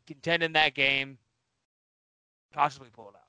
contend 0.06 0.42
in 0.42 0.52
that 0.52 0.74
game, 0.74 1.18
possibly 2.52 2.88
pull 2.92 3.08
it 3.08 3.14
out. 3.14 3.20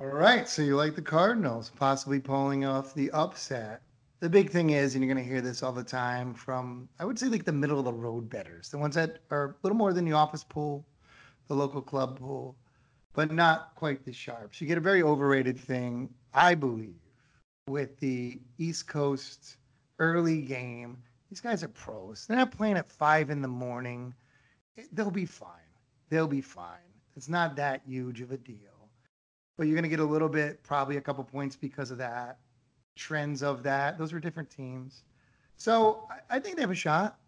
All 0.00 0.08
right. 0.08 0.48
So 0.48 0.62
you 0.62 0.76
like 0.76 0.96
the 0.96 1.02
Cardinals 1.02 1.70
possibly 1.76 2.18
pulling 2.18 2.64
off 2.64 2.92
the 2.94 3.10
upset. 3.12 3.82
The 4.22 4.30
big 4.30 4.50
thing 4.50 4.70
is, 4.70 4.94
and 4.94 5.02
you're 5.02 5.12
going 5.12 5.24
to 5.24 5.28
hear 5.28 5.40
this 5.40 5.64
all 5.64 5.72
the 5.72 5.82
time 5.82 6.32
from, 6.32 6.88
I 7.00 7.04
would 7.04 7.18
say, 7.18 7.26
like 7.26 7.44
the 7.44 7.50
middle 7.50 7.80
of 7.80 7.84
the 7.84 7.92
road 7.92 8.30
bettors, 8.30 8.68
the 8.68 8.78
ones 8.78 8.94
that 8.94 9.18
are 9.32 9.46
a 9.46 9.54
little 9.64 9.76
more 9.76 9.92
than 9.92 10.04
the 10.04 10.12
office 10.12 10.44
pool, 10.44 10.86
the 11.48 11.56
local 11.56 11.82
club 11.82 12.20
pool, 12.20 12.54
but 13.14 13.32
not 13.32 13.74
quite 13.74 14.04
the 14.04 14.12
sharp. 14.12 14.54
So 14.54 14.64
you 14.64 14.68
get 14.68 14.78
a 14.78 14.80
very 14.80 15.02
overrated 15.02 15.58
thing, 15.58 16.08
I 16.32 16.54
believe, 16.54 17.00
with 17.66 17.98
the 17.98 18.40
East 18.58 18.86
Coast 18.86 19.56
early 19.98 20.42
game. 20.42 20.98
These 21.28 21.40
guys 21.40 21.64
are 21.64 21.68
pros. 21.68 22.24
They're 22.24 22.36
not 22.36 22.52
playing 22.52 22.76
at 22.76 22.88
five 22.88 23.28
in 23.28 23.42
the 23.42 23.48
morning. 23.48 24.14
They'll 24.92 25.10
be 25.10 25.26
fine. 25.26 25.48
They'll 26.10 26.28
be 26.28 26.42
fine. 26.42 26.94
It's 27.16 27.28
not 27.28 27.56
that 27.56 27.82
huge 27.84 28.20
of 28.20 28.30
a 28.30 28.36
deal 28.36 28.72
but 29.58 29.66
you're 29.66 29.76
going 29.76 29.84
to 29.84 29.88
get 29.88 30.00
a 30.00 30.04
little 30.04 30.28
bit, 30.28 30.62
probably 30.62 30.96
a 30.96 31.00
couple 31.00 31.22
points 31.22 31.56
because 31.56 31.90
of 31.90 31.98
that. 31.98 32.38
Trends 32.96 33.42
of 33.42 33.62
that. 33.62 33.98
Those 33.98 34.12
were 34.12 34.20
different 34.20 34.50
teams. 34.50 35.04
So 35.56 36.08
I, 36.30 36.38
think 36.38 36.56
they 36.56 36.62
have 36.62 36.70
a 36.70 36.74
shot. 36.74 37.18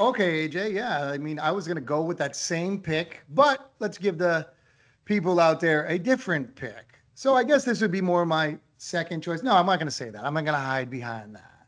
Okay, 0.00 0.48
AJ. 0.48 0.72
Yeah. 0.72 1.04
I 1.04 1.18
mean, 1.18 1.38
I 1.38 1.50
was 1.50 1.66
going 1.66 1.76
to 1.76 1.82
go 1.82 2.02
with 2.02 2.18
that 2.18 2.34
same 2.34 2.80
pick, 2.80 3.22
but 3.30 3.72
let's 3.78 3.98
give 3.98 4.18
the 4.18 4.48
people 5.04 5.38
out 5.38 5.60
there 5.60 5.86
a 5.86 5.98
different 5.98 6.54
pick. 6.56 6.98
So 7.14 7.34
I 7.34 7.44
guess 7.44 7.64
this 7.64 7.80
would 7.80 7.92
be 7.92 8.00
more 8.00 8.26
my 8.26 8.58
second 8.78 9.22
choice. 9.22 9.42
No, 9.42 9.54
I'm 9.54 9.66
not 9.66 9.78
going 9.78 9.86
to 9.86 9.94
say 9.94 10.10
that. 10.10 10.24
I'm 10.24 10.34
not 10.34 10.44
going 10.44 10.54
to 10.54 10.60
hide 10.60 10.90
behind 10.90 11.34
that. 11.36 11.66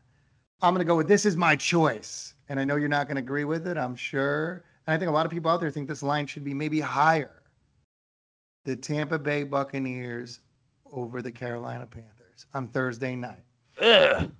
I'm 0.61 0.73
going 0.73 0.85
to 0.85 0.87
go 0.87 0.97
with 0.97 1.07
this 1.07 1.25
is 1.25 1.37
my 1.37 1.55
choice. 1.55 2.33
And 2.49 2.59
I 2.59 2.65
know 2.65 2.75
you're 2.75 2.89
not 2.89 3.07
going 3.07 3.15
to 3.15 3.21
agree 3.21 3.43
with 3.43 3.67
it, 3.67 3.77
I'm 3.77 3.95
sure. 3.95 4.63
And 4.87 4.95
I 4.95 4.97
think 4.97 5.09
a 5.09 5.13
lot 5.13 5.25
of 5.25 5.31
people 5.31 5.51
out 5.51 5.61
there 5.61 5.69
think 5.69 5.87
this 5.87 6.03
line 6.03 6.25
should 6.25 6.43
be 6.43 6.53
maybe 6.53 6.79
higher 6.79 7.43
the 8.65 8.75
Tampa 8.75 9.17
Bay 9.17 9.43
Buccaneers 9.43 10.41
over 10.91 11.21
the 11.21 11.31
Carolina 11.31 11.85
Panthers 11.85 12.16
on 12.53 12.67
Thursday 12.67 13.15
night. 13.15 13.43
Ugh. 13.81 14.31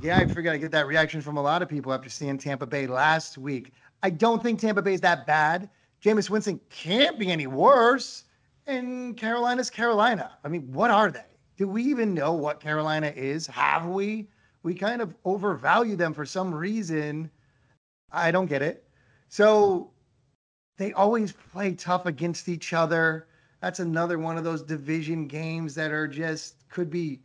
Yeah, 0.00 0.18
I 0.18 0.26
figured 0.26 0.54
I 0.54 0.56
get 0.56 0.70
that 0.72 0.86
reaction 0.86 1.20
from 1.20 1.36
a 1.36 1.42
lot 1.42 1.62
of 1.62 1.68
people 1.68 1.92
after 1.92 2.08
seeing 2.08 2.38
Tampa 2.38 2.66
Bay 2.66 2.86
last 2.86 3.38
week. 3.38 3.72
I 4.02 4.10
don't 4.10 4.42
think 4.42 4.58
Tampa 4.58 4.82
Bay 4.82 4.94
is 4.94 5.00
that 5.02 5.26
bad. 5.26 5.68
Jameis 6.02 6.30
Winston 6.30 6.58
can't 6.70 7.18
be 7.18 7.30
any 7.30 7.46
worse. 7.46 8.24
And 8.66 9.16
Carolina's 9.16 9.70
Carolina. 9.70 10.38
I 10.44 10.48
mean, 10.48 10.72
what 10.72 10.90
are 10.90 11.10
they? 11.10 11.24
Do 11.56 11.68
we 11.68 11.82
even 11.84 12.14
know 12.14 12.32
what 12.32 12.60
Carolina 12.60 13.12
is? 13.14 13.46
Have 13.48 13.86
we? 13.86 14.28
We 14.62 14.74
kind 14.74 15.02
of 15.02 15.14
overvalue 15.24 15.96
them 15.96 16.14
for 16.14 16.24
some 16.24 16.54
reason. 16.54 17.30
I 18.10 18.30
don't 18.30 18.46
get 18.46 18.62
it. 18.62 18.84
So 19.28 19.90
they 20.78 20.92
always 20.92 21.32
play 21.32 21.74
tough 21.74 22.06
against 22.06 22.48
each 22.48 22.72
other. 22.72 23.26
That's 23.62 23.78
another 23.78 24.18
one 24.18 24.36
of 24.36 24.42
those 24.42 24.60
division 24.60 25.28
games 25.28 25.76
that 25.76 25.92
are 25.92 26.08
just 26.08 26.68
could 26.68 26.90
be 26.90 27.20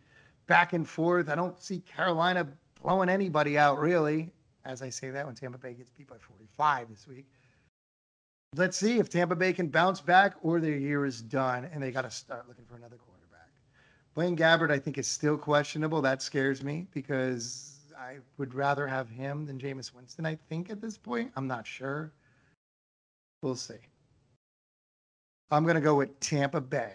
back 0.46 0.74
and 0.74 0.88
forth. 0.88 1.30
I 1.30 1.36
don't 1.36 1.60
see 1.60 1.80
Carolina 1.80 2.48
blowing 2.82 3.10
anybody 3.10 3.58
out 3.58 3.80
really. 3.80 4.32
As 4.64 4.84
I 4.84 4.90
say 4.90 5.10
that, 5.10 5.26
when 5.26 5.34
Tampa 5.34 5.58
Bay 5.58 5.74
gets 5.74 5.90
beat 5.90 6.08
by 6.08 6.18
45 6.20 6.90
this 6.90 7.08
week. 7.08 7.26
Let's 8.56 8.78
see 8.78 9.00
if 9.00 9.10
Tampa 9.10 9.36
Bay 9.36 9.52
can 9.52 9.68
bounce 9.68 10.00
back 10.00 10.36
or 10.44 10.60
their 10.60 10.78
year 10.78 11.06
is 11.06 11.24
done 11.24 11.68
and 11.74 11.82
they 11.82 11.90
got 11.90 12.04
to 12.04 12.12
start 12.12 12.48
looking 12.48 12.66
for 12.66 12.76
another 12.76 12.98
quarterback. 12.98 13.50
Blaine 14.14 14.38
Gabbert, 14.38 14.70
I 14.70 14.78
think, 14.78 15.00
is 15.00 15.08
still 15.08 15.38
questionable. 15.38 16.04
That 16.04 16.22
scares 16.22 16.64
me 16.64 16.86
because 16.94 17.80
I 17.98 18.18
would 18.38 18.54
rather 18.54 18.86
have 18.86 19.10
him 19.10 19.48
than 19.48 19.58
Jameis 19.58 19.92
Winston, 19.92 20.28
I 20.28 20.36
think, 20.50 20.70
at 20.70 20.82
this 20.82 21.00
point. 21.00 21.32
I'm 21.36 21.48
not 21.48 21.66
sure. 21.66 22.14
We'll 23.42 23.56
see. 23.56 23.76
I'm 25.52 25.64
going 25.64 25.76
to 25.76 25.82
go 25.82 25.96
with 25.96 26.20
Tampa 26.20 26.62
Bay. 26.62 26.94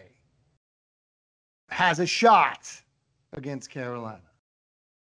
Has 1.68 2.00
a 2.00 2.06
shot 2.06 2.70
against 3.32 3.70
Carolina. 3.70 4.20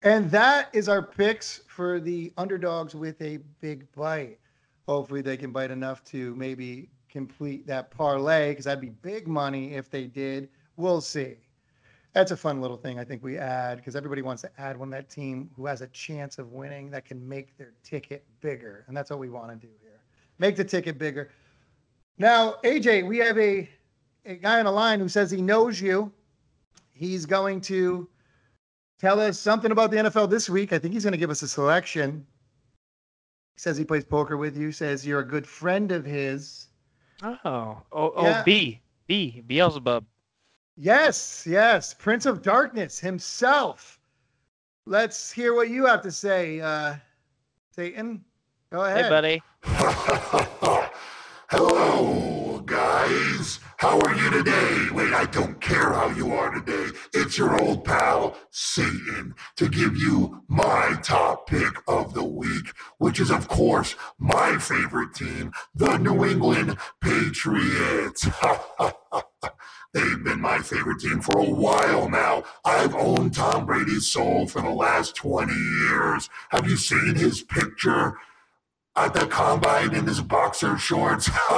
And 0.03 0.31
that 0.31 0.71
is 0.73 0.89
our 0.89 1.03
picks 1.03 1.63
for 1.67 2.01
the 2.01 2.33
underdogs 2.39 2.95
with 2.95 3.21
a 3.21 3.39
big 3.61 3.91
bite. 3.93 4.39
Hopefully, 4.87 5.21
they 5.21 5.37
can 5.37 5.51
bite 5.51 5.71
enough 5.71 6.05
to 6.05 6.35
maybe 6.37 6.89
complete 7.11 7.67
that 7.67 7.91
parlay 7.91 8.51
because 8.51 8.67
that'd 8.67 8.81
be 8.81 8.91
big 8.91 9.27
money 9.27 9.75
if 9.75 9.91
they 9.91 10.05
did. 10.05 10.49
We'll 10.77 11.01
see. 11.01 11.35
That's 12.13 12.31
a 12.31 12.37
fun 12.37 12.63
little 12.63 12.77
thing 12.77 12.99
I 12.99 13.05
think 13.05 13.23
we 13.23 13.37
add 13.37 13.77
because 13.79 13.97
everybody 13.97 14.23
wants 14.23 14.43
to 14.43 14.51
add 14.59 14.79
one 14.79 14.89
that 14.91 15.11
team 15.11 15.51
who 15.57 15.67
has 15.67 15.83
a 15.83 15.87
chance 15.89 16.39
of 16.39 16.53
winning 16.53 16.91
that 16.91 17.05
can 17.05 17.27
make 17.29 17.57
their 17.59 17.73
ticket 17.83 18.25
bigger. 18.41 18.85
And 18.89 18.97
that's 18.97 19.11
what 19.11 19.19
we 19.19 19.29
want 19.29 19.51
to 19.51 19.67
do 19.67 19.73
here. 19.83 20.01
Make 20.39 20.57
the 20.57 20.65
ticket 20.65 20.99
bigger. 20.99 21.31
Now, 22.19 22.55
AJ, 22.65 23.07
we 23.07 23.19
have 23.19 23.39
a, 23.39 23.69
a 24.25 24.37
guy 24.37 24.59
on 24.59 24.65
the 24.65 24.71
line 24.71 25.01
who 25.01 25.09
says 25.09 25.31
he 25.31 25.43
knows 25.43 25.81
you. 25.81 26.13
He's 26.93 27.27
going 27.27 27.61
to 27.63 28.09
tell 28.99 29.21
us 29.21 29.39
something 29.39 29.71
about 29.71 29.91
the 29.91 29.99
NFL 29.99 30.31
this 30.31 30.49
week. 30.49 30.73
I 30.73 30.79
think 30.79 30.95
he's 30.95 31.05
going 31.05 31.13
to 31.13 31.19
give 31.19 31.31
us 31.31 31.43
a 31.43 31.49
selection. 31.49 32.27
He 33.55 33.61
says 33.61 33.77
he 33.77 33.85
plays 33.85 34.05
poker 34.05 34.37
with 34.37 34.57
you, 34.57 34.73
says 34.73 35.07
you're 35.07 35.21
a 35.21 35.27
good 35.27 35.47
friend 35.47 35.93
of 35.93 36.05
his. 36.05 36.69
Oh, 37.23 37.39
oh, 37.45 37.83
oh, 37.93 38.23
Yeah. 38.23 38.43
B, 38.43 38.81
B, 39.07 39.43
Beelzebub. 39.47 40.05
Yes, 40.79 41.47
yes, 41.49 41.95
Prince 41.95 42.27
of 42.27 42.43
Darkness 42.43 42.99
himself. 42.99 43.99
Let's 44.85 45.33
hear 45.33 45.55
what 45.55 45.71
you 45.71 45.87
have 45.87 46.03
to 46.03 46.13
say, 46.13 46.61
uh, 46.61 46.97
Satan. 47.71 48.25
Go 48.71 48.85
ahead. 48.85 49.05
Hey, 49.05 49.11
buddy. 49.11 49.43
Hello, 51.49 52.61
guys. 52.67 53.61
How 53.77 54.01
are 54.01 54.17
you 54.17 54.31
today? 54.31 54.89
Wait, 54.91 55.13
I 55.13 55.27
don't 55.27 55.61
care 55.61 55.93
how 55.93 56.09
you 56.09 56.33
are 56.33 56.53
today. 56.53 56.89
It's 57.15 57.39
your 57.39 57.63
old 57.63 57.85
pal, 57.85 58.37
Satan, 58.51 59.33
to 59.55 59.69
give 59.69 59.97
you 59.97 60.43
my 60.49 60.99
top 61.05 61.47
pick 61.47 61.73
of 61.87 62.15
the 62.15 62.25
week, 62.25 62.73
which 62.99 63.21
is, 63.21 63.31
of 63.31 63.47
course, 63.47 63.95
my 64.19 64.59
favorite 64.59 65.15
team, 65.15 65.53
the 65.73 65.99
New 65.99 66.25
England 66.25 66.79
Patriots. 67.01 68.27
They've 69.95 70.25
been 70.25 70.41
my 70.41 70.59
favorite 70.59 70.99
team 70.99 71.21
for 71.21 71.39
a 71.39 71.49
while 71.49 72.09
now. 72.11 72.43
I've 72.65 72.97
owned 72.97 73.35
Tom 73.35 73.67
Brady's 73.67 74.11
soul 74.11 74.49
for 74.49 74.63
the 74.63 74.71
last 74.71 75.15
20 75.15 75.53
years. 75.53 76.29
Have 76.49 76.69
you 76.69 76.77
seen 76.77 77.15
his 77.15 77.43
picture? 77.43 78.19
At 78.97 79.13
the 79.13 79.27
combine 79.27 79.95
in 79.95 80.07
his 80.07 80.21
boxer 80.21 80.79
shorts. 80.79 81.29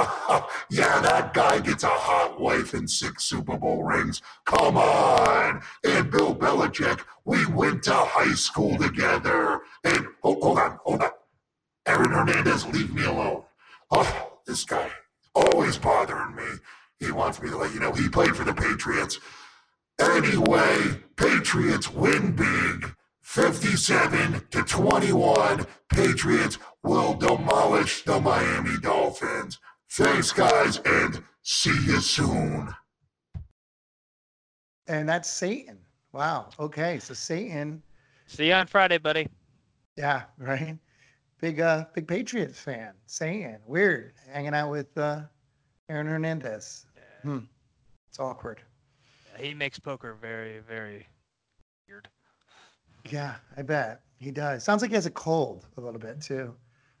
yeah, 0.69 0.99
that 1.01 1.31
guy 1.33 1.59
gets 1.59 1.83
a 1.83 1.87
hot 1.87 2.39
wife 2.39 2.73
and 2.73 2.89
six 2.89 3.23
Super 3.23 3.57
Bowl 3.57 3.83
rings. 3.83 4.21
Come 4.45 4.77
on. 4.77 5.61
And 5.85 6.11
Bill 6.11 6.35
Belichick, 6.35 7.01
we 7.23 7.45
went 7.45 7.83
to 7.83 7.93
high 7.93 8.33
school 8.33 8.77
together. 8.77 9.61
And 9.83 10.07
oh, 10.23 10.39
hold 10.41 10.59
on, 10.59 10.79
hold 10.83 11.01
on. 11.01 11.11
Aaron 11.85 12.11
Hernandez, 12.11 12.65
leave 12.67 12.93
me 12.93 13.05
alone. 13.05 13.43
Oh, 13.89 14.39
this 14.45 14.65
guy 14.65 14.91
always 15.33 15.77
bothering 15.77 16.35
me. 16.35 16.43
He 16.99 17.11
wants 17.11 17.41
me 17.41 17.49
to 17.49 17.57
let 17.57 17.73
you 17.73 17.79
know 17.79 17.93
he 17.93 18.09
played 18.09 18.35
for 18.35 18.43
the 18.43 18.53
Patriots. 18.53 19.19
Anyway, 19.99 21.01
Patriots 21.15 21.89
win 21.91 22.35
big. 22.35 22.93
57 23.29 24.41
to 24.49 24.63
21. 24.63 25.63
Patriots 25.93 26.57
will 26.81 27.13
demolish 27.13 28.03
the 28.03 28.19
Miami 28.19 28.75
Dolphins. 28.81 29.59
Thanks, 29.91 30.31
guys, 30.31 30.79
and 30.83 31.21
see 31.43 31.69
you 31.85 31.99
soon. 31.99 32.73
And 34.87 35.07
that's 35.07 35.29
Satan. 35.29 35.77
Wow. 36.11 36.49
Okay. 36.59 36.97
So 36.97 37.13
Satan, 37.13 37.83
See 38.25 38.47
you 38.47 38.53
on 38.53 38.65
Friday, 38.65 38.97
buddy. 38.97 39.27
yeah, 39.95 40.23
right. 40.39 40.79
Big 41.39 41.59
uh 41.61 41.85
big 41.93 42.07
Patriots 42.07 42.59
fan. 42.59 42.93
Satan. 43.05 43.59
Weird. 43.67 44.13
Hanging 44.33 44.55
out 44.55 44.71
with 44.71 44.97
uh 44.97 45.21
Aaron 45.87 46.07
Hernandez. 46.07 46.87
Hmm. 47.21 47.41
It's 48.09 48.19
awkward. 48.19 48.61
He 49.37 49.53
makes 49.53 49.77
poker 49.77 50.17
very, 50.19 50.61
very 50.67 51.05
weird. 51.87 52.07
Yeah, 53.09 53.35
I 53.57 53.61
bet. 53.61 54.01
He 54.17 54.31
does. 54.31 54.63
Sounds 54.63 54.81
like 54.81 54.91
he 54.91 54.95
has 54.95 55.05
a 55.05 55.11
cold 55.11 55.65
a 55.77 55.81
little 55.81 55.99
bit 55.99 56.21
too. 56.21 56.53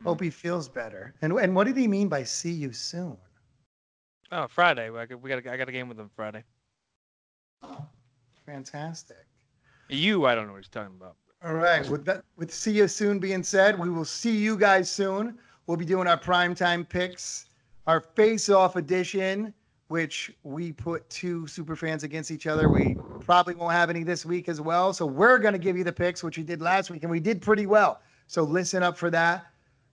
Hope 0.03 0.21
he 0.21 0.29
feels 0.29 0.69
better. 0.69 1.13
And 1.21 1.33
and 1.33 1.53
what 1.55 1.67
did 1.67 1.75
he 1.75 1.87
mean 1.87 2.07
by 2.07 2.23
see 2.23 2.51
you 2.51 2.71
soon? 2.71 3.17
Oh, 4.31 4.47
Friday. 4.47 4.89
Got, 4.89 5.21
we 5.21 5.29
got. 5.29 5.45
A, 5.45 5.51
I 5.51 5.57
got 5.57 5.67
a 5.67 5.71
game 5.71 5.89
with 5.89 5.99
him 5.99 6.09
Friday. 6.15 6.43
Oh, 7.61 7.85
fantastic. 8.45 9.25
You, 9.89 10.25
I 10.25 10.35
don't 10.35 10.47
know 10.47 10.53
what 10.53 10.59
he's 10.59 10.69
talking 10.69 10.95
about. 10.95 11.15
All 11.43 11.55
right. 11.55 11.87
With 11.89 12.05
that, 12.05 12.23
with 12.37 12.53
see 12.53 12.71
you 12.71 12.87
soon 12.87 13.19
being 13.19 13.43
said, 13.43 13.77
we 13.77 13.89
will 13.89 14.05
see 14.05 14.35
you 14.35 14.57
guys 14.57 14.89
soon. 14.89 15.37
We'll 15.67 15.77
be 15.77 15.85
doing 15.85 16.07
our 16.07 16.17
primetime 16.17 16.87
picks, 16.87 17.47
our 17.87 17.99
face-off 17.99 18.75
edition, 18.75 19.53
which 19.87 20.31
we 20.43 20.71
put 20.71 21.09
two 21.09 21.45
super 21.47 21.75
fans 21.75 22.03
against 22.03 22.31
each 22.31 22.47
other. 22.47 22.69
We 22.69 22.95
probably 23.29 23.53
won't 23.53 23.73
have 23.73 23.91
any 23.91 24.01
this 24.01 24.25
week 24.25 24.49
as 24.49 24.59
well. 24.59 24.91
So 24.91 25.05
we're 25.05 25.37
gonna 25.37 25.59
give 25.59 25.77
you 25.77 25.83
the 25.83 25.93
picks, 25.93 26.23
which 26.23 26.39
we 26.39 26.43
did 26.43 26.63
last 26.63 26.89
week, 26.89 27.03
and 27.03 27.11
we 27.11 27.19
did 27.19 27.43
pretty 27.43 27.67
well. 27.67 28.01
So 28.25 28.41
listen 28.41 28.81
up 28.81 28.97
for 28.97 29.11
that. 29.11 29.45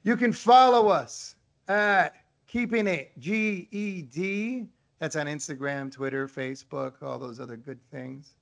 You 0.05 0.16
can 0.16 0.32
follow 0.32 0.89
us 0.89 1.34
at 1.68 2.14
Keeping 2.47 2.87
It 2.87 3.12
GED. 3.18 4.68
That's 5.01 5.16
on 5.16 5.26
Instagram, 5.26 5.93
Twitter, 5.93 6.26
Facebook, 6.26 7.03
all 7.03 7.18
those 7.18 7.39
other 7.39 7.59
good 7.59 7.78
things. 7.91 8.37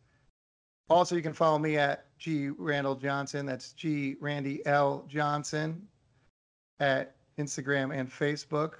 Also, 0.88 1.16
you 1.16 1.22
can 1.22 1.32
follow 1.32 1.58
me 1.58 1.76
at 1.76 2.06
G 2.18 2.50
Randall 2.50 2.94
Johnson. 2.94 3.46
That's 3.46 3.72
G 3.72 4.14
Randy 4.20 4.64
L 4.64 5.04
Johnson 5.08 5.88
at 6.78 7.16
Instagram 7.36 7.92
and 7.92 8.08
Facebook. 8.08 8.74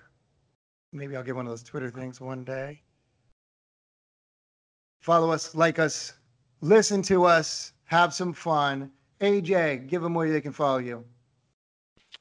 Maybe 0.93 1.17
I'll 1.17 1.25
get 1.25 1.35
one 1.35 1.47
of 1.47 1.51
those 1.51 1.65
Twitter 1.65 1.91
things 1.91 2.21
one 2.21 2.45
day. 2.45 2.84
Follow 5.05 5.31
us, 5.31 5.55
like 5.55 5.79
us, 5.79 6.15
listen 6.63 7.03
to 7.03 7.27
us, 7.27 7.75
have 7.85 8.15
some 8.15 8.33
fun. 8.33 8.91
AJ, 9.21 9.87
give 9.87 10.01
them 10.01 10.15
where 10.15 10.33
they 10.33 10.41
can 10.41 10.51
follow 10.51 10.79
you. 10.79 11.05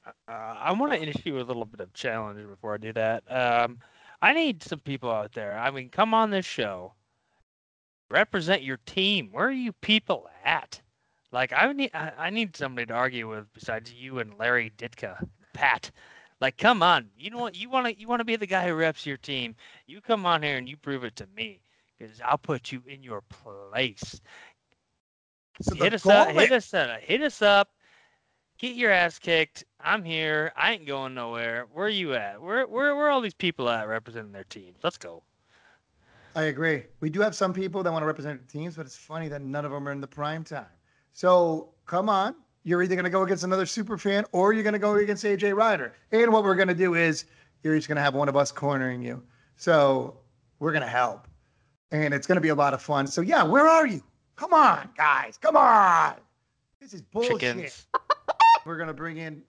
Uh, 0.06 0.12
I 0.28 0.74
want 0.74 0.92
to 0.92 1.02
issue 1.02 1.38
a 1.40 1.48
little 1.48 1.64
bit 1.64 1.80
of 1.80 1.94
challenge 1.94 2.46
before 2.46 2.74
I 2.74 2.78
do 2.78 2.92
that. 2.92 3.24
Um, 3.32 3.80
I 4.22 4.34
need 4.34 4.62
some 4.62 4.82
people 4.82 5.10
out 5.10 5.32
there. 5.32 5.58
I 5.58 5.72
mean, 5.72 5.92
come 5.92 6.14
on 6.14 6.30
this 6.30 6.46
show, 6.46 6.92
represent 8.12 8.64
your 8.64 8.80
team. 8.86 9.30
Where 9.32 9.48
are 9.48 9.52
you 9.52 9.72
people 9.72 10.30
at? 10.44 10.82
Like, 11.32 11.54
I 11.56 11.72
need 11.72 11.92
I, 11.94 12.32
need 12.32 12.54
somebody 12.54 12.88
to 12.88 12.94
argue 12.94 13.30
with 13.30 13.46
besides 13.54 13.94
you 13.94 14.20
and 14.20 14.38
Larry 14.38 14.74
Ditka, 14.78 15.26
Pat. 15.54 15.90
Like, 16.42 16.58
come 16.58 16.84
on. 16.84 17.12
You 17.18 17.30
know 17.30 17.40
what? 17.40 17.56
You 17.56 17.70
want 17.70 17.86
to 17.86 17.98
you 17.98 18.10
want 18.10 18.20
to 18.20 18.26
be 18.26 18.36
the 18.36 18.46
guy 18.46 18.68
who 18.68 18.74
reps 18.74 19.06
your 19.06 19.16
team. 19.16 19.56
You 19.88 20.02
come 20.02 20.26
on 20.26 20.44
here 20.44 20.58
and 20.58 20.68
you 20.68 20.76
prove 20.76 21.06
it 21.06 21.16
to 21.16 21.28
me, 21.34 21.62
because 21.98 22.20
I'll 22.22 22.38
put 22.38 22.72
you 22.72 22.82
in 22.88 23.04
your 23.04 23.22
place. 23.22 24.22
So 25.62 25.76
hit 25.76 25.94
us 25.94 26.06
up. 26.06 26.30
Hit 26.30 26.52
us 26.52 26.74
up. 26.74 27.00
Hit 27.02 27.22
us 27.22 27.42
up. 27.42 27.70
Get 28.58 28.76
your 28.76 28.92
ass 28.92 29.20
kicked. 29.20 29.66
I'm 29.80 30.04
here. 30.04 30.52
I 30.56 30.74
ain't 30.74 30.88
going 30.88 31.14
nowhere. 31.14 31.68
Where 31.74 31.88
are 31.88 31.90
you 31.90 32.14
at? 32.14 32.42
Where 32.42 32.66
where 32.68 32.96
where 32.96 33.08
are 33.08 33.10
all 33.10 33.22
these 33.22 33.34
people 33.34 33.70
at 33.70 33.88
representing 33.88 34.32
their 34.32 34.46
teams? 34.46 34.78
Let's 34.84 34.98
go. 34.98 35.24
I 36.36 36.44
agree. 36.44 36.84
We 37.00 37.10
do 37.10 37.22
have 37.22 37.36
some 37.36 37.54
people 37.54 37.84
that 37.84 37.92
want 37.92 38.02
to 38.02 38.08
represent 38.08 38.48
teams, 38.50 38.76
but 38.76 38.86
it's 38.86 38.98
funny 38.98 39.28
that 39.28 39.42
none 39.42 39.66
of 39.66 39.72
them 39.72 39.88
are 39.88 39.92
in 39.92 40.02
the 40.02 40.08
prime 40.08 40.44
time. 40.44 40.66
So 41.14 41.70
come 41.86 42.10
on. 42.10 42.36
You're 42.64 42.82
either 42.82 42.96
going 42.96 43.04
to 43.04 43.12
go 43.12 43.24
against 43.24 43.44
another 43.44 43.66
super 43.66 43.98
fan 43.98 44.24
or 44.32 44.54
you're 44.54 44.64
going 44.64 44.74
to 44.74 44.80
go 44.80 44.96
against 44.96 45.26
AJ 45.26 45.56
Ryder. 45.56 45.94
And 46.12 46.32
what 46.32 46.44
we're 46.44 46.56
going 46.56 46.70
to 46.70 46.74
do 46.74 46.96
is 46.96 47.26
you're 47.62 47.76
just 47.76 47.88
going 47.88 47.98
to 47.98 48.02
have 48.02 48.16
one 48.16 48.30
of 48.30 48.38
us 48.38 48.52
cornering 48.52 49.02
you. 49.02 49.22
So 49.58 50.18
we're 50.60 50.72
going 50.72 50.84
to 50.84 50.88
help. 50.88 51.28
And 51.94 52.14
it's 52.14 52.28
going 52.28 52.36
to 52.36 52.42
be 52.42 52.50
a 52.50 52.56
lot 52.56 52.74
of 52.74 52.82
fun. 52.82 53.08
So, 53.08 53.22
yeah, 53.22 53.44
where 53.44 53.68
are 53.68 53.88
you? 53.88 54.04
Come 54.36 54.54
on, 54.54 54.90
guys. 54.98 55.38
Come 55.38 55.56
on. 55.56 56.16
This 56.82 56.94
is 56.94 57.02
bullshit. 57.02 57.40
Chickens. 57.40 57.88
We're 58.66 58.78
going 58.78 58.88
to 58.88 58.94
bring 58.94 59.18
in 59.18 59.44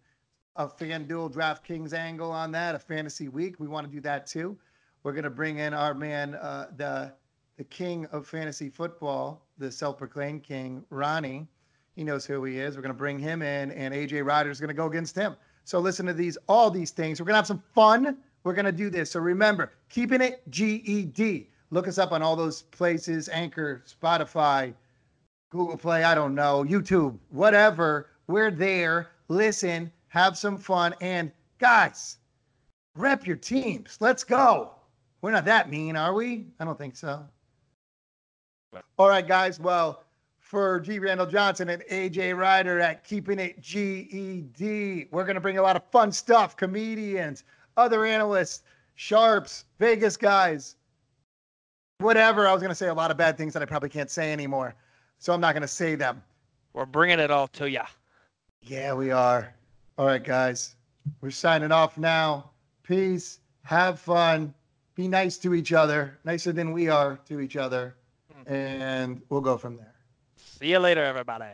a 0.56 0.68
FanDuel 0.68 1.32
DraftKings 1.32 1.92
angle 1.92 2.30
on 2.30 2.52
that, 2.52 2.74
a 2.74 2.78
fantasy 2.78 3.28
week. 3.28 3.58
We 3.58 3.66
want 3.66 3.86
to 3.88 3.92
do 3.92 4.00
that 4.02 4.26
too. 4.26 4.56
We're 5.02 5.12
going 5.12 5.24
to 5.24 5.30
bring 5.30 5.58
in 5.58 5.74
our 5.74 5.94
man, 5.94 6.34
uh, 6.36 6.68
the 6.76 7.12
the 7.56 7.64
king 7.64 8.06
of 8.06 8.26
fantasy 8.26 8.68
football, 8.68 9.46
the 9.58 9.70
self-proclaimed 9.70 10.42
king, 10.42 10.84
Ronnie. 10.90 11.46
He 11.94 12.02
knows 12.02 12.26
who 12.26 12.42
he 12.44 12.58
is. 12.58 12.74
We're 12.74 12.82
going 12.82 12.92
to 12.92 12.98
bring 12.98 13.18
him 13.18 13.42
in, 13.42 13.70
and 13.70 13.94
AJ 13.94 14.24
Ryder's 14.24 14.58
going 14.58 14.68
to 14.68 14.74
go 14.74 14.86
against 14.86 15.14
him. 15.14 15.36
So 15.64 15.78
listen 15.78 16.04
to 16.06 16.12
these, 16.12 16.36
all 16.48 16.70
these 16.70 16.90
things. 16.90 17.20
We're 17.20 17.26
going 17.26 17.34
to 17.34 17.38
have 17.38 17.46
some 17.46 17.62
fun. 17.74 18.18
We're 18.42 18.54
going 18.54 18.64
to 18.64 18.72
do 18.72 18.90
this. 18.90 19.12
So 19.12 19.20
remember, 19.20 19.72
keeping 19.88 20.20
it 20.20 20.42
GED. 20.50 21.48
Look 21.70 21.88
us 21.88 21.98
up 21.98 22.12
on 22.12 22.22
all 22.22 22.36
those 22.36 22.62
places: 22.62 23.28
Anchor, 23.28 23.82
Spotify, 23.86 24.74
Google 25.50 25.76
Play. 25.76 26.04
I 26.04 26.14
don't 26.14 26.34
know, 26.34 26.64
YouTube, 26.64 27.18
whatever. 27.30 28.08
We're 28.26 28.50
there. 28.50 29.10
Listen, 29.28 29.90
have 30.08 30.36
some 30.38 30.58
fun, 30.58 30.94
and 31.00 31.30
guys, 31.58 32.18
rep 32.96 33.26
your 33.26 33.36
teams. 33.36 33.96
Let's 34.00 34.24
go. 34.24 34.70
We're 35.22 35.30
not 35.30 35.46
that 35.46 35.70
mean, 35.70 35.96
are 35.96 36.12
we? 36.12 36.46
I 36.60 36.64
don't 36.64 36.78
think 36.78 36.96
so. 36.96 37.24
All 38.98 39.08
right, 39.08 39.26
guys. 39.26 39.58
Well, 39.58 40.04
for 40.38 40.78
G. 40.80 40.98
Randall 40.98 41.26
Johnson 41.26 41.70
and 41.70 41.82
AJ 41.90 42.36
Ryder 42.36 42.78
at 42.78 43.02
Keeping 43.02 43.38
It 43.38 43.60
GED, 43.60 45.08
we're 45.10 45.24
going 45.24 45.34
to 45.34 45.40
bring 45.40 45.58
a 45.58 45.62
lot 45.62 45.76
of 45.76 45.82
fun 45.90 46.12
stuff 46.12 46.56
comedians, 46.56 47.44
other 47.76 48.04
analysts, 48.04 48.62
sharps, 48.94 49.64
Vegas 49.78 50.16
guys, 50.16 50.76
whatever. 52.04 52.46
I 52.46 52.52
was 52.52 52.62
going 52.62 52.70
to 52.70 52.74
say 52.76 52.88
a 52.88 52.94
lot 52.94 53.10
of 53.10 53.16
bad 53.16 53.36
things 53.36 53.52
that 53.54 53.62
I 53.62 53.66
probably 53.66 53.88
can't 53.88 54.10
say 54.10 54.32
anymore. 54.32 54.74
So 55.18 55.32
I'm 55.32 55.40
not 55.40 55.54
going 55.54 55.62
to 55.62 55.68
say 55.68 55.94
them. 55.94 56.22
We're 56.72 56.86
bringing 56.86 57.18
it 57.18 57.30
all 57.30 57.48
to 57.48 57.68
ya. 57.68 57.86
Yeah, 58.62 58.94
we 58.94 59.10
are. 59.10 59.54
All 59.98 60.06
right, 60.06 60.22
guys. 60.22 60.76
We're 61.20 61.30
signing 61.30 61.72
off 61.72 61.98
now. 61.98 62.50
Peace. 62.82 63.40
Have 63.62 63.98
fun. 63.98 64.54
Be 64.94 65.08
nice 65.08 65.38
to 65.38 65.54
each 65.54 65.72
other, 65.72 66.18
nicer 66.24 66.52
than 66.52 66.72
we 66.72 66.88
are 66.88 67.18
to 67.28 67.40
each 67.40 67.56
other. 67.56 67.96
Hmm. 68.32 68.52
And 68.52 69.22
we'll 69.28 69.40
go 69.40 69.56
from 69.56 69.76
there. 69.76 69.94
See 70.36 70.68
you 70.70 70.78
later, 70.78 71.02
everybody. 71.02 71.46